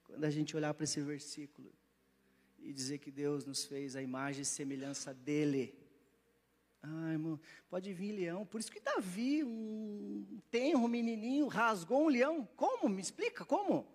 Quando 0.04 0.26
a 0.26 0.30
gente 0.30 0.56
olhar 0.56 0.74
para 0.76 0.84
esse 0.84 1.02
versículo 1.02 1.74
e 2.60 2.72
dizer 2.72 3.00
que 3.00 3.10
Deus 3.10 3.46
nos 3.46 3.66
fez 3.66 3.96
a 3.96 4.02
imagem 4.02 4.42
e 4.42 4.46
semelhança 4.46 5.14
dele. 5.14 5.77
Ah, 6.82 7.12
irmão, 7.12 7.40
pode 7.70 7.94
vir 7.94 8.12
leão. 8.14 8.46
Por 8.46 8.60
isso 8.60 8.72
que 8.72 8.80
Davi, 8.80 9.44
um 9.44 10.40
tenro 10.50 10.88
menininho, 10.88 11.48
rasgou 11.48 12.06
um 12.06 12.10
leão. 12.10 12.48
Como? 12.56 12.88
Me 12.88 13.02
explica, 13.02 13.44
como? 13.44 13.86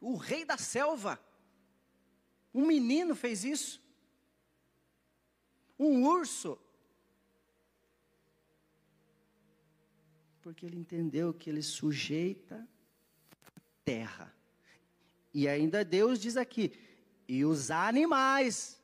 O 0.00 0.16
rei 0.16 0.44
da 0.44 0.56
selva. 0.56 1.20
Um 2.52 2.66
menino 2.66 3.14
fez 3.14 3.44
isso. 3.44 3.82
Um 5.78 6.04
urso. 6.04 6.58
Porque 10.42 10.66
ele 10.66 10.76
entendeu 10.76 11.32
que 11.32 11.48
ele 11.50 11.62
sujeita 11.62 12.66
a 13.56 13.60
terra. 13.84 14.34
E 15.32 15.46
ainda 15.46 15.84
Deus 15.84 16.18
diz 16.18 16.36
aqui: 16.36 16.72
e 17.28 17.44
os 17.44 17.70
animais. 17.70 18.77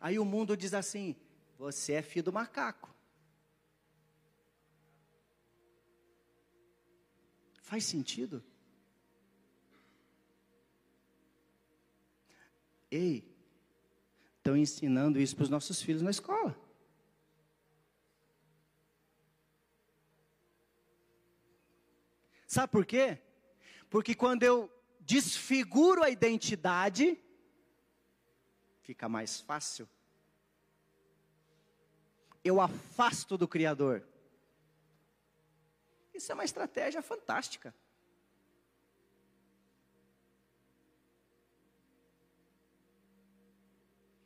Aí 0.00 0.18
o 0.18 0.24
mundo 0.24 0.56
diz 0.56 0.72
assim: 0.72 1.14
você 1.58 1.92
é 1.94 2.02
filho 2.02 2.24
do 2.24 2.32
macaco. 2.32 2.88
Faz 7.60 7.84
sentido? 7.84 8.42
Ei, 12.90 13.30
estão 14.38 14.56
ensinando 14.56 15.20
isso 15.20 15.36
para 15.36 15.44
os 15.44 15.50
nossos 15.50 15.80
filhos 15.80 16.02
na 16.02 16.10
escola. 16.10 16.58
Sabe 22.46 22.72
por 22.72 22.84
quê? 22.84 23.18
Porque 23.88 24.12
quando 24.12 24.42
eu 24.42 24.68
desfiguro 24.98 26.02
a 26.02 26.10
identidade, 26.10 27.16
fica 28.90 29.08
mais 29.08 29.40
fácil. 29.40 29.88
Eu 32.42 32.60
afasto 32.60 33.38
do 33.38 33.46
Criador. 33.46 34.02
Isso 36.12 36.32
é 36.32 36.34
uma 36.34 36.42
estratégia 36.42 37.00
fantástica. 37.00 37.72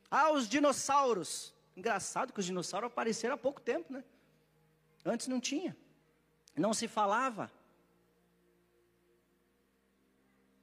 Ah, 0.09 0.31
os 0.31 0.49
dinossauros. 0.49 1.53
Engraçado 1.77 2.33
que 2.33 2.39
os 2.39 2.45
dinossauros 2.47 2.87
apareceram 2.87 3.35
há 3.35 3.37
pouco 3.37 3.61
tempo, 3.61 3.93
né? 3.93 4.03
Antes 5.05 5.27
não 5.27 5.39
tinha. 5.39 5.77
Não 6.55 6.73
se 6.73 6.87
falava. 6.87 7.51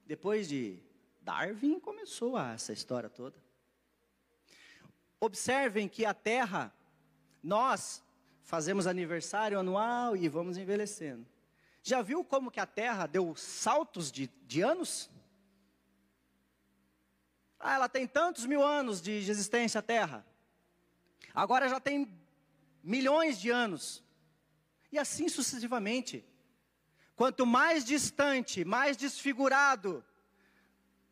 Depois 0.04 0.48
de 0.48 0.80
Darwin 1.20 1.78
começou 1.78 2.36
essa 2.36 2.72
história 2.72 3.08
toda. 3.08 3.41
Observem 5.22 5.88
que 5.88 6.04
a 6.04 6.12
Terra, 6.12 6.74
nós 7.40 8.02
fazemos 8.42 8.88
aniversário 8.88 9.56
anual 9.56 10.16
e 10.16 10.28
vamos 10.28 10.58
envelhecendo. 10.58 11.24
Já 11.80 12.02
viu 12.02 12.24
como 12.24 12.50
que 12.50 12.58
a 12.58 12.66
Terra 12.66 13.06
deu 13.06 13.32
saltos 13.36 14.10
de, 14.10 14.28
de 14.48 14.62
anos? 14.62 15.08
Ah, 17.56 17.74
ela 17.74 17.88
tem 17.88 18.04
tantos 18.04 18.46
mil 18.46 18.64
anos 18.64 19.00
de 19.00 19.12
existência 19.12 19.78
a 19.78 19.82
Terra. 19.82 20.26
Agora 21.32 21.68
já 21.68 21.78
tem 21.78 22.12
milhões 22.82 23.40
de 23.40 23.48
anos. 23.48 24.02
E 24.90 24.98
assim 24.98 25.28
sucessivamente. 25.28 26.26
Quanto 27.14 27.46
mais 27.46 27.84
distante, 27.84 28.64
mais 28.64 28.96
desfigurado 28.96 30.04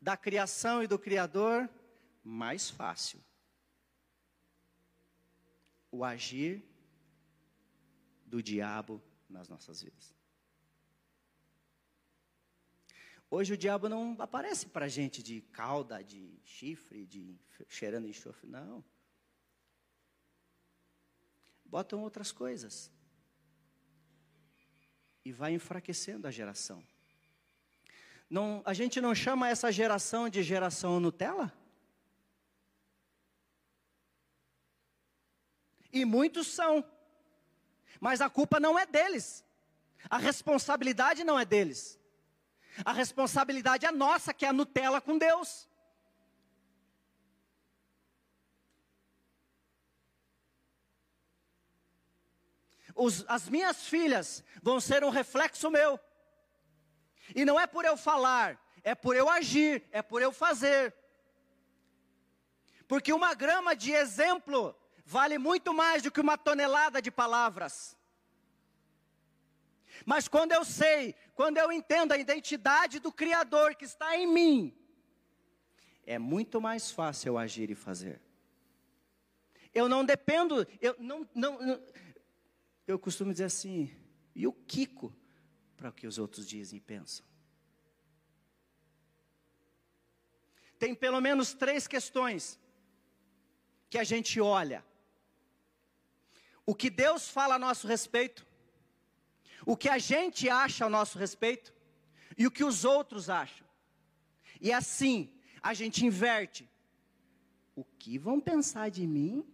da 0.01 0.17
criação 0.17 0.83
e 0.83 0.87
do 0.87 0.99
Criador, 0.99 1.69
mais 2.21 2.69
fácil 2.69 3.23
o 5.91 6.03
agir 6.03 6.63
do 8.25 8.41
diabo 8.41 9.03
nas 9.29 9.49
nossas 9.49 9.81
vidas. 9.81 10.15
Hoje 13.29 13.53
o 13.53 13.57
diabo 13.57 13.87
não 13.87 14.15
aparece 14.19 14.65
para 14.65 14.87
gente 14.87 15.21
de 15.23 15.41
cauda, 15.41 16.03
de 16.03 16.37
chifre, 16.43 17.05
de 17.05 17.39
cheirando 17.67 18.07
enxofre, 18.07 18.47
não. 18.47 18.83
Botam 21.65 22.01
outras 22.01 22.31
coisas 22.31 22.91
e 25.23 25.31
vai 25.31 25.53
enfraquecendo 25.53 26.27
a 26.27 26.31
geração. 26.31 26.83
Não, 28.29 28.61
a 28.65 28.73
gente 28.73 28.99
não 28.99 29.13
chama 29.13 29.49
essa 29.49 29.71
geração 29.71 30.29
de 30.29 30.41
geração 30.43 30.99
Nutella? 30.99 31.53
E 35.91 36.05
muitos 36.05 36.47
são. 36.47 36.83
Mas 37.99 38.21
a 38.21 38.29
culpa 38.29 38.59
não 38.59 38.77
é 38.77 38.85
deles. 38.85 39.43
A 40.09 40.17
responsabilidade 40.17 41.23
não 41.23 41.39
é 41.39 41.45
deles. 41.45 41.99
A 42.85 42.91
responsabilidade 42.91 43.85
é 43.85 43.91
nossa, 43.91 44.33
que 44.33 44.45
é 44.45 44.49
a 44.49 44.53
Nutella 44.53 45.01
com 45.01 45.17
Deus. 45.17 45.69
Os, 52.95 53.25
as 53.27 53.47
minhas 53.49 53.87
filhas 53.87 54.43
vão 54.61 54.79
ser 54.79 55.03
um 55.03 55.09
reflexo 55.09 55.69
meu. 55.69 55.99
E 57.35 57.45
não 57.45 57.59
é 57.59 57.65
por 57.65 57.85
eu 57.85 57.95
falar, 57.95 58.59
é 58.83 58.93
por 58.93 59.15
eu 59.15 59.29
agir, 59.29 59.83
é 59.91 60.01
por 60.01 60.21
eu 60.21 60.31
fazer. 60.31 60.93
Porque 62.87 63.13
uma 63.13 63.33
grama 63.33 63.75
de 63.75 63.91
exemplo 63.91 64.75
vale 65.05 65.37
muito 65.37 65.73
mais 65.73 66.03
do 66.03 66.11
que 66.11 66.21
uma 66.21 66.37
tonelada 66.37 67.01
de 67.01 67.11
palavras. 67.11 67.97
Mas 70.05 70.27
quando 70.27 70.51
eu 70.51 70.63
sei, 70.63 71.15
quando 71.35 71.57
eu 71.57 71.71
entendo 71.71 72.11
a 72.11 72.17
identidade 72.17 72.99
do 72.99 73.11
Criador 73.11 73.75
que 73.75 73.85
está 73.85 74.17
em 74.17 74.27
mim, 74.27 74.77
é 76.05 76.17
muito 76.17 76.59
mais 76.59 76.91
fácil 76.91 77.29
eu 77.29 77.37
agir 77.37 77.69
e 77.69 77.75
fazer. 77.75 78.21
Eu 79.73 79.87
não 79.87 80.03
dependo, 80.03 80.67
eu 80.81 80.95
não, 80.99 81.27
não, 81.33 81.61
não 81.61 81.81
eu 82.87 82.99
costumo 82.99 83.31
dizer 83.31 83.45
assim, 83.45 83.95
e 84.35 84.45
o 84.47 84.51
Kiko 84.51 85.15
para 85.77 85.89
o 85.89 85.93
que 85.93 86.05
os 86.05 86.17
outros 86.17 86.47
dizem 86.47 86.77
e 86.77 86.81
pensam? 86.81 87.25
Tem 90.77 90.95
pelo 90.95 91.21
menos 91.21 91.53
três 91.53 91.87
questões 91.87 92.59
que 93.89 93.97
a 93.97 94.03
gente 94.03 94.39
olha. 94.41 94.83
O 96.65 96.75
que 96.75 96.89
Deus 96.89 97.29
fala 97.29 97.55
a 97.55 97.59
nosso 97.59 97.87
respeito, 97.87 98.45
o 99.65 99.75
que 99.75 99.89
a 99.89 99.97
gente 99.97 100.49
acha 100.49 100.85
a 100.85 100.89
nosso 100.89 101.17
respeito 101.17 101.73
e 102.37 102.47
o 102.47 102.51
que 102.51 102.63
os 102.63 102.85
outros 102.85 103.29
acham. 103.29 103.67
E 104.59 104.71
assim, 104.71 105.33
a 105.61 105.73
gente 105.73 106.05
inverte. 106.05 106.69
O 107.75 107.83
que 107.83 108.17
vão 108.17 108.39
pensar 108.39 108.89
de 108.89 109.07
mim? 109.07 109.45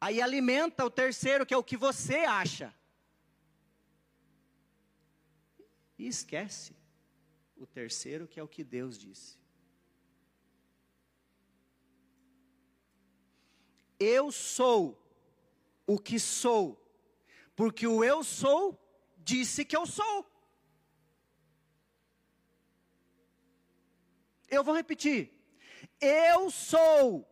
Aí 0.00 0.20
alimenta 0.20 0.84
o 0.84 0.90
terceiro, 0.90 1.44
que 1.44 1.54
é 1.54 1.56
o 1.56 1.64
que 1.64 1.76
você 1.76 2.18
acha. 2.18 2.74
E 5.98 6.06
esquece 6.06 6.76
o 7.56 7.66
terceiro, 7.66 8.28
que 8.28 8.38
é 8.38 8.42
o 8.42 8.48
que 8.48 8.62
Deus 8.62 8.98
disse. 8.98 9.36
Eu 13.98 14.30
sou 14.30 14.96
o 15.86 15.98
que 15.98 16.18
sou, 16.18 16.80
porque 17.56 17.86
o 17.86 18.04
eu 18.04 18.22
sou 18.22 18.78
disse 19.18 19.64
que 19.64 19.76
eu 19.76 19.86
sou. 19.86 20.26
Eu 24.48 24.62
vou 24.64 24.74
repetir. 24.74 25.32
Eu 26.00 26.50
sou 26.50 27.28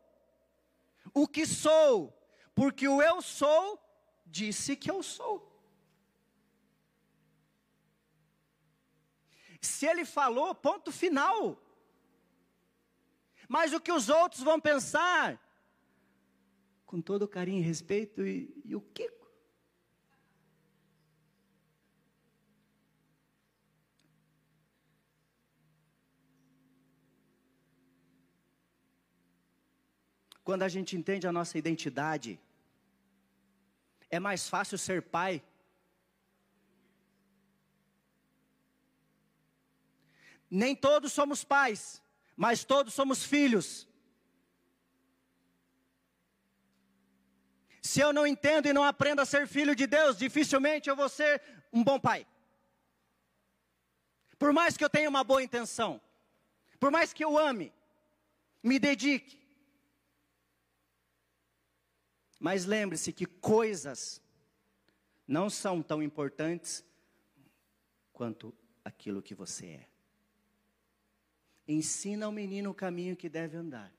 o 1.14 1.26
que 1.26 1.46
sou, 1.46 2.12
porque 2.54 2.86
o 2.88 3.00
eu 3.00 3.22
sou 3.22 3.80
disse 4.26 4.76
que 4.76 4.90
eu 4.90 5.02
sou. 5.02 5.46
Se 9.60 9.86
ele 9.86 10.04
falou, 10.04 10.54
ponto 10.54 10.92
final. 10.92 11.60
Mas 13.48 13.72
o 13.72 13.80
que 13.80 13.92
os 13.92 14.08
outros 14.08 14.42
vão 14.42 14.60
pensar? 14.60 15.40
Com 16.87 17.01
todo 17.01 17.26
carinho 17.26 17.59
e 17.59 17.66
respeito, 17.66 18.24
e, 18.24 18.55
e 18.64 18.76
o 18.76 18.80
Kiko? 18.80 19.26
Quando 30.45 30.62
a 30.62 30.68
gente 30.68 30.97
entende 30.97 31.26
a 31.26 31.32
nossa 31.32 31.59
identidade, 31.59 32.39
é 34.09 34.20
mais 34.20 34.49
fácil 34.49 34.78
ser 34.78 35.03
pai. 35.03 35.43
Nem 40.49 40.76
todos 40.76 41.12
somos 41.12 41.43
pais, 41.43 42.01
mas 42.37 42.62
todos 42.62 42.95
somos 42.95 43.24
filhos. 43.24 43.86
Se 47.87 48.01
eu 48.01 48.12
não 48.12 48.26
entendo 48.26 48.66
e 48.66 48.72
não 48.72 48.82
aprendo 48.82 49.20
a 49.22 49.24
ser 49.24 49.47
filho 49.47 49.74
de 49.74 49.87
Deus, 49.87 50.16
dificilmente 50.16 50.91
eu 50.91 50.97
vou 50.97 51.09
ser 51.09 51.41
um 51.72 51.84
bom 51.84 51.99
pai. 52.01 52.26
Por 54.39 54.53
mais 54.53 54.76
que 54.76 54.84
eu 54.84 54.91
tenha 54.91 55.09
uma 55.09 55.22
boa 55.22 55.43
intenção, 55.43 56.01
por 56.80 56.91
mais 56.91 57.12
que 57.12 57.24
eu 57.24 57.39
ame, 57.39 57.72
me 58.62 58.78
dedique, 58.78 59.41
mas 62.41 62.64
lembre-se 62.64 63.12
que 63.12 63.24
coisas 63.24 64.20
não 65.26 65.49
são 65.49 65.80
tão 65.80 66.03
importantes 66.03 66.84
quanto 68.12 68.53
aquilo 68.84 69.22
que 69.22 69.34
você 69.34 69.66
é. 69.66 69.89
Ensina 71.68 72.26
ao 72.26 72.32
menino 72.32 72.70
o 72.70 72.74
caminho 72.74 73.16
que 73.16 73.28
deve 73.28 73.57
andar. 73.57 73.93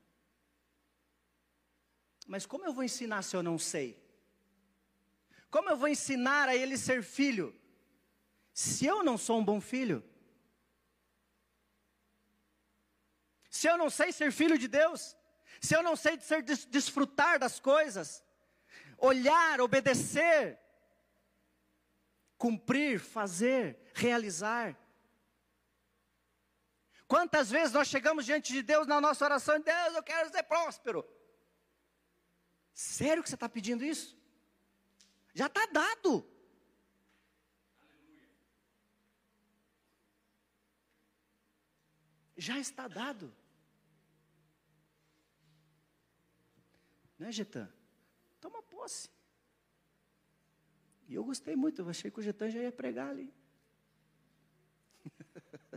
Mas 2.28 2.46
como 2.46 2.64
eu 2.64 2.72
vou 2.72 2.84
ensinar 2.84 3.22
se 3.22 3.34
eu 3.34 3.42
não 3.42 3.58
sei? 3.58 4.00
Como 5.50 5.68
eu 5.68 5.76
vou 5.76 5.88
ensinar 5.88 6.48
a 6.48 6.54
ele 6.54 6.78
ser 6.78 7.02
filho? 7.02 7.52
Se 8.54 8.86
eu 8.86 9.02
não 9.02 9.18
sou 9.18 9.40
um 9.40 9.44
bom 9.44 9.60
filho? 9.60 10.04
Se 13.50 13.66
eu 13.68 13.76
não 13.76 13.90
sei 13.90 14.12
ser 14.12 14.30
filho 14.30 14.56
de 14.56 14.68
Deus? 14.68 15.16
Se 15.60 15.74
eu 15.74 15.82
não 15.82 15.96
sei 15.96 16.20
ser, 16.20 16.42
desfrutar 16.42 17.40
das 17.40 17.58
coisas? 17.58 18.22
olhar, 18.98 19.60
obedecer, 19.60 20.58
cumprir, 22.36 22.98
fazer, 22.98 23.78
realizar. 23.94 24.76
Quantas 27.06 27.50
vezes 27.50 27.72
nós 27.72 27.88
chegamos 27.88 28.26
diante 28.26 28.52
de 28.52 28.62
Deus 28.62 28.86
na 28.86 29.00
nossa 29.00 29.24
oração 29.24 29.58
Deus, 29.60 29.94
eu 29.94 30.02
quero 30.02 30.30
ser 30.30 30.42
próspero. 30.42 31.06
Sério 32.78 33.24
que 33.24 33.28
você 33.28 33.34
está 33.34 33.48
pedindo 33.48 33.84
isso? 33.84 34.16
Já 35.34 35.46
está 35.46 35.66
dado. 35.66 36.24
Já 42.36 42.56
está 42.60 42.86
dado. 42.86 43.34
Né, 47.18 47.32
Getan? 47.32 47.68
Toma 48.40 48.62
posse. 48.62 49.10
E 51.08 51.16
eu 51.16 51.24
gostei 51.24 51.56
muito, 51.56 51.82
eu 51.82 51.88
achei 51.88 52.12
que 52.12 52.20
o 52.20 52.22
Getan 52.22 52.48
já 52.48 52.60
ia 52.60 52.70
pregar 52.70 53.10
ali. 53.10 53.34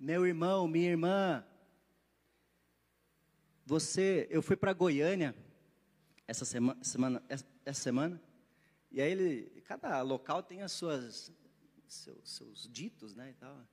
Meu 0.00 0.24
irmão, 0.24 0.68
minha 0.68 0.90
irmã, 0.90 1.44
você, 3.66 4.28
eu 4.30 4.40
fui 4.40 4.54
para 4.54 4.72
Goiânia 4.72 5.34
essa 6.24 6.44
semana, 6.44 6.84
semana, 6.84 7.22
essa 7.28 7.82
semana, 7.82 8.22
e 8.92 9.00
aí 9.00 9.10
ele, 9.10 9.60
cada 9.62 10.00
local 10.02 10.40
tem 10.40 10.62
as 10.62 10.70
suas, 10.70 11.32
seus, 11.88 12.30
seus 12.30 12.68
ditos, 12.68 13.12
né, 13.12 13.30
e 13.30 13.34
tal. 13.34 13.66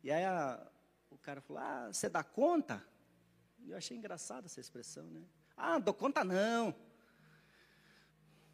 E 0.00 0.12
aí 0.12 0.24
a, 0.24 0.64
o 1.10 1.18
cara 1.18 1.40
falou: 1.40 1.60
Ah, 1.60 1.92
você 1.92 2.08
dá 2.08 2.22
conta? 2.22 2.86
Eu 3.66 3.76
achei 3.76 3.96
engraçada 3.96 4.46
essa 4.46 4.60
expressão, 4.60 5.10
né? 5.10 5.24
Ah, 5.56 5.80
dou 5.80 5.92
conta 5.92 6.22
não. 6.22 6.72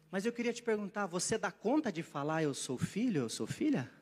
Mas 0.09 0.25
eu 0.25 0.33
queria 0.33 0.53
te 0.53 0.63
perguntar: 0.63 1.05
você 1.05 1.37
dá 1.37 1.51
conta 1.51 1.91
de 1.91 2.01
falar 2.01 2.41
eu 2.41 2.55
sou 2.55 2.79
filho, 2.79 3.21
eu 3.21 3.29
sou 3.29 3.45
filha? 3.45 4.00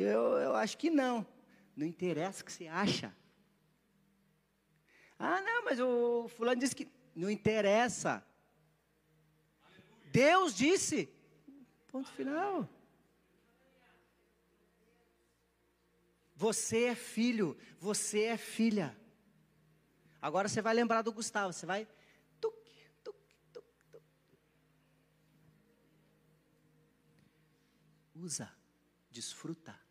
Eu, 0.00 0.38
eu 0.38 0.54
acho 0.54 0.76
que 0.76 0.90
não. 0.90 1.26
Não 1.74 1.86
interessa 1.86 2.42
o 2.42 2.44
que 2.44 2.52
você 2.52 2.66
acha. 2.66 3.14
Ah, 5.18 5.40
não, 5.40 5.64
mas 5.64 5.80
o 5.80 6.28
fulano 6.28 6.60
disse 6.60 6.74
que. 6.74 6.88
Não 7.14 7.30
interessa. 7.30 8.24
Deus 10.12 10.54
disse. 10.54 11.08
Ponto 11.88 12.10
final. 12.12 12.68
Você 16.34 16.84
é 16.84 16.94
filho, 16.94 17.56
você 17.80 18.24
é 18.24 18.36
filha. 18.36 18.94
Agora 20.20 20.48
você 20.48 20.60
vai 20.60 20.74
lembrar 20.74 21.00
do 21.00 21.12
Gustavo, 21.12 21.54
você 21.54 21.64
vai. 21.64 21.88
Usa, 28.14 28.50
desfruta. 29.10 29.85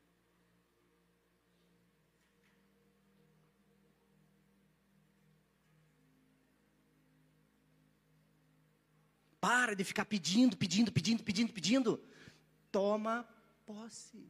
Para 9.45 9.75
de 9.75 9.83
ficar 9.83 10.05
pedindo, 10.05 10.57
pedindo, 10.57 10.91
pedindo, 10.91 11.23
pedindo, 11.23 11.53
pedindo. 11.53 12.03
Toma 12.71 13.29
posse. 13.63 14.27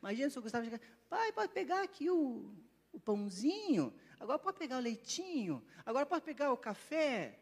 Imagina 0.00 0.28
se 0.28 0.36
o 0.36 0.42
Gustavo 0.42 0.64
chegar, 0.64 0.80
pai, 1.08 1.32
pode 1.32 1.52
pegar 1.52 1.80
aqui 1.84 2.10
o, 2.10 2.52
o 2.92 2.98
pãozinho, 2.98 3.94
agora 4.18 4.40
pode 4.40 4.58
pegar 4.58 4.78
o 4.78 4.80
leitinho, 4.80 5.64
agora 5.86 6.04
pode 6.04 6.24
pegar 6.24 6.50
o 6.52 6.56
café. 6.56 7.38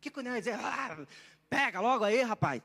Que 0.00 0.10
o 0.10 0.22
Ney 0.22 0.32
vai 0.32 0.40
dizer? 0.40 0.54
Ah, 0.54 1.06
pega 1.48 1.80
logo 1.80 2.02
aí, 2.02 2.22
rapaz. 2.22 2.60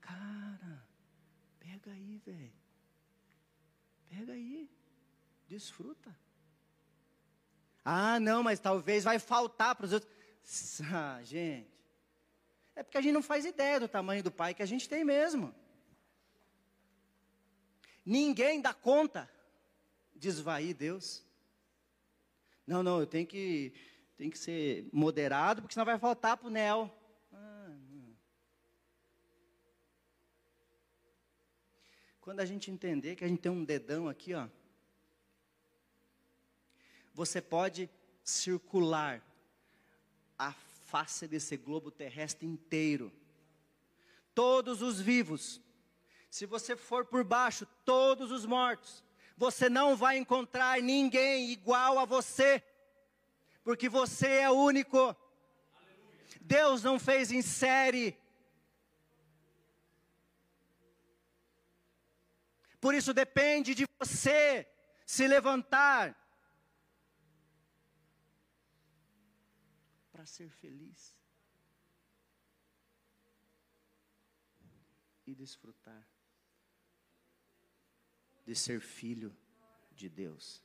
Cara, 0.00 0.86
pega 1.58 1.92
aí, 1.92 2.16
velho. 2.24 2.52
Pega 4.08 4.32
aí. 4.32 4.70
Desfruta. 5.46 6.16
Ah, 7.84 8.20
não, 8.20 8.42
mas 8.42 8.60
talvez 8.60 9.04
vai 9.04 9.18
faltar 9.18 9.74
para 9.74 9.86
os 9.86 9.92
outros. 9.92 10.12
Ah, 10.92 11.20
gente. 11.22 11.70
É 12.74 12.82
porque 12.82 12.98
a 12.98 13.00
gente 13.00 13.12
não 13.12 13.22
faz 13.22 13.44
ideia 13.44 13.78
do 13.78 13.88
tamanho 13.88 14.22
do 14.22 14.30
Pai 14.30 14.54
que 14.54 14.62
a 14.62 14.66
gente 14.66 14.88
tem 14.88 15.04
mesmo. 15.04 15.54
Ninguém 18.04 18.60
dá 18.60 18.72
conta 18.72 19.30
de 20.14 20.28
esvair 20.28 20.74
Deus. 20.74 21.24
Não, 22.66 22.82
não, 22.82 23.00
eu 23.00 23.06
tenho 23.06 23.26
que, 23.26 23.72
tenho 24.16 24.30
que 24.30 24.38
ser 24.38 24.88
moderado, 24.92 25.62
porque 25.62 25.74
senão 25.74 25.84
vai 25.84 25.98
faltar 25.98 26.36
para 26.36 26.46
o 26.46 26.50
Nel. 26.50 26.90
Ah, 27.32 27.76
Quando 32.20 32.40
a 32.40 32.44
gente 32.44 32.70
entender 32.70 33.16
que 33.16 33.24
a 33.24 33.28
gente 33.28 33.40
tem 33.40 33.50
um 33.50 33.64
dedão 33.64 34.08
aqui, 34.08 34.34
ó, 34.34 34.48
você 37.14 37.40
pode 37.40 37.90
circular 38.22 39.22
a 40.38 40.52
face 40.86 41.26
desse 41.28 41.56
globo 41.56 41.90
terrestre 41.90 42.46
inteiro. 42.46 43.12
Todos 44.34 44.82
os 44.82 45.00
vivos. 45.00 45.60
Se 46.30 46.46
você 46.46 46.76
for 46.76 47.04
por 47.04 47.24
baixo, 47.24 47.66
todos 47.84 48.30
os 48.30 48.46
mortos. 48.46 49.02
Você 49.36 49.68
não 49.68 49.96
vai 49.96 50.18
encontrar 50.18 50.80
ninguém 50.80 51.50
igual 51.50 51.98
a 51.98 52.04
você. 52.04 52.62
Porque 53.64 53.88
você 53.88 54.26
é 54.26 54.50
único. 54.50 55.14
Deus 56.40 56.82
não 56.82 56.98
fez 56.98 57.30
em 57.32 57.42
série. 57.42 58.16
Por 62.80 62.94
isso 62.94 63.12
depende 63.12 63.74
de 63.74 63.86
você 63.98 64.66
se 65.04 65.26
levantar 65.26 66.16
para 70.20 70.26
ser 70.26 70.50
feliz 70.50 71.16
e 75.26 75.34
desfrutar 75.34 76.06
de 78.44 78.54
ser 78.54 78.82
filho 78.82 79.34
de 79.92 80.10
Deus. 80.10 80.62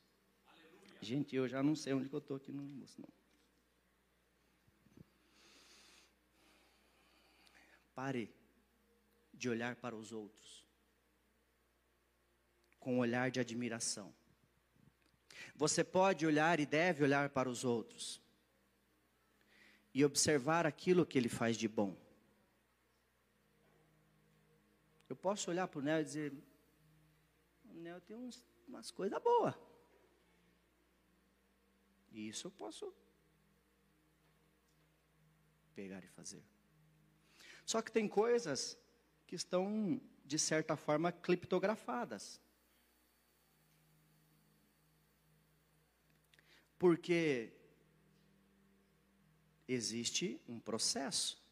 Gente, 1.00 1.34
eu 1.34 1.48
já 1.48 1.62
não 1.62 1.74
sei 1.74 1.94
onde 1.94 2.12
eu 2.12 2.18
estou 2.18 2.36
aqui 2.36 2.52
no 2.52 2.64
almoço, 2.64 3.00
não. 3.00 3.08
Pare 7.94 8.30
de 9.32 9.48
olhar 9.48 9.74
para 9.76 9.96
os 9.96 10.12
outros 10.12 10.66
com 12.78 12.96
um 12.96 12.98
olhar 12.98 13.30
de 13.30 13.40
admiração. 13.40 14.14
Você 15.54 15.82
pode 15.82 16.26
olhar 16.26 16.60
e 16.60 16.66
deve 16.66 17.02
olhar 17.02 17.30
para 17.30 17.48
os 17.48 17.64
outros 17.64 18.25
e 19.96 20.04
observar 20.04 20.66
aquilo 20.66 21.06
que 21.06 21.16
ele 21.16 21.30
faz 21.30 21.56
de 21.56 21.66
bom. 21.66 21.96
Eu 25.08 25.16
posso 25.16 25.50
olhar 25.50 25.66
para 25.66 25.78
o 25.78 25.82
Nel 25.82 26.02
e 26.02 26.04
dizer: 26.04 26.34
o 27.64 27.72
Nel 27.72 27.98
tem 28.02 28.14
uns, 28.14 28.44
umas 28.68 28.90
coisas 28.90 29.18
boas. 29.22 29.54
E 32.12 32.28
isso 32.28 32.48
eu 32.48 32.50
posso 32.50 32.94
pegar 35.74 36.04
e 36.04 36.08
fazer. 36.08 36.44
Só 37.64 37.80
que 37.80 37.90
tem 37.90 38.06
coisas 38.06 38.78
que 39.26 39.34
estão, 39.34 39.98
de 40.26 40.38
certa 40.38 40.76
forma, 40.76 41.10
criptografadas. 41.10 42.38
Porque 46.78 47.55
existe 49.68 50.40
um 50.48 50.58
processo. 50.60 51.42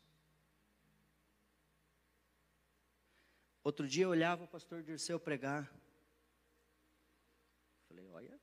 Outro 3.63 3.89
dia 3.89 4.05
eu 4.05 4.11
olhava 4.11 4.45
o 4.45 4.49
pastor 4.49 4.83
Dirceu 4.83 5.19
pregar. 5.19 5.73
Falei, 7.89 8.07
olha, 8.09 8.41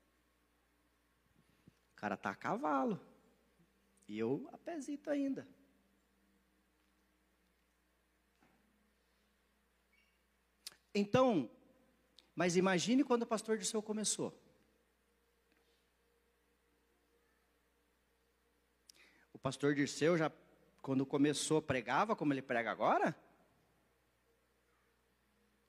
o 1.92 1.96
cara 1.96 2.18
tá 2.18 2.32
a 2.32 2.36
cavalo. 2.36 3.00
E 4.08 4.18
eu 4.18 4.50
a 4.52 4.58
ainda. 5.12 5.48
Então, 10.94 11.50
mas 12.36 12.58
imagine 12.58 13.04
quando 13.04 13.22
o 13.22 13.28
pastor 13.28 13.58
Dirceu 13.58 13.82
começou. 13.82 14.41
Pastor 19.42 19.74
Dirceu 19.76 20.18
já, 20.18 20.32
quando 20.82 21.06
começou, 21.06 21.62
pregava 21.62 22.16
como 22.16 22.34
ele 22.34 22.42
prega 22.42 22.72
agora? 22.72 23.16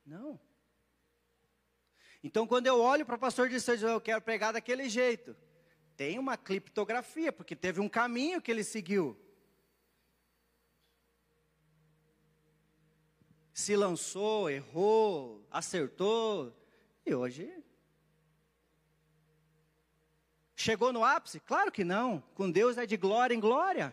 Não. 0.04 0.38
Então, 2.22 2.46
quando 2.46 2.66
eu 2.66 2.80
olho 2.80 3.04
para 3.04 3.16
o 3.16 3.18
pastor 3.18 3.48
Dirceu 3.48 3.74
e 3.74 3.78
digo, 3.78 3.90
eu 3.90 4.00
quero 4.00 4.22
pregar 4.22 4.52
daquele 4.52 4.88
jeito, 4.88 5.36
tem 5.96 6.18
uma 6.18 6.36
criptografia, 6.36 7.32
porque 7.32 7.56
teve 7.56 7.80
um 7.80 7.88
caminho 7.88 8.40
que 8.40 8.50
ele 8.50 8.64
seguiu. 8.64 9.18
se 13.52 13.76
lançou, 13.76 14.50
errou, 14.50 15.46
acertou, 15.50 16.56
e 17.04 17.14
hoje. 17.14 17.61
Chegou 20.62 20.92
no 20.92 21.02
ápice? 21.02 21.40
Claro 21.40 21.72
que 21.72 21.82
não. 21.82 22.22
Com 22.36 22.48
Deus 22.48 22.78
é 22.78 22.86
de 22.86 22.96
glória 22.96 23.34
em 23.34 23.40
glória. 23.40 23.92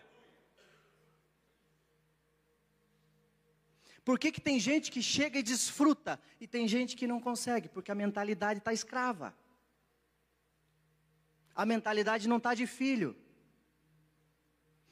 Por 4.04 4.16
que, 4.20 4.30
que 4.30 4.40
tem 4.40 4.60
gente 4.60 4.88
que 4.88 5.02
chega 5.02 5.40
e 5.40 5.42
desfruta 5.42 6.20
e 6.40 6.46
tem 6.46 6.68
gente 6.68 6.94
que 6.94 7.08
não 7.08 7.20
consegue? 7.20 7.68
Porque 7.68 7.90
a 7.90 7.94
mentalidade 7.94 8.60
está 8.60 8.72
escrava. 8.72 9.34
A 11.56 11.66
mentalidade 11.66 12.28
não 12.28 12.36
está 12.36 12.54
de 12.54 12.68
filho. 12.68 13.16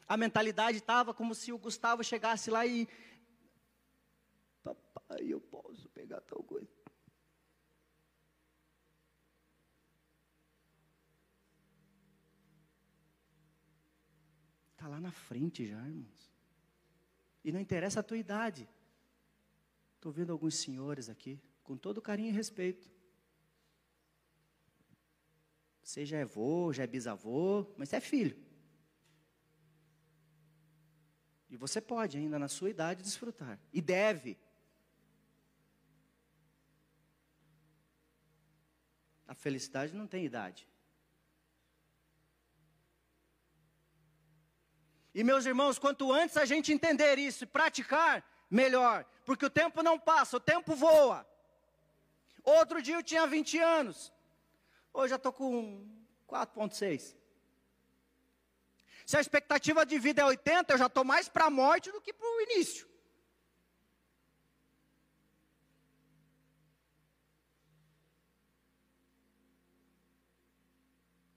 A 0.08 0.16
mentalidade 0.16 0.78
estava 0.78 1.14
como 1.14 1.32
se 1.32 1.52
o 1.52 1.58
Gustavo 1.58 2.02
chegasse 2.02 2.50
lá 2.50 2.66
e, 2.66 2.88
Aí 5.10 5.30
eu 5.30 5.40
posso 5.40 5.88
pegar 5.90 6.20
tal 6.22 6.42
coisa. 6.42 6.68
Está 14.78 14.86
lá 14.86 15.00
na 15.00 15.10
frente 15.10 15.66
já, 15.66 15.76
irmãos. 15.88 16.30
E 17.42 17.50
não 17.50 17.58
interessa 17.58 17.98
a 17.98 18.02
tua 18.02 18.16
idade. 18.16 18.68
Estou 19.96 20.12
vendo 20.12 20.30
alguns 20.30 20.54
senhores 20.54 21.08
aqui, 21.08 21.36
com 21.64 21.76
todo 21.76 22.00
carinho 22.00 22.28
e 22.28 22.32
respeito. 22.32 22.88
Você 25.82 26.06
já 26.06 26.18
é 26.18 26.22
avô, 26.22 26.72
já 26.72 26.84
é 26.84 26.86
bisavô, 26.86 27.66
mas 27.76 27.88
você 27.88 27.96
é 27.96 28.00
filho. 28.00 28.40
E 31.50 31.56
você 31.56 31.80
pode 31.80 32.16
ainda 32.16 32.38
na 32.38 32.46
sua 32.46 32.70
idade 32.70 33.02
desfrutar. 33.02 33.58
E 33.72 33.82
deve. 33.82 34.38
A 39.26 39.34
felicidade 39.34 39.92
não 39.92 40.06
tem 40.06 40.24
idade. 40.24 40.68
E 45.14 45.24
meus 45.24 45.46
irmãos, 45.46 45.78
quanto 45.78 46.12
antes 46.12 46.36
a 46.36 46.44
gente 46.44 46.72
entender 46.72 47.18
isso 47.18 47.44
e 47.44 47.46
praticar, 47.46 48.24
melhor. 48.50 49.04
Porque 49.24 49.46
o 49.46 49.50
tempo 49.50 49.82
não 49.82 49.98
passa, 49.98 50.36
o 50.36 50.40
tempo 50.40 50.74
voa. 50.74 51.26
Outro 52.44 52.80
dia 52.80 52.96
eu 52.96 53.02
tinha 53.02 53.26
20 53.26 53.58
anos. 53.58 54.12
Hoje 54.92 55.10
já 55.10 55.16
estou 55.16 55.32
com 55.32 55.86
4,6. 56.28 57.16
Se 59.06 59.16
a 59.16 59.20
expectativa 59.20 59.86
de 59.86 59.98
vida 59.98 60.20
é 60.20 60.24
80, 60.24 60.74
eu 60.74 60.78
já 60.78 60.86
estou 60.86 61.04
mais 61.04 61.28
para 61.28 61.46
a 61.46 61.50
morte 61.50 61.90
do 61.90 62.00
que 62.00 62.12
para 62.12 62.26
o 62.26 62.40
início. 62.42 62.86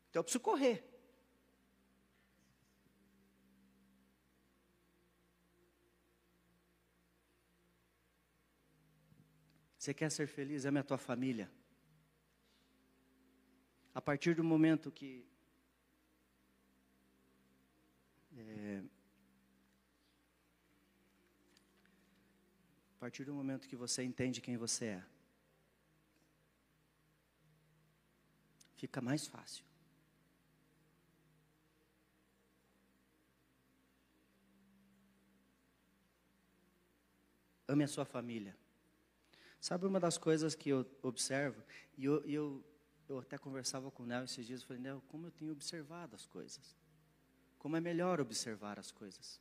Então 0.09 0.19
eu 0.19 0.23
preciso 0.25 0.41
correr. 0.41 0.90
Você 9.81 9.95
quer 9.95 10.11
ser 10.11 10.27
feliz? 10.27 10.63
Ame 10.63 10.77
a 10.79 10.83
tua 10.83 10.99
família. 10.99 11.49
A 13.95 13.99
partir 13.99 14.35
do 14.35 14.43
momento 14.43 14.91
que. 14.91 15.25
É, 18.37 18.83
a 22.95 22.99
partir 22.99 23.25
do 23.25 23.33
momento 23.33 23.67
que 23.67 23.75
você 23.75 24.03
entende 24.03 24.39
quem 24.39 24.55
você 24.55 24.85
é, 24.85 25.03
fica 28.75 29.01
mais 29.01 29.25
fácil. 29.25 29.65
Ame 37.67 37.83
a 37.83 37.87
sua 37.87 38.05
família. 38.05 38.55
Sabe 39.61 39.85
uma 39.85 39.99
das 39.99 40.17
coisas 40.17 40.55
que 40.55 40.69
eu 40.69 40.83
observo, 41.03 41.63
e 41.95 42.03
eu, 42.03 42.25
eu, 42.25 42.65
eu 43.07 43.19
até 43.19 43.37
conversava 43.37 43.91
com 43.91 44.01
o 44.01 44.05
Nel 44.07 44.23
esses 44.23 44.43
dias, 44.43 44.61
eu 44.61 44.67
falei, 44.67 44.81
Nel, 44.81 45.03
como 45.07 45.27
eu 45.27 45.31
tenho 45.31 45.51
observado 45.51 46.15
as 46.15 46.25
coisas. 46.25 46.75
Como 47.59 47.77
é 47.77 47.79
melhor 47.79 48.19
observar 48.19 48.79
as 48.79 48.91
coisas. 48.91 49.39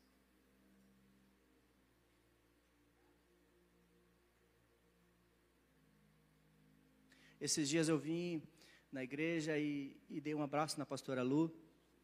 Esses 7.40 7.66
dias 7.66 7.88
eu 7.88 7.98
vim 7.98 8.42
na 8.92 9.02
igreja 9.02 9.56
e, 9.58 9.96
e 10.10 10.20
dei 10.20 10.34
um 10.34 10.42
abraço 10.42 10.78
na 10.78 10.84
pastora 10.84 11.22
Lu 11.22 11.50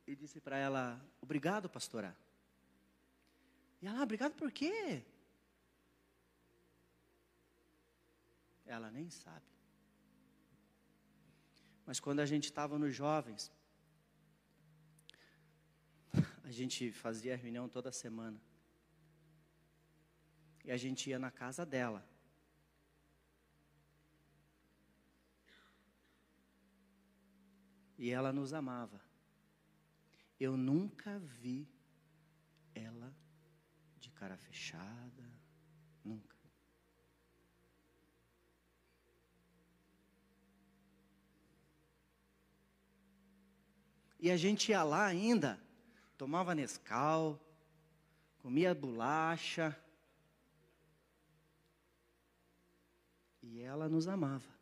e 0.07 0.17
disse 0.17 0.41
para 0.41 0.57
ela, 0.57 1.07
obrigado 1.21 1.69
pastora. 1.69 2.17
E 3.83 3.87
ela, 3.87 4.01
ah, 4.01 4.03
obrigado 4.05 4.33
por 4.33 4.51
quê? 4.51 5.05
Ela 8.67 8.91
nem 8.91 9.09
sabe. 9.09 9.47
Mas 11.87 12.01
quando 12.01 12.21
a 12.21 12.27
gente 12.27 12.45
estava 12.45 12.79
nos 12.79 12.95
jovens, 12.95 13.53
a 16.43 16.51
gente 16.51 16.91
fazia 16.91 17.37
reunião 17.37 17.69
toda 17.69 17.93
semana. 17.93 18.41
E 20.65 20.73
a 20.73 20.77
gente 20.77 21.09
ia 21.09 21.19
na 21.19 21.31
casa 21.31 21.65
dela. 21.65 22.05
E 27.97 28.11
ela 28.11 28.33
nos 28.33 28.53
amava. 28.53 29.01
Eu 30.39 30.57
nunca 30.57 31.19
vi 31.19 31.69
ela 32.75 33.15
de 33.99 34.11
cara 34.11 34.37
fechada, 34.37 35.36
E 44.27 44.31
a 44.33 44.37
gente 44.37 44.73
ia 44.73 44.83
lá 44.83 45.07
ainda, 45.07 45.57
tomava 46.19 46.53
Nescau, 46.53 47.39
comia 48.39 48.75
bolacha. 48.75 49.79
E 53.41 53.61
ela 53.61 53.89
nos 53.89 54.09
amava. 54.09 54.53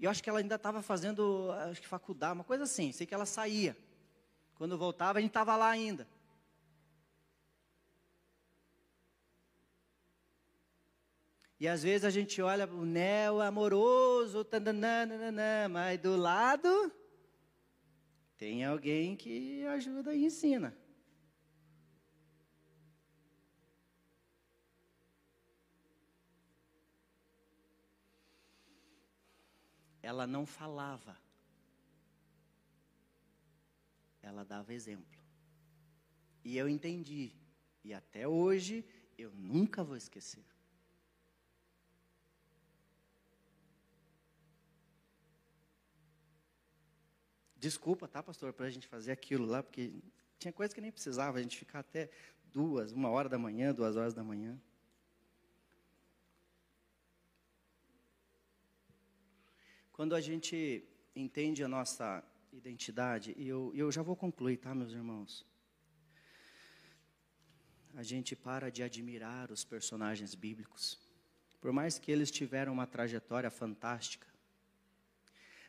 E 0.00 0.04
eu 0.04 0.10
acho 0.10 0.20
que 0.20 0.28
ela 0.28 0.40
ainda 0.40 0.56
estava 0.56 0.82
fazendo, 0.82 1.52
acho 1.70 1.80
que 1.80 1.86
faculdade, 1.86 2.34
uma 2.34 2.42
coisa 2.42 2.64
assim. 2.64 2.90
Sei 2.90 3.06
que 3.06 3.14
ela 3.14 3.24
saía. 3.24 3.76
Quando 4.56 4.76
voltava, 4.76 5.20
a 5.20 5.22
gente 5.22 5.30
estava 5.30 5.54
lá 5.54 5.70
ainda. 5.70 6.08
E 11.62 11.68
às 11.68 11.84
vezes 11.84 12.04
a 12.04 12.10
gente 12.10 12.42
olha 12.42 12.66
o 12.66 12.84
Neo 12.84 13.40
amoroso, 13.40 14.44
mas 15.70 16.00
do 16.00 16.16
lado 16.16 16.92
tem 18.36 18.64
alguém 18.64 19.14
que 19.14 19.64
ajuda 19.66 20.12
e 20.12 20.24
ensina. 20.24 20.76
Ela 30.02 30.26
não 30.26 30.44
falava, 30.44 31.16
ela 34.20 34.44
dava 34.44 34.74
exemplo. 34.74 35.22
E 36.44 36.58
eu 36.58 36.68
entendi, 36.68 37.30
e 37.84 37.94
até 37.94 38.26
hoje 38.26 38.84
eu 39.16 39.30
nunca 39.30 39.84
vou 39.84 39.96
esquecer. 39.96 40.51
Desculpa, 47.62 48.08
tá, 48.08 48.20
pastor, 48.20 48.52
para 48.52 48.66
a 48.66 48.70
gente 48.70 48.88
fazer 48.88 49.12
aquilo 49.12 49.46
lá, 49.46 49.62
porque 49.62 49.92
tinha 50.36 50.52
coisa 50.52 50.74
que 50.74 50.80
nem 50.80 50.90
precisava, 50.90 51.38
a 51.38 51.42
gente 51.42 51.56
ficar 51.56 51.78
até 51.78 52.10
duas, 52.52 52.90
uma 52.90 53.08
hora 53.08 53.28
da 53.28 53.38
manhã, 53.38 53.72
duas 53.72 53.94
horas 53.94 54.12
da 54.12 54.24
manhã. 54.24 54.60
Quando 59.92 60.16
a 60.16 60.20
gente 60.20 60.84
entende 61.14 61.62
a 61.62 61.68
nossa 61.68 62.24
identidade, 62.52 63.32
e 63.38 63.46
eu, 63.46 63.70
eu 63.76 63.92
já 63.92 64.02
vou 64.02 64.16
concluir, 64.16 64.56
tá, 64.56 64.74
meus 64.74 64.90
irmãos? 64.90 65.46
A 67.94 68.02
gente 68.02 68.34
para 68.34 68.72
de 68.72 68.82
admirar 68.82 69.52
os 69.52 69.64
personagens 69.64 70.34
bíblicos, 70.34 70.98
por 71.60 71.70
mais 71.72 71.96
que 71.96 72.10
eles 72.10 72.28
tiveram 72.28 72.72
uma 72.72 72.88
trajetória 72.88 73.52
fantástica. 73.52 74.26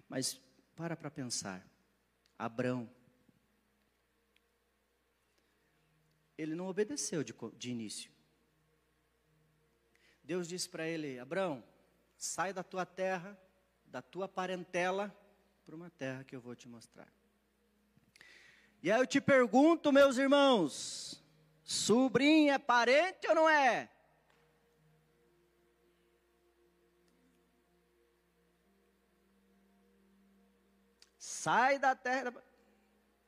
Mas 0.09 0.41
para 0.75 0.97
para 0.97 1.11
pensar. 1.11 1.63
Abrão. 2.37 2.89
Ele 6.37 6.55
não 6.55 6.67
obedeceu 6.67 7.23
de, 7.23 7.33
de 7.57 7.71
início. 7.71 8.11
Deus 10.23 10.47
disse 10.47 10.67
para 10.69 10.87
ele: 10.87 11.19
Abrão, 11.19 11.63
sai 12.17 12.53
da 12.53 12.63
tua 12.63 12.85
terra, 12.85 13.37
da 13.85 14.01
tua 14.01 14.27
parentela, 14.27 15.15
para 15.65 15.75
uma 15.75 15.89
terra 15.89 16.23
que 16.23 16.35
eu 16.35 16.41
vou 16.41 16.55
te 16.55 16.67
mostrar. 16.67 17.11
E 18.81 18.91
aí 18.91 18.99
eu 18.99 19.07
te 19.07 19.21
pergunto, 19.21 19.91
meus 19.91 20.17
irmãos: 20.17 21.23
sobrinho 21.63 22.51
é 22.51 22.57
parente 22.57 23.27
ou 23.27 23.35
não 23.35 23.49
é? 23.49 23.89
Sai 31.43 31.77
da 31.77 31.93
terra. 31.95 32.33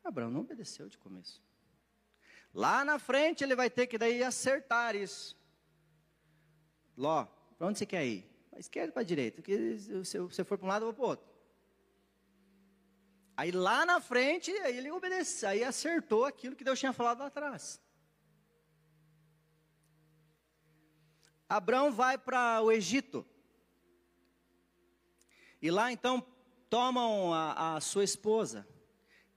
Abraão 0.04 0.32
não 0.32 0.42
obedeceu 0.42 0.88
de 0.88 0.98
começo. 0.98 1.44
Lá 2.54 2.86
na 2.86 2.98
frente 2.98 3.44
ele 3.44 3.56
vai 3.56 3.70
ter 3.70 3.88
que 3.88 3.98
daí 3.98 4.24
acertar 4.24 4.96
isso. 4.96 5.38
Ló, 6.96 7.26
para 7.58 7.68
onde 7.68 7.78
você 7.78 7.86
quer 7.86 8.06
ir? 8.06 8.22
Para 8.50 8.60
esquerda 8.60 8.90
ou 8.90 8.94
para 8.94 9.02
a 9.02 9.06
direita? 9.06 9.38
Porque 9.38 9.78
se 10.06 10.20
você 10.20 10.44
for 10.46 10.58
para 10.58 10.66
um 10.66 10.70
lado, 10.70 10.84
eu 10.84 10.88
vou 10.88 10.94
para 10.94 11.04
o 11.04 11.08
outro. 11.10 11.28
Aí 13.36 13.52
lá 13.52 13.86
na 13.86 14.00
frente, 14.00 14.50
aí 14.60 14.78
ele 14.78 14.90
obedeceu, 14.92 15.50
aí 15.50 15.62
acertou 15.62 16.24
aquilo 16.24 16.56
que 16.56 16.64
Deus 16.64 16.80
tinha 16.80 16.94
falado 16.94 17.20
lá 17.20 17.26
atrás. 17.26 17.82
Abraão 21.50 21.92
vai 21.92 22.18
para 22.18 22.62
o 22.62 22.72
Egito. 22.72 23.26
E 25.62 25.70
lá 25.70 25.92
então 25.92 26.26
tomam 26.70 27.34
a, 27.34 27.76
a 27.76 27.82
sua 27.82 28.04
esposa. 28.04 28.68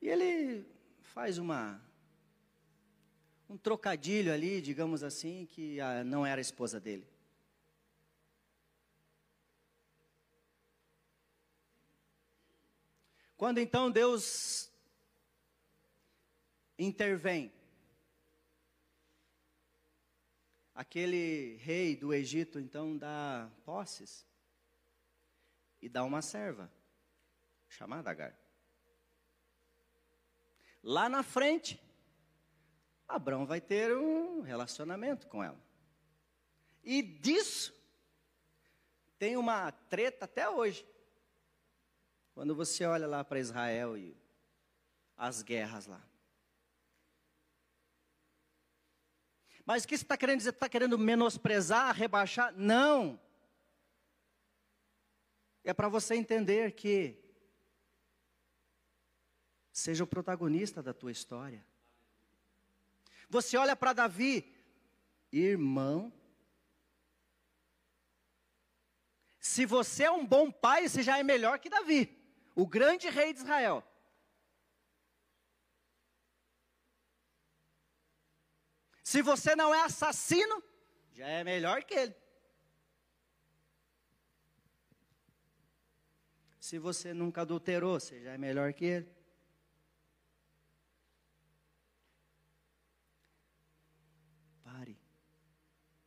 E 0.01 0.09
ele 0.09 0.67
faz 1.03 1.39
uma 1.39 1.83
um 3.49 3.57
trocadilho 3.57 4.33
ali, 4.33 4.61
digamos 4.61 5.03
assim, 5.03 5.47
que 5.47 5.81
a, 5.81 6.05
não 6.05 6.27
era 6.27 6.39
a 6.39 6.43
esposa 6.43 6.79
dele. 6.79 7.09
Quando 13.39 13.59
então 13.59 13.91
Deus 13.91 14.71
intervém, 16.79 17.53
aquele 20.75 21.57
rei 21.57 21.97
do 21.97 22.13
Egito 22.13 22.59
então 22.59 22.99
dá 22.99 23.51
posses 23.65 24.27
e 25.81 25.89
dá 25.89 26.05
uma 26.05 26.21
serva 26.21 26.71
chamada 27.69 28.11
Agar. 28.11 28.37
Lá 30.83 31.09
na 31.09 31.23
frente, 31.23 31.81
Abraão 33.07 33.47
vai 33.47 33.61
ter 33.61 33.97
um 33.97 34.41
relacionamento 34.41 35.27
com 35.27 35.43
ela. 35.43 35.61
E 36.83 37.03
disso 37.03 37.75
tem 39.19 39.37
uma 39.37 39.73
treta 39.73 40.25
até 40.25 40.49
hoje. 40.49 40.87
Quando 42.33 42.55
você 42.55 42.85
olha 42.87 43.07
lá 43.07 43.25
para 43.25 43.41
Israel 43.41 43.97
e 43.97 44.17
as 45.17 45.43
guerras 45.43 45.87
lá. 45.87 46.03
Mas 49.67 49.85
o 49.85 49.89
que 49.89 49.99
você 49.99 50.05
está 50.05 50.17
querendo 50.17 50.39
dizer? 50.39 50.51
Está 50.51 50.69
querendo 50.69 50.97
menosprezar, 50.97 51.95
rebaixar? 51.95 52.55
Não. 52.57 53.21
É 55.63 55.75
para 55.75 55.89
você 55.89 56.15
entender 56.15 56.73
que 56.73 57.28
Seja 59.79 60.03
o 60.03 60.09
protagonista 60.09 60.83
da 60.83 60.93
tua 60.93 61.13
história. 61.13 61.65
Você 63.31 63.57
olha 63.57 63.77
para 63.77 63.93
Davi, 63.93 64.53
irmão. 65.31 66.13
Se 69.39 69.65
você 69.65 70.03
é 70.03 70.11
um 70.11 70.27
bom 70.27 70.51
pai, 70.51 70.89
você 70.89 71.01
já 71.01 71.17
é 71.17 71.23
melhor 71.23 71.61
que 71.61 71.71
Davi, 71.71 72.13
o 72.57 72.67
grande 72.67 73.09
rei 73.09 73.33
de 73.33 73.39
Israel. 73.39 73.85
Se 79.05 79.23
você 79.23 79.55
não 79.55 79.73
é 79.73 79.83
assassino, 79.83 80.61
já 81.13 81.29
é 81.29 81.45
melhor 81.45 81.85
que 81.85 81.95
ele. 81.95 82.17
Se 86.59 86.81
você 86.81 87.15
nunca 87.15 87.43
adulterou, 87.43 88.01
você 88.01 88.21
já 88.21 88.33
é 88.33 88.39
melhor 88.39 88.73
que 88.73 88.85
ele. 88.85 89.18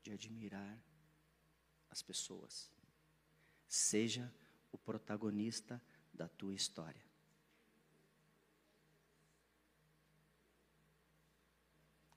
De 0.02 0.12
admirar 0.12 0.80
as 1.90 2.02
pessoas. 2.02 2.72
Seja 3.68 4.34
o 4.72 4.78
protagonista 4.78 5.82
da 6.14 6.28
tua 6.28 6.54
história. 6.54 7.04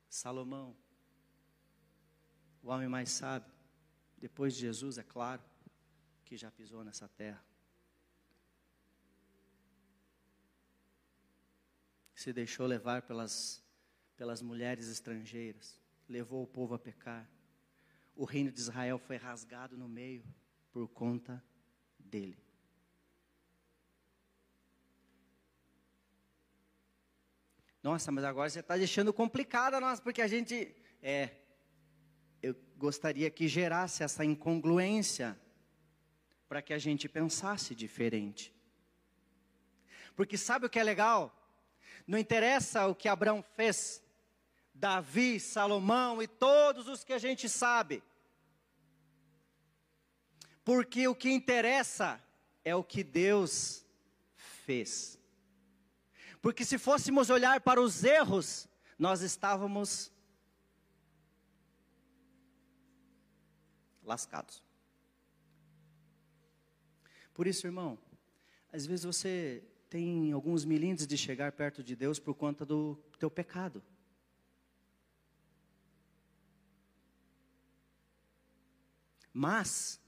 Salomão, 0.09 0.76
o 2.62 2.68
homem 2.68 2.89
mais 2.89 3.11
sábio, 3.11 3.53
depois 4.16 4.55
de 4.55 4.61
Jesus, 4.61 4.97
é 4.97 5.03
claro, 5.03 5.43
que 6.24 6.37
já 6.37 6.51
pisou 6.51 6.85
nessa 6.85 7.09
terra. 7.09 7.45
Se 12.14 12.32
deixou 12.32 12.66
levar 12.66 13.03
pelas, 13.03 13.62
pelas 14.16 14.41
mulheres 14.41 14.89
estrangeiras, 14.89 15.78
levou 16.09 16.43
o 16.43 16.47
povo 16.47 16.74
a 16.74 16.78
pecar 16.78 17.28
o 18.16 18.24
reino 18.24 18.50
de 18.50 18.60
Israel 18.60 18.98
foi 18.98 19.16
rasgado 19.16 19.76
no 19.76 19.88
meio 19.88 20.24
por 20.72 20.88
conta 20.88 21.42
dele. 21.98 22.44
Nossa, 27.82 28.10
mas 28.10 28.24
agora 28.24 28.48
você 28.48 28.60
está 28.60 28.76
deixando 28.76 29.12
complicada 29.12 29.80
nós, 29.80 30.00
porque 30.00 30.22
a 30.22 30.26
gente. 30.26 30.74
É. 31.02 31.30
Eu 32.42 32.54
gostaria 32.76 33.30
que 33.30 33.48
gerasse 33.48 34.02
essa 34.02 34.24
incongruência 34.24 35.38
para 36.48 36.62
que 36.62 36.72
a 36.72 36.78
gente 36.78 37.08
pensasse 37.08 37.74
diferente. 37.74 38.54
Porque 40.14 40.36
sabe 40.36 40.66
o 40.66 40.70
que 40.70 40.78
é 40.78 40.82
legal? 40.82 41.34
Não 42.06 42.18
interessa 42.18 42.86
o 42.86 42.94
que 42.94 43.08
Abraão 43.08 43.42
fez, 43.42 44.02
Davi, 44.74 45.38
Salomão 45.38 46.20
e 46.20 46.26
todos 46.26 46.88
os 46.88 47.04
que 47.04 47.12
a 47.12 47.18
gente 47.18 47.48
sabe. 47.48 48.02
Porque 50.64 51.06
o 51.06 51.14
que 51.14 51.30
interessa 51.30 52.20
é 52.64 52.74
o 52.74 52.82
que 52.82 53.04
Deus 53.04 53.86
fez. 54.34 55.18
Porque 56.42 56.64
se 56.64 56.76
fôssemos 56.76 57.30
olhar 57.30 57.60
para 57.60 57.80
os 57.80 58.02
erros, 58.02 58.68
nós 58.98 59.20
estávamos 59.22 60.12
lascados. 64.02 64.62
Por 67.32 67.46
isso, 67.46 67.66
irmão, 67.66 67.98
às 68.72 68.86
vezes 68.86 69.04
você 69.04 69.62
tem 69.88 70.32
alguns 70.32 70.64
milímetros 70.64 71.06
de 71.06 71.16
chegar 71.16 71.52
perto 71.52 71.82
de 71.82 71.94
Deus 71.94 72.18
por 72.18 72.34
conta 72.34 72.64
do 72.64 72.96
teu 73.18 73.30
pecado. 73.30 73.82
Mas, 79.37 80.01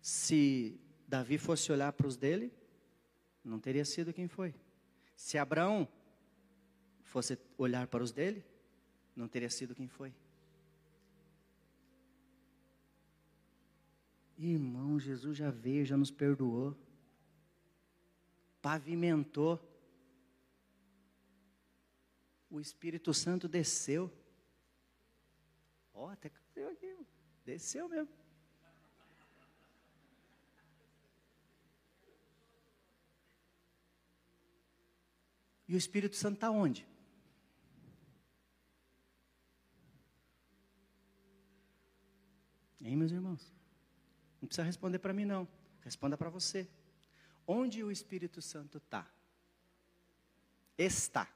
se 0.00 0.80
Davi 1.06 1.36
fosse 1.36 1.70
olhar 1.70 1.92
para 1.92 2.06
os 2.06 2.16
dele, 2.16 2.50
não 3.44 3.60
teria 3.60 3.84
sido 3.84 4.14
quem 4.14 4.26
foi. 4.26 4.54
Se 5.14 5.36
Abraão 5.36 5.86
fosse 7.02 7.38
olhar 7.58 7.86
para 7.86 8.02
os 8.02 8.10
dele, 8.10 8.42
não 9.14 9.28
teria 9.28 9.50
sido 9.50 9.74
quem 9.74 9.88
foi. 9.88 10.14
Irmão, 14.38 14.98
Jesus 14.98 15.36
já 15.36 15.50
veio, 15.50 15.84
já 15.84 15.96
nos 15.96 16.10
perdoou, 16.10 16.74
pavimentou, 18.62 19.60
o 22.48 22.58
Espírito 22.58 23.12
Santo 23.12 23.46
desceu. 23.46 24.10
Ó, 25.92 26.06
oh, 26.06 26.08
até 26.08 26.28
aqui, 26.28 26.97
desceu 27.48 27.88
mesmo. 27.88 28.14
E 35.66 35.74
o 35.74 35.78
Espírito 35.78 36.14
Santo 36.16 36.34
está 36.34 36.50
onde? 36.50 36.86
Hein, 42.80 42.96
meus 42.96 43.12
irmãos? 43.12 43.52
Não 44.40 44.46
precisa 44.46 44.64
responder 44.64 44.98
para 44.98 45.12
mim, 45.12 45.24
não. 45.24 45.48
Responda 45.82 46.16
para 46.18 46.30
você. 46.30 46.68
Onde 47.46 47.82
o 47.82 47.90
Espírito 47.90 48.40
Santo 48.42 48.76
está? 48.78 49.10
Está. 50.76 51.26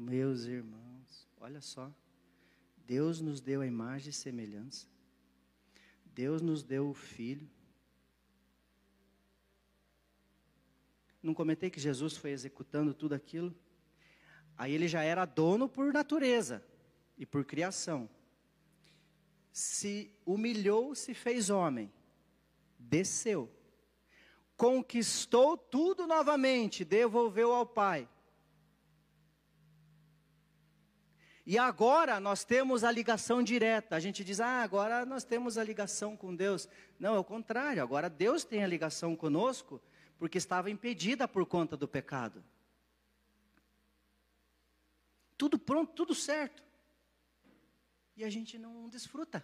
Meus 0.00 0.44
irmãos, 0.44 1.26
olha 1.40 1.60
só. 1.60 1.92
Deus 2.86 3.20
nos 3.20 3.40
deu 3.40 3.62
a 3.62 3.66
imagem 3.66 4.10
e 4.10 4.12
semelhança. 4.12 4.86
Deus 6.04 6.40
nos 6.40 6.62
deu 6.62 6.88
o 6.88 6.94
Filho. 6.94 7.50
Não 11.20 11.34
comentei 11.34 11.68
que 11.68 11.80
Jesus 11.80 12.16
foi 12.16 12.30
executando 12.30 12.94
tudo 12.94 13.12
aquilo? 13.12 13.52
Aí 14.56 14.72
ele 14.72 14.86
já 14.86 15.02
era 15.02 15.24
dono 15.24 15.68
por 15.68 15.92
natureza 15.92 16.64
e 17.16 17.26
por 17.26 17.44
criação. 17.44 18.08
Se 19.50 20.14
humilhou, 20.24 20.94
se 20.94 21.12
fez 21.12 21.50
homem, 21.50 21.92
desceu, 22.78 23.52
conquistou 24.56 25.56
tudo 25.56 26.06
novamente, 26.06 26.84
devolveu 26.84 27.52
ao 27.52 27.66
Pai. 27.66 28.08
E 31.50 31.56
agora 31.56 32.20
nós 32.20 32.44
temos 32.44 32.84
a 32.84 32.90
ligação 32.90 33.42
direta. 33.42 33.96
A 33.96 34.00
gente 34.00 34.22
diz, 34.22 34.38
ah, 34.38 34.62
agora 34.62 35.06
nós 35.06 35.24
temos 35.24 35.56
a 35.56 35.64
ligação 35.64 36.14
com 36.14 36.36
Deus. 36.36 36.68
Não, 37.00 37.14
é 37.14 37.18
o 37.18 37.24
contrário. 37.24 37.82
Agora 37.82 38.10
Deus 38.10 38.44
tem 38.44 38.62
a 38.62 38.66
ligação 38.66 39.16
conosco 39.16 39.80
porque 40.18 40.36
estava 40.36 40.70
impedida 40.70 41.26
por 41.26 41.46
conta 41.46 41.74
do 41.74 41.88
pecado. 41.88 42.44
Tudo 45.38 45.58
pronto, 45.58 45.94
tudo 45.94 46.14
certo. 46.14 46.62
E 48.14 48.24
a 48.24 48.28
gente 48.28 48.58
não 48.58 48.86
desfruta. 48.86 49.42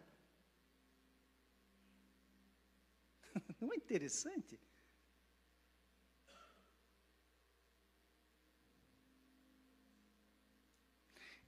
Não 3.58 3.72
é 3.72 3.76
interessante? 3.76 4.60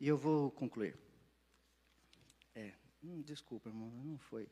E 0.01 0.09
eu 0.09 0.17
vou 0.17 0.51
concluir. 0.51 0.97
É, 2.55 2.73
hum, 3.03 3.23
desculpa, 3.23 3.69
irmão, 3.69 3.91
não 4.05 4.19
foi. 4.19 4.49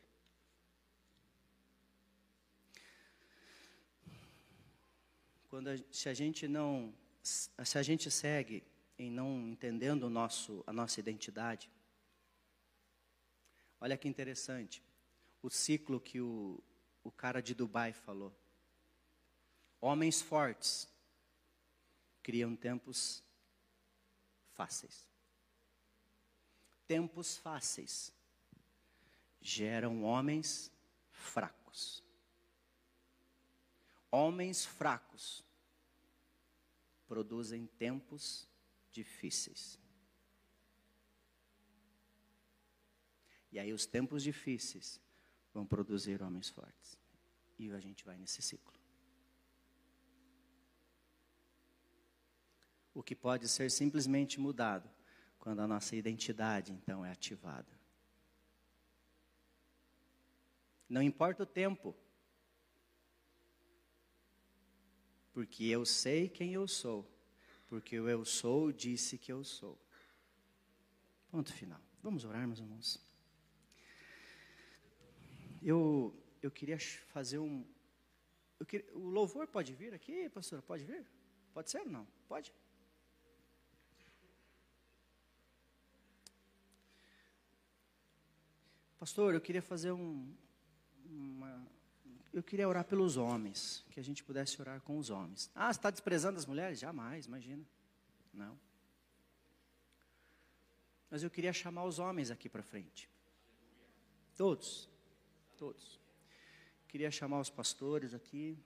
quando 5.55 5.69
a, 5.69 5.77
se 5.93 6.09
a 6.09 6.15
gente 6.15 6.49
não 6.49 6.93
se 7.23 7.79
a 7.79 7.83
gente 7.83 8.11
segue 8.11 8.65
em 8.99 9.09
não 9.09 9.47
entendendo 9.47 10.03
o 10.03 10.11
nosso 10.11 10.65
a 10.67 10.73
nossa 10.73 10.99
identidade 10.99 11.71
olha 13.81 13.97
que 13.97 14.09
interessante 14.09 14.83
o 15.41 15.49
ciclo 15.49 16.01
que 16.01 16.21
o, 16.21 16.61
o 17.05 17.13
cara 17.13 17.41
de 17.41 17.55
Dubai 17.55 17.93
falou 17.93 18.35
homens 19.81 20.21
fortes 20.21 20.89
criam 22.21 22.57
tempos 22.57 23.23
fáceis 24.55 25.07
tempos 26.87 27.37
fáceis 27.37 28.13
geram 29.41 30.05
homens 30.05 30.71
fracos 31.11 32.05
homens 34.15 34.65
fracos 34.65 35.45
produzem 37.09 37.67
tempos 37.67 38.49
difíceis. 38.93 39.77
E 43.51 43.59
aí 43.59 43.73
os 43.73 43.87
tempos 43.87 44.23
difíceis 44.23 45.01
vão 45.53 45.67
produzir 45.67 46.23
homens 46.23 46.49
fortes. 46.49 46.97
E 47.59 47.73
a 47.73 47.81
gente 47.81 48.05
vai 48.05 48.17
nesse 48.17 48.41
ciclo. 48.41 48.73
O 52.93 53.03
que 53.03 53.17
pode 53.17 53.49
ser 53.49 53.69
simplesmente 53.69 54.39
mudado 54.39 54.89
quando 55.45 55.61
a 55.61 55.69
nossa 55.69 55.95
identidade 55.95 56.73
então 56.73 57.05
é 57.05 57.13
ativada. 57.13 57.69
Não 60.89 61.03
importa 61.03 61.43
o 61.43 61.47
tempo, 61.47 61.95
porque 65.35 65.65
eu 65.67 65.85
sei 65.85 66.31
quem 66.31 66.55
eu 66.55 66.67
sou, 66.67 67.07
porque 67.67 68.01
o 68.01 68.09
eu 68.09 68.25
sou 68.25 68.73
disse 68.73 69.19
que 69.19 69.31
eu 69.31 69.45
sou. 69.45 69.79
Ponto 71.31 71.53
final. 71.53 71.81
Vamos 72.03 72.25
orar, 72.25 72.47
meus 72.47 72.61
irmãos. 72.61 72.99
Eu, 75.63 76.17
eu 76.41 76.51
queria 76.51 76.79
fazer 76.79 77.39
um. 77.39 77.67
Queria, 78.67 78.91
o 78.95 79.09
louvor 79.09 79.47
pode 79.47 79.75
vir 79.75 79.93
aqui, 79.93 80.31
pastor? 80.31 80.63
Pode 80.63 80.85
vir? 80.85 81.05
Pode 81.53 81.71
ser 81.71 81.81
ou 81.81 81.87
não? 81.87 82.07
Pode? 82.27 82.51
Pastor, 89.05 89.35
eu 89.35 89.41
queria 89.43 89.61
fazer 89.61 89.93
um, 89.93 90.35
uma, 91.05 91.63
eu 92.33 92.43
queria 92.43 92.67
orar 92.67 92.87
pelos 92.87 93.19
homens, 93.19 93.85
que 93.91 94.01
a 94.01 94.03
gente 94.03 94.25
pudesse 94.25 94.59
orar 94.63 94.81
com 94.81 94.97
os 94.97 95.11
homens. 95.11 95.51
Ah, 95.55 95.71
você 95.71 95.79
está 95.79 95.91
desprezando 95.91 96.39
as 96.39 96.47
mulheres? 96.47 96.79
Jamais, 96.79 97.27
imagina. 97.27 97.63
Não. 98.33 98.59
Mas 101.11 101.23
eu 101.23 101.29
queria 101.29 101.53
chamar 101.53 101.85
os 101.85 101.99
homens 101.99 102.31
aqui 102.31 102.49
para 102.49 102.63
frente. 102.63 103.07
Todos. 104.39 104.89
Todos. 105.59 106.01
Queria 106.89 107.11
chamar 107.11 107.41
os 107.41 107.51
pastores 107.51 108.15
aqui. 108.15 108.59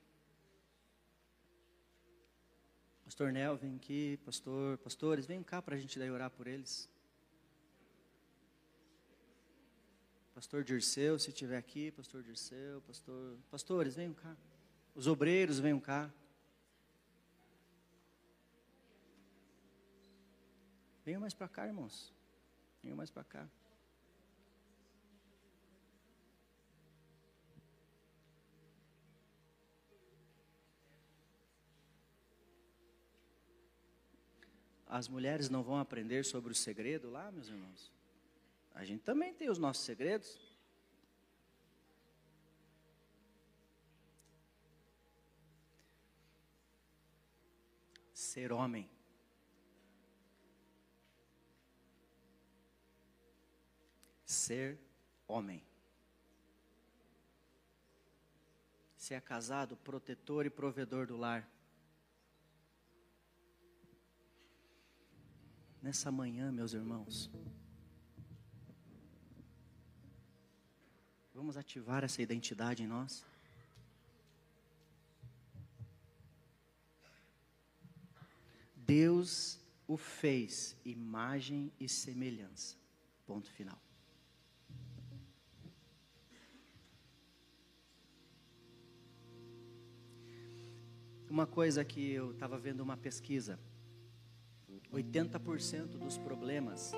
Pastor 3.03 3.33
Nel, 3.33 3.57
vem 3.57 3.75
aqui. 3.75 4.15
Pastor, 4.23 4.77
pastores, 4.77 5.25
vem 5.25 5.43
cá 5.43 5.61
para 5.61 5.75
a 5.75 5.77
gente 5.77 5.99
daí 5.99 6.09
orar 6.09 6.31
por 6.31 6.47
eles. 6.47 6.89
Pastor 10.39 10.63
Dirceu, 10.63 11.19
se 11.19 11.31
estiver 11.31 11.57
aqui, 11.57 11.91
pastor 11.91 12.23
Dirceu, 12.23 12.81
pastor, 12.87 13.37
pastores, 13.51 13.93
venham 13.93 14.13
cá. 14.13 14.37
Os 14.95 15.05
obreiros, 15.05 15.59
venham 15.59 15.81
cá. 15.81 16.09
Venham 21.03 21.19
mais 21.19 21.33
para 21.33 21.49
cá, 21.49 21.67
irmãos. 21.67 22.13
Venham 22.81 22.95
mais 22.95 23.11
para 23.11 23.25
cá. 23.25 23.49
As 34.87 35.09
mulheres 35.09 35.49
não 35.49 35.61
vão 35.61 35.77
aprender 35.77 36.23
sobre 36.23 36.53
o 36.53 36.55
segredo 36.55 37.09
lá, 37.09 37.29
meus 37.29 37.49
irmãos? 37.49 37.98
A 38.73 38.85
gente 38.85 39.03
também 39.03 39.33
tem 39.33 39.49
os 39.49 39.57
nossos 39.57 39.83
segredos. 39.83 40.39
Ser 48.13 48.51
homem. 48.51 48.89
Ser 54.25 54.79
homem. 55.27 55.63
Se 58.95 59.13
é 59.13 59.19
casado, 59.19 59.75
protetor 59.77 60.45
e 60.45 60.49
provedor 60.49 61.07
do 61.07 61.17
lar. 61.17 61.49
Nessa 65.81 66.11
manhã, 66.11 66.51
meus 66.51 66.73
irmãos, 66.73 67.31
vamos 71.39 71.55
ativar 71.55 72.03
essa 72.03 72.21
identidade 72.21 72.83
em 72.83 72.87
nós? 72.87 73.25
Deus 78.75 79.57
o 79.87 79.95
fez 79.95 80.75
imagem 80.83 81.71
e 81.79 81.87
semelhança. 81.87 82.75
Ponto 83.25 83.49
final. 83.51 83.79
Uma 91.29 91.47
coisa 91.47 91.85
que 91.85 92.11
eu 92.11 92.31
estava 92.31 92.57
vendo 92.59 92.81
uma 92.81 92.97
pesquisa: 92.97 93.57
80% 94.91 95.97
dos 95.97 96.17
problemas, 96.17 96.91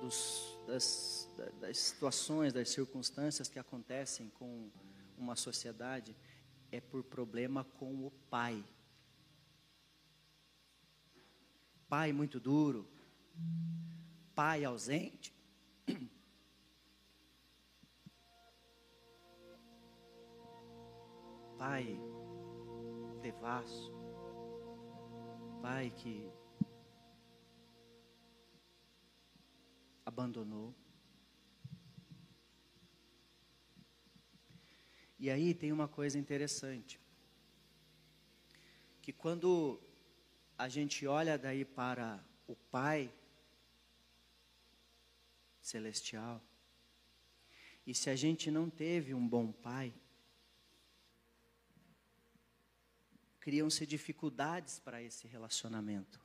dos, 0.00 0.58
das, 0.66 1.28
das 1.60 1.78
situações, 1.78 2.52
das 2.52 2.68
circunstâncias 2.70 3.48
que 3.48 3.58
acontecem 3.58 4.28
com 4.30 4.70
uma 5.16 5.36
sociedade 5.36 6.14
é 6.70 6.80
por 6.80 7.02
problema 7.04 7.64
com 7.64 8.06
o 8.06 8.10
pai. 8.30 8.64
Pai 11.88 12.12
muito 12.12 12.40
duro, 12.40 12.88
pai 14.34 14.64
ausente. 14.64 15.32
Pai 21.56 21.98
devasso, 23.22 23.90
pai 25.62 25.90
que 25.96 26.30
abandonou. 30.04 30.74
E 35.18 35.30
aí 35.30 35.54
tem 35.54 35.72
uma 35.72 35.88
coisa 35.88 36.18
interessante, 36.18 37.00
que 39.00 39.12
quando 39.12 39.80
a 40.58 40.68
gente 40.68 41.06
olha 41.06 41.38
daí 41.38 41.64
para 41.64 42.22
o 42.46 42.54
Pai 42.54 43.12
celestial, 45.60 46.42
e 47.86 47.94
se 47.94 48.08
a 48.08 48.16
gente 48.16 48.50
não 48.50 48.70
teve 48.70 49.12
um 49.14 49.26
bom 49.26 49.52
pai, 49.52 49.92
criam-se 53.40 53.86
dificuldades 53.86 54.78
para 54.78 55.02
esse 55.02 55.26
relacionamento. 55.26 56.23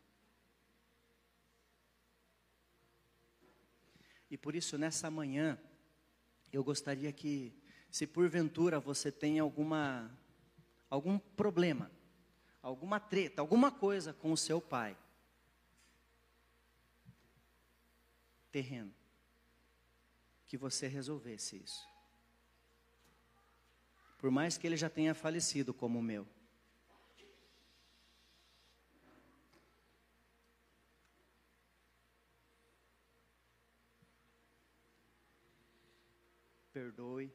E 4.30 4.38
por 4.38 4.56
isso, 4.56 4.78
nessa 4.78 5.10
manhã, 5.10 5.60
eu 6.52 6.64
gostaria 6.64 7.12
que, 7.12 7.54
se 7.90 8.06
porventura 8.06 8.80
você 8.80 9.12
tem 9.12 9.40
alguma, 9.40 10.12
algum 10.90 11.18
problema, 11.18 11.92
alguma 12.62 13.00
treta, 13.00 13.42
alguma 13.42 13.72
coisa 13.72 14.14
com 14.14 14.32
o 14.32 14.38
seu 14.38 14.62
pai, 14.62 14.96
terreno, 18.52 18.94
que 20.46 20.58
você 20.58 20.88
resolvesse 20.88 21.58
isso. 21.58 21.88
Por 24.18 24.30
mais 24.30 24.58
que 24.58 24.68
ele 24.68 24.76
já 24.76 24.90
tenha 24.90 25.16
falecido 25.16 25.74
como 25.74 26.00
o 26.00 26.04
meu. 26.04 26.28
Perdoe, 36.80 37.34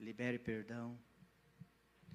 libere 0.00 0.38
perdão. 0.38 0.98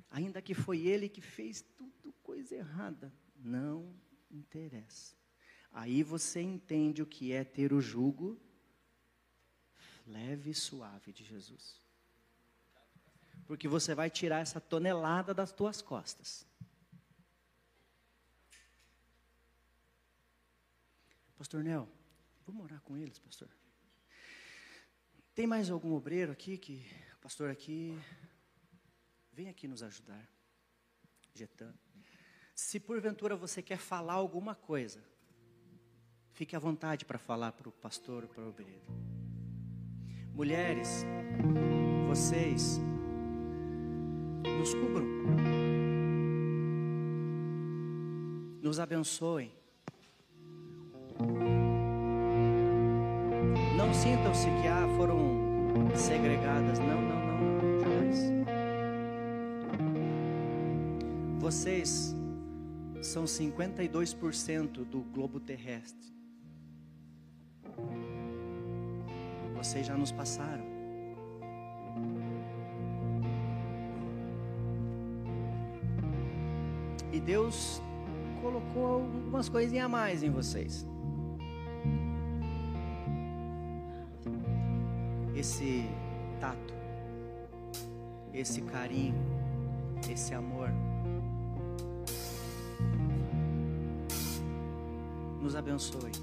Ainda 0.09 0.41
que 0.41 0.55
foi 0.55 0.79
ele 0.87 1.07
que 1.07 1.21
fez 1.21 1.61
tudo 1.61 2.11
coisa 2.23 2.55
errada, 2.55 3.13
não 3.35 3.95
interessa. 4.31 5.15
Aí 5.71 6.01
você 6.01 6.41
entende 6.41 7.03
o 7.03 7.05
que 7.05 7.31
é 7.31 7.43
ter 7.43 7.71
o 7.71 7.79
jugo 7.79 8.41
leve 10.07 10.49
e 10.49 10.55
suave 10.55 11.13
de 11.13 11.23
Jesus. 11.23 11.79
Porque 13.45 13.67
você 13.67 13.93
vai 13.93 14.09
tirar 14.09 14.39
essa 14.39 14.59
tonelada 14.59 15.33
das 15.35 15.51
tuas 15.51 15.81
costas. 15.83 16.47
Pastor 21.37 21.63
Nel, 21.63 21.87
vamos 22.45 22.63
orar 22.63 22.81
com 22.81 22.97
eles, 22.97 23.19
pastor? 23.19 23.49
Tem 25.35 25.47
mais 25.47 25.71
algum 25.71 25.93
obreiro 25.93 26.31
aqui 26.31 26.59
que, 26.59 26.85
pastor 27.19 27.49
aqui, 27.49 27.97
vem 29.31 29.49
aqui 29.49 29.67
nos 29.67 29.81
ajudar. 29.81 30.29
Getan. 31.33 31.73
Se 32.53 32.79
porventura 32.79 33.35
você 33.35 33.59
quer 33.59 33.79
falar 33.79 34.13
alguma 34.13 34.53
coisa, 34.53 35.03
fique 36.33 36.55
à 36.55 36.59
vontade 36.59 37.03
para 37.03 37.17
falar 37.17 37.51
para 37.53 37.67
o 37.67 37.71
pastor 37.71 38.23
ou 38.23 38.29
para 38.29 38.43
o 38.43 38.49
obreiro. 38.49 38.85
Mulheres, 40.35 41.03
vocês 42.07 42.79
nos 44.59 44.71
cubram, 44.75 45.07
nos 48.61 48.79
abençoem. 48.79 49.51
Não 53.85 53.93
sintam-se 53.93 54.45
que 54.61 54.67
ah, 54.69 54.87
foram 54.95 55.93
segregadas. 55.93 56.79
Não, 56.79 57.01
não, 57.01 57.19
não, 57.25 57.79
jamais. 57.81 58.31
Vocês 61.37 62.15
são 63.01 63.25
52% 63.25 64.85
do 64.85 65.01
globo 65.13 65.37
terrestre. 65.37 66.13
Vocês 69.53 69.85
já 69.85 69.97
nos 69.97 70.13
passaram. 70.13 70.63
E 77.11 77.19
Deus 77.19 77.81
colocou 78.41 78.85
algumas 78.85 79.49
coisinhas 79.49 79.87
a 79.87 79.89
mais 79.89 80.23
em 80.23 80.29
vocês. 80.29 80.87
Esse 85.43 85.89
tato, 86.39 86.73
esse 88.33 88.61
carinho, 88.61 89.13
esse 90.09 90.33
amor. 90.33 90.69
Nos 95.41 95.53
abençoe. 95.53 96.13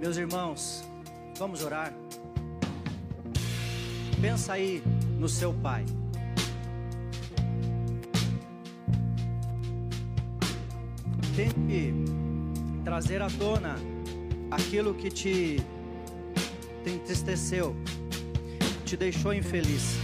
Meus 0.00 0.16
irmãos, 0.16 0.82
vamos 1.38 1.62
orar. 1.62 1.94
Pensa 4.20 4.54
aí 4.54 4.82
no 5.20 5.28
seu 5.28 5.54
pai. 5.54 5.84
Tente 11.36 11.94
trazer 12.82 13.22
à 13.22 13.28
tona 13.30 13.76
aquilo 14.50 14.92
que 14.92 15.08
te 15.08 15.64
te 16.84 16.90
entristeceu, 16.90 17.74
te 18.84 18.94
deixou 18.94 19.32
infeliz. 19.32 19.96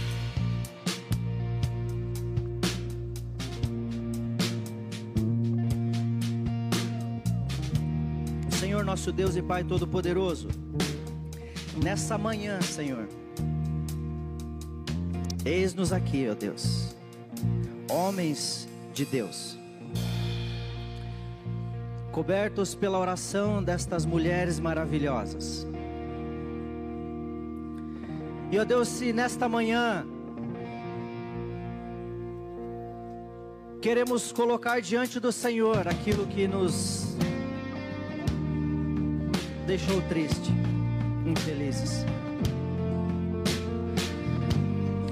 Senhor 8.49 8.83
nosso 8.83 9.11
Deus 9.11 9.35
e 9.35 9.43
Pai 9.43 9.63
Todo-Poderoso, 9.63 10.47
nessa 11.83 12.17
manhã, 12.17 12.59
Senhor, 12.61 13.07
eis-nos 15.45 15.93
aqui, 15.93 16.27
ó 16.29 16.33
Deus, 16.33 16.95
homens 17.91 18.67
de 18.91 19.05
Deus, 19.05 19.57
cobertos 22.11 22.73
pela 22.73 22.97
oração 22.97 23.63
destas 23.63 24.03
mulheres 24.03 24.59
maravilhosas. 24.59 25.67
E 28.51 28.59
ó 28.59 28.65
Deus, 28.65 28.89
se 28.89 29.13
nesta 29.13 29.47
manhã 29.47 30.05
queremos 33.81 34.33
colocar 34.33 34.81
diante 34.81 35.21
do 35.21 35.31
Senhor 35.31 35.87
aquilo 35.87 36.27
que 36.27 36.49
nos 36.49 37.15
deixou 39.65 40.01
triste, 40.01 40.51
infelizes. 41.25 42.05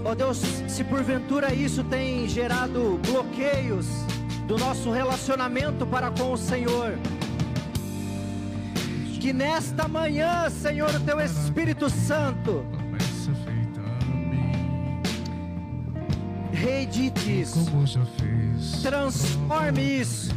Ó 0.03 0.13
Deus, 0.13 0.37
se 0.67 0.83
porventura 0.83 1.53
isso 1.53 1.81
tem 1.85 2.27
gerado 2.27 2.99
bloqueios 3.07 3.85
do 4.47 4.57
nosso 4.57 4.91
relacionamento 4.91 5.87
para 5.87 6.11
com 6.11 6.33
o 6.33 6.37
Senhor, 6.37 6.99
que 9.21 9.31
nesta 9.31 9.87
manhã, 9.87 10.49
Senhor, 10.49 10.93
o 10.93 10.99
teu 10.99 11.21
Espírito 11.21 11.89
Santo 11.89 12.78
reedite 16.59 17.41
isso, 17.41 17.65
transforme 18.81 19.81
isso, 19.81 20.29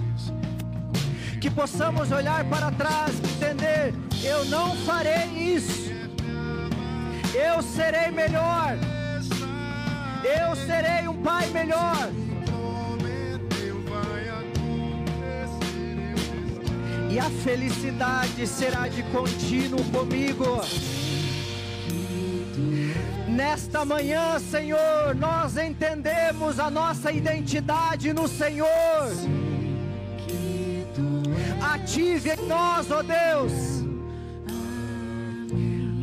que 1.40 1.50
possamos 1.50 2.10
olhar 2.12 2.44
para 2.44 2.70
trás 2.70 3.12
e 3.18 3.26
entender: 3.26 3.94
eu 4.22 4.44
não 4.44 4.76
farei 4.76 5.26
isso, 5.26 5.90
eu 7.34 7.60
serei 7.62 8.10
melhor. 8.10 8.76
Eu 10.24 10.54
serei 10.54 11.08
um 11.08 11.20
pai 11.20 11.48
melhor. 11.50 12.08
E 17.10 17.18
a 17.18 17.28
felicidade 17.28 18.46
será 18.46 18.86
de 18.86 19.02
contínuo 19.02 19.82
comigo. 19.86 20.60
Nesta 23.34 23.82
manhã, 23.82 24.38
Senhor, 24.38 25.14
nós 25.16 25.56
entendemos 25.56 26.60
a 26.60 26.70
nossa 26.70 27.10
identidade 27.10 28.12
no 28.12 28.28
Senhor. 28.28 28.68
Ative 31.62 32.32
em 32.32 32.46
nós, 32.46 32.90
ó 32.90 33.02
Deus, 33.02 33.52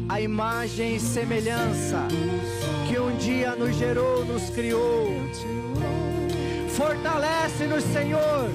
a 0.09 0.19
imagem 0.19 0.95
e 0.95 0.99
semelhança 0.99 2.07
que 2.87 2.99
um 2.99 3.15
dia 3.17 3.55
nos 3.55 3.75
gerou, 3.75 4.25
nos 4.25 4.49
criou. 4.49 5.13
Fortalece-nos, 6.69 7.83
Senhor, 7.83 8.49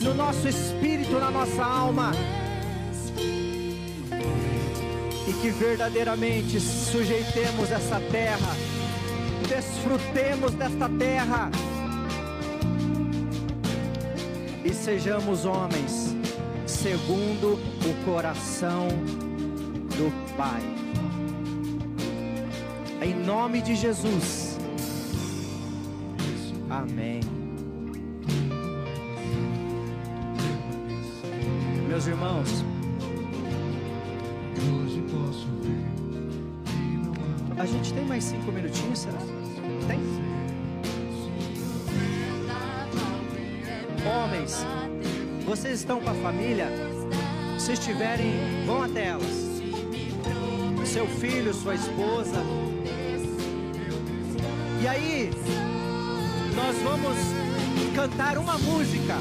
no 0.00 0.14
nosso 0.14 0.48
espírito, 0.48 1.12
na 1.20 1.30
nossa 1.30 1.64
alma. 1.64 2.10
E 5.28 5.32
que 5.42 5.50
verdadeiramente 5.50 6.58
sujeitemos 6.58 7.70
essa 7.70 8.00
terra, 8.10 8.56
desfrutemos 9.46 10.54
desta 10.54 10.88
terra 10.88 11.50
e 14.64 14.72
sejamos 14.72 15.44
homens 15.44 16.16
segundo 16.66 17.58
o 17.84 18.04
coração 18.06 18.88
do 19.98 20.10
Pai. 20.34 20.62
Em 23.02 23.14
nome 23.14 23.60
de 23.60 23.74
Jesus. 23.74 24.58
Amém. 26.70 27.20
Meus 31.86 32.06
irmãos, 32.06 32.64
gente 37.68 37.92
tem 37.92 38.04
mais 38.04 38.24
cinco 38.24 38.50
minutinhos, 38.50 38.98
será? 39.00 39.18
Tem? 39.86 40.00
Homens, 44.06 44.66
vocês 45.46 45.80
estão 45.80 46.00
com 46.00 46.10
a 46.10 46.14
família? 46.14 46.68
Se 47.58 47.72
estiverem, 47.72 48.32
vão 48.66 48.82
até 48.82 49.06
elas. 49.06 49.48
Seu 50.84 51.06
filho, 51.06 51.52
sua 51.52 51.74
esposa, 51.74 52.42
e 54.80 54.86
aí, 54.86 55.30
nós 56.54 56.76
vamos 56.84 57.18
cantar 57.96 58.38
uma 58.38 58.56
música. 58.58 59.16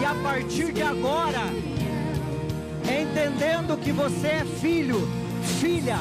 E 0.00 0.04
a 0.04 0.14
partir 0.22 0.72
de 0.72 0.82
agora, 0.82 1.42
entendendo 2.84 3.78
que 3.78 3.92
você 3.92 4.28
é 4.28 4.44
filho, 4.60 5.06
filha, 5.60 5.98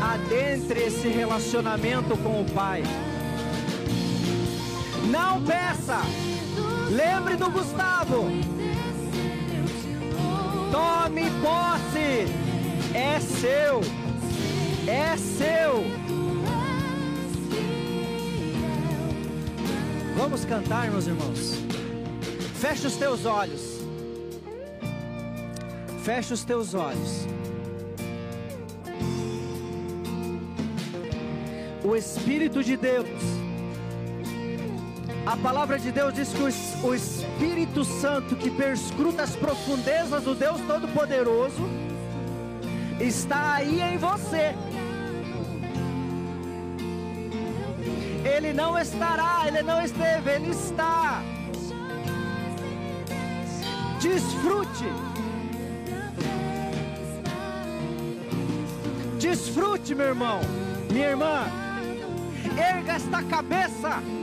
adentre 0.00 0.80
esse 0.80 1.08
relacionamento 1.08 2.16
com 2.18 2.42
o 2.42 2.44
Pai. 2.52 2.82
Não 5.10 5.42
peça. 5.42 6.00
Lembre 6.90 7.36
do 7.36 7.50
Gustavo. 7.50 8.28
Tome 10.70 11.30
posse. 11.42 12.26
É 12.94 13.20
seu 13.20 13.80
é 14.90 15.16
seu. 15.16 15.84
Vamos 20.16 20.44
cantar, 20.44 20.90
meus 20.90 21.06
irmãos. 21.06 21.54
Feche 22.56 22.86
os 22.86 22.96
teus 22.96 23.24
olhos. 23.24 23.80
Feche 26.02 26.34
os 26.34 26.44
teus 26.44 26.74
olhos. 26.74 27.26
O 31.82 31.96
Espírito 31.96 32.62
de 32.62 32.76
Deus. 32.76 33.08
A 35.26 35.36
palavra 35.36 35.78
de 35.78 35.92
Deus 35.92 36.14
diz 36.14 36.30
que 36.32 36.42
o 36.86 36.94
Espírito 36.94 37.84
Santo 37.84 38.36
que 38.36 38.50
perscruta 38.50 39.22
as 39.22 39.36
profundezas 39.36 40.24
do 40.24 40.34
Deus 40.34 40.60
Todo-Poderoso 40.62 41.68
está 42.98 43.54
aí 43.54 43.80
em 43.80 43.98
você. 43.98 44.54
Ele 48.24 48.52
não 48.52 48.78
estará, 48.78 49.44
ele 49.46 49.62
não 49.62 49.82
esteve, 49.82 50.30
ele 50.30 50.50
está. 50.50 51.22
Desfrute. 54.00 54.86
Desfrute, 59.18 59.94
meu 59.94 60.06
irmão, 60.06 60.40
minha 60.90 61.10
irmã. 61.10 61.59
Erga 62.90 62.96
esta 62.96 63.22
cabeça. 63.22 64.19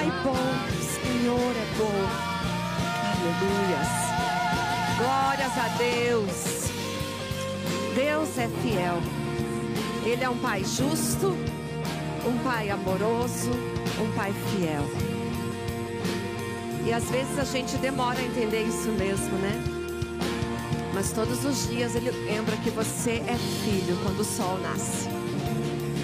Pai 0.00 0.10
bom. 0.24 0.34
Senhor 0.80 1.52
é 1.56 1.66
bom. 1.76 1.92
Aleluias. 3.12 3.88
Glórias 4.96 5.58
a 5.58 5.68
Deus. 5.76 6.70
Deus 7.94 8.38
é 8.38 8.48
fiel. 8.62 9.02
Ele 10.02 10.24
é 10.24 10.30
um 10.30 10.38
Pai 10.38 10.64
justo, 10.64 11.36
um 12.26 12.38
Pai 12.42 12.70
amoroso, 12.70 13.50
um 14.00 14.10
Pai 14.16 14.32
fiel. 14.32 14.84
E 16.86 16.94
às 16.94 17.04
vezes 17.10 17.38
a 17.38 17.44
gente 17.44 17.76
demora 17.76 18.20
a 18.20 18.24
entender 18.24 18.62
isso 18.62 18.88
mesmo, 18.92 19.36
né? 19.36 19.62
Mas 20.94 21.12
todos 21.12 21.44
os 21.44 21.68
dias 21.68 21.94
ele 21.94 22.10
lembra 22.10 22.56
que 22.56 22.70
você 22.70 23.22
é 23.26 23.36
filho 23.36 23.98
quando 24.02 24.20
o 24.20 24.24
sol 24.24 24.58
nasce. 24.60 25.19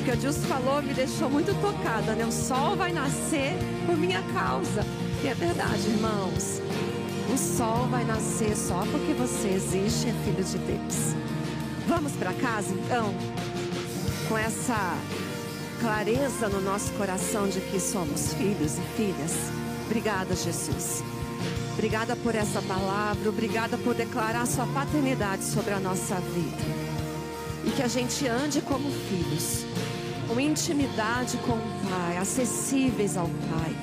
Que 0.07 0.13
o 0.13 0.21
Justo 0.21 0.47
falou 0.47 0.81
me 0.81 0.95
deixou 0.95 1.29
muito 1.29 1.53
tocada, 1.61 2.15
né? 2.15 2.25
O 2.25 2.31
sol 2.31 2.77
vai 2.77 2.93
nascer 2.93 3.57
por 3.87 3.97
minha 3.97 4.23
causa. 4.33 4.87
E 5.25 5.27
é 5.27 5.35
verdade, 5.35 5.89
irmãos. 5.89 6.63
O 7.35 7.37
sol 7.37 7.89
vai 7.89 8.05
nascer 8.05 8.57
só 8.57 8.87
porque 8.93 9.13
você 9.15 9.49
existe 9.49 10.09
é 10.09 10.13
filho 10.25 10.45
de 10.45 10.59
Deus. 10.59 11.17
Vamos 11.89 12.13
para 12.13 12.33
casa 12.35 12.73
então? 12.73 13.13
Com 14.29 14.39
essa 14.39 14.97
clareza 15.81 16.49
no 16.51 16.61
nosso 16.61 16.93
coração 16.93 17.49
de 17.49 17.61
que 17.63 17.81
somos 17.81 18.33
filhos 18.35 18.79
e 18.79 18.83
filhas. 18.97 19.33
Obrigada, 19.87 20.37
Jesus. 20.37 21.03
Obrigada 21.73 22.15
por 22.15 22.37
essa 22.37 22.63
palavra, 22.63 23.29
obrigada 23.29 23.77
por 23.77 23.93
declarar 23.93 24.47
sua 24.47 24.69
paternidade 24.69 25.43
sobre 25.43 25.75
a 25.75 25.81
nossa 25.81 26.15
vida. 26.21 26.87
E 27.65 27.71
que 27.71 27.83
a 27.83 27.89
gente 27.89 28.29
ande 28.29 28.61
como 28.61 28.89
filhos, 28.89 29.67
com 30.27 30.41
intimidade 30.41 31.37
com 31.39 31.53
o 31.53 31.89
Pai, 31.89 32.17
acessíveis 32.19 33.17
ao 33.17 33.27
Pai. 33.27 33.75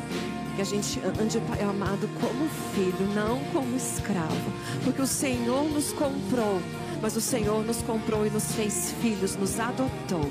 Que 0.55 0.61
a 0.61 0.65
gente 0.65 0.99
ande, 1.19 1.39
Pai 1.41 1.61
amado, 1.61 2.07
como 2.19 2.47
filho, 2.73 3.07
não 3.15 3.39
como 3.51 3.75
escravo. 3.75 4.53
Porque 4.83 5.01
o 5.01 5.07
Senhor 5.07 5.63
nos 5.71 5.91
comprou, 5.93 6.61
mas 7.01 7.15
o 7.15 7.21
Senhor 7.21 7.65
nos 7.65 7.81
comprou 7.81 8.25
e 8.25 8.29
nos 8.29 8.53
fez 8.53 8.93
filhos, 9.01 9.35
nos 9.35 9.59
adotou. 9.59 10.29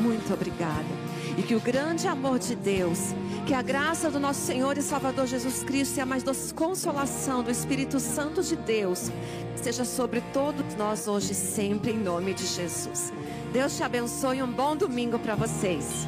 Muito 0.00 0.32
obrigada. 0.32 0.88
E 1.36 1.42
que 1.42 1.54
o 1.54 1.60
grande 1.60 2.08
amor 2.08 2.38
de 2.38 2.54
Deus, 2.54 3.14
que 3.46 3.52
a 3.52 3.60
graça 3.60 4.10
do 4.10 4.18
nosso 4.18 4.40
Senhor 4.40 4.78
e 4.78 4.82
Salvador 4.82 5.26
Jesus 5.26 5.62
Cristo 5.62 5.98
e 5.98 6.00
a 6.00 6.06
mais 6.06 6.22
doce 6.22 6.54
consolação 6.54 7.42
do 7.42 7.50
Espírito 7.50 8.00
Santo 8.00 8.42
de 8.42 8.56
Deus 8.56 9.10
esteja 9.54 9.84
sobre 9.84 10.22
todos 10.32 10.74
nós 10.76 11.06
hoje 11.06 11.32
e 11.32 11.34
sempre, 11.34 11.92
em 11.92 11.98
nome 11.98 12.32
de 12.32 12.46
Jesus. 12.46 13.12
Deus 13.52 13.76
te 13.76 13.82
abençoe 13.82 14.40
um 14.42 14.52
bom 14.52 14.76
domingo 14.76 15.18
para 15.18 15.34
vocês. 15.34 16.06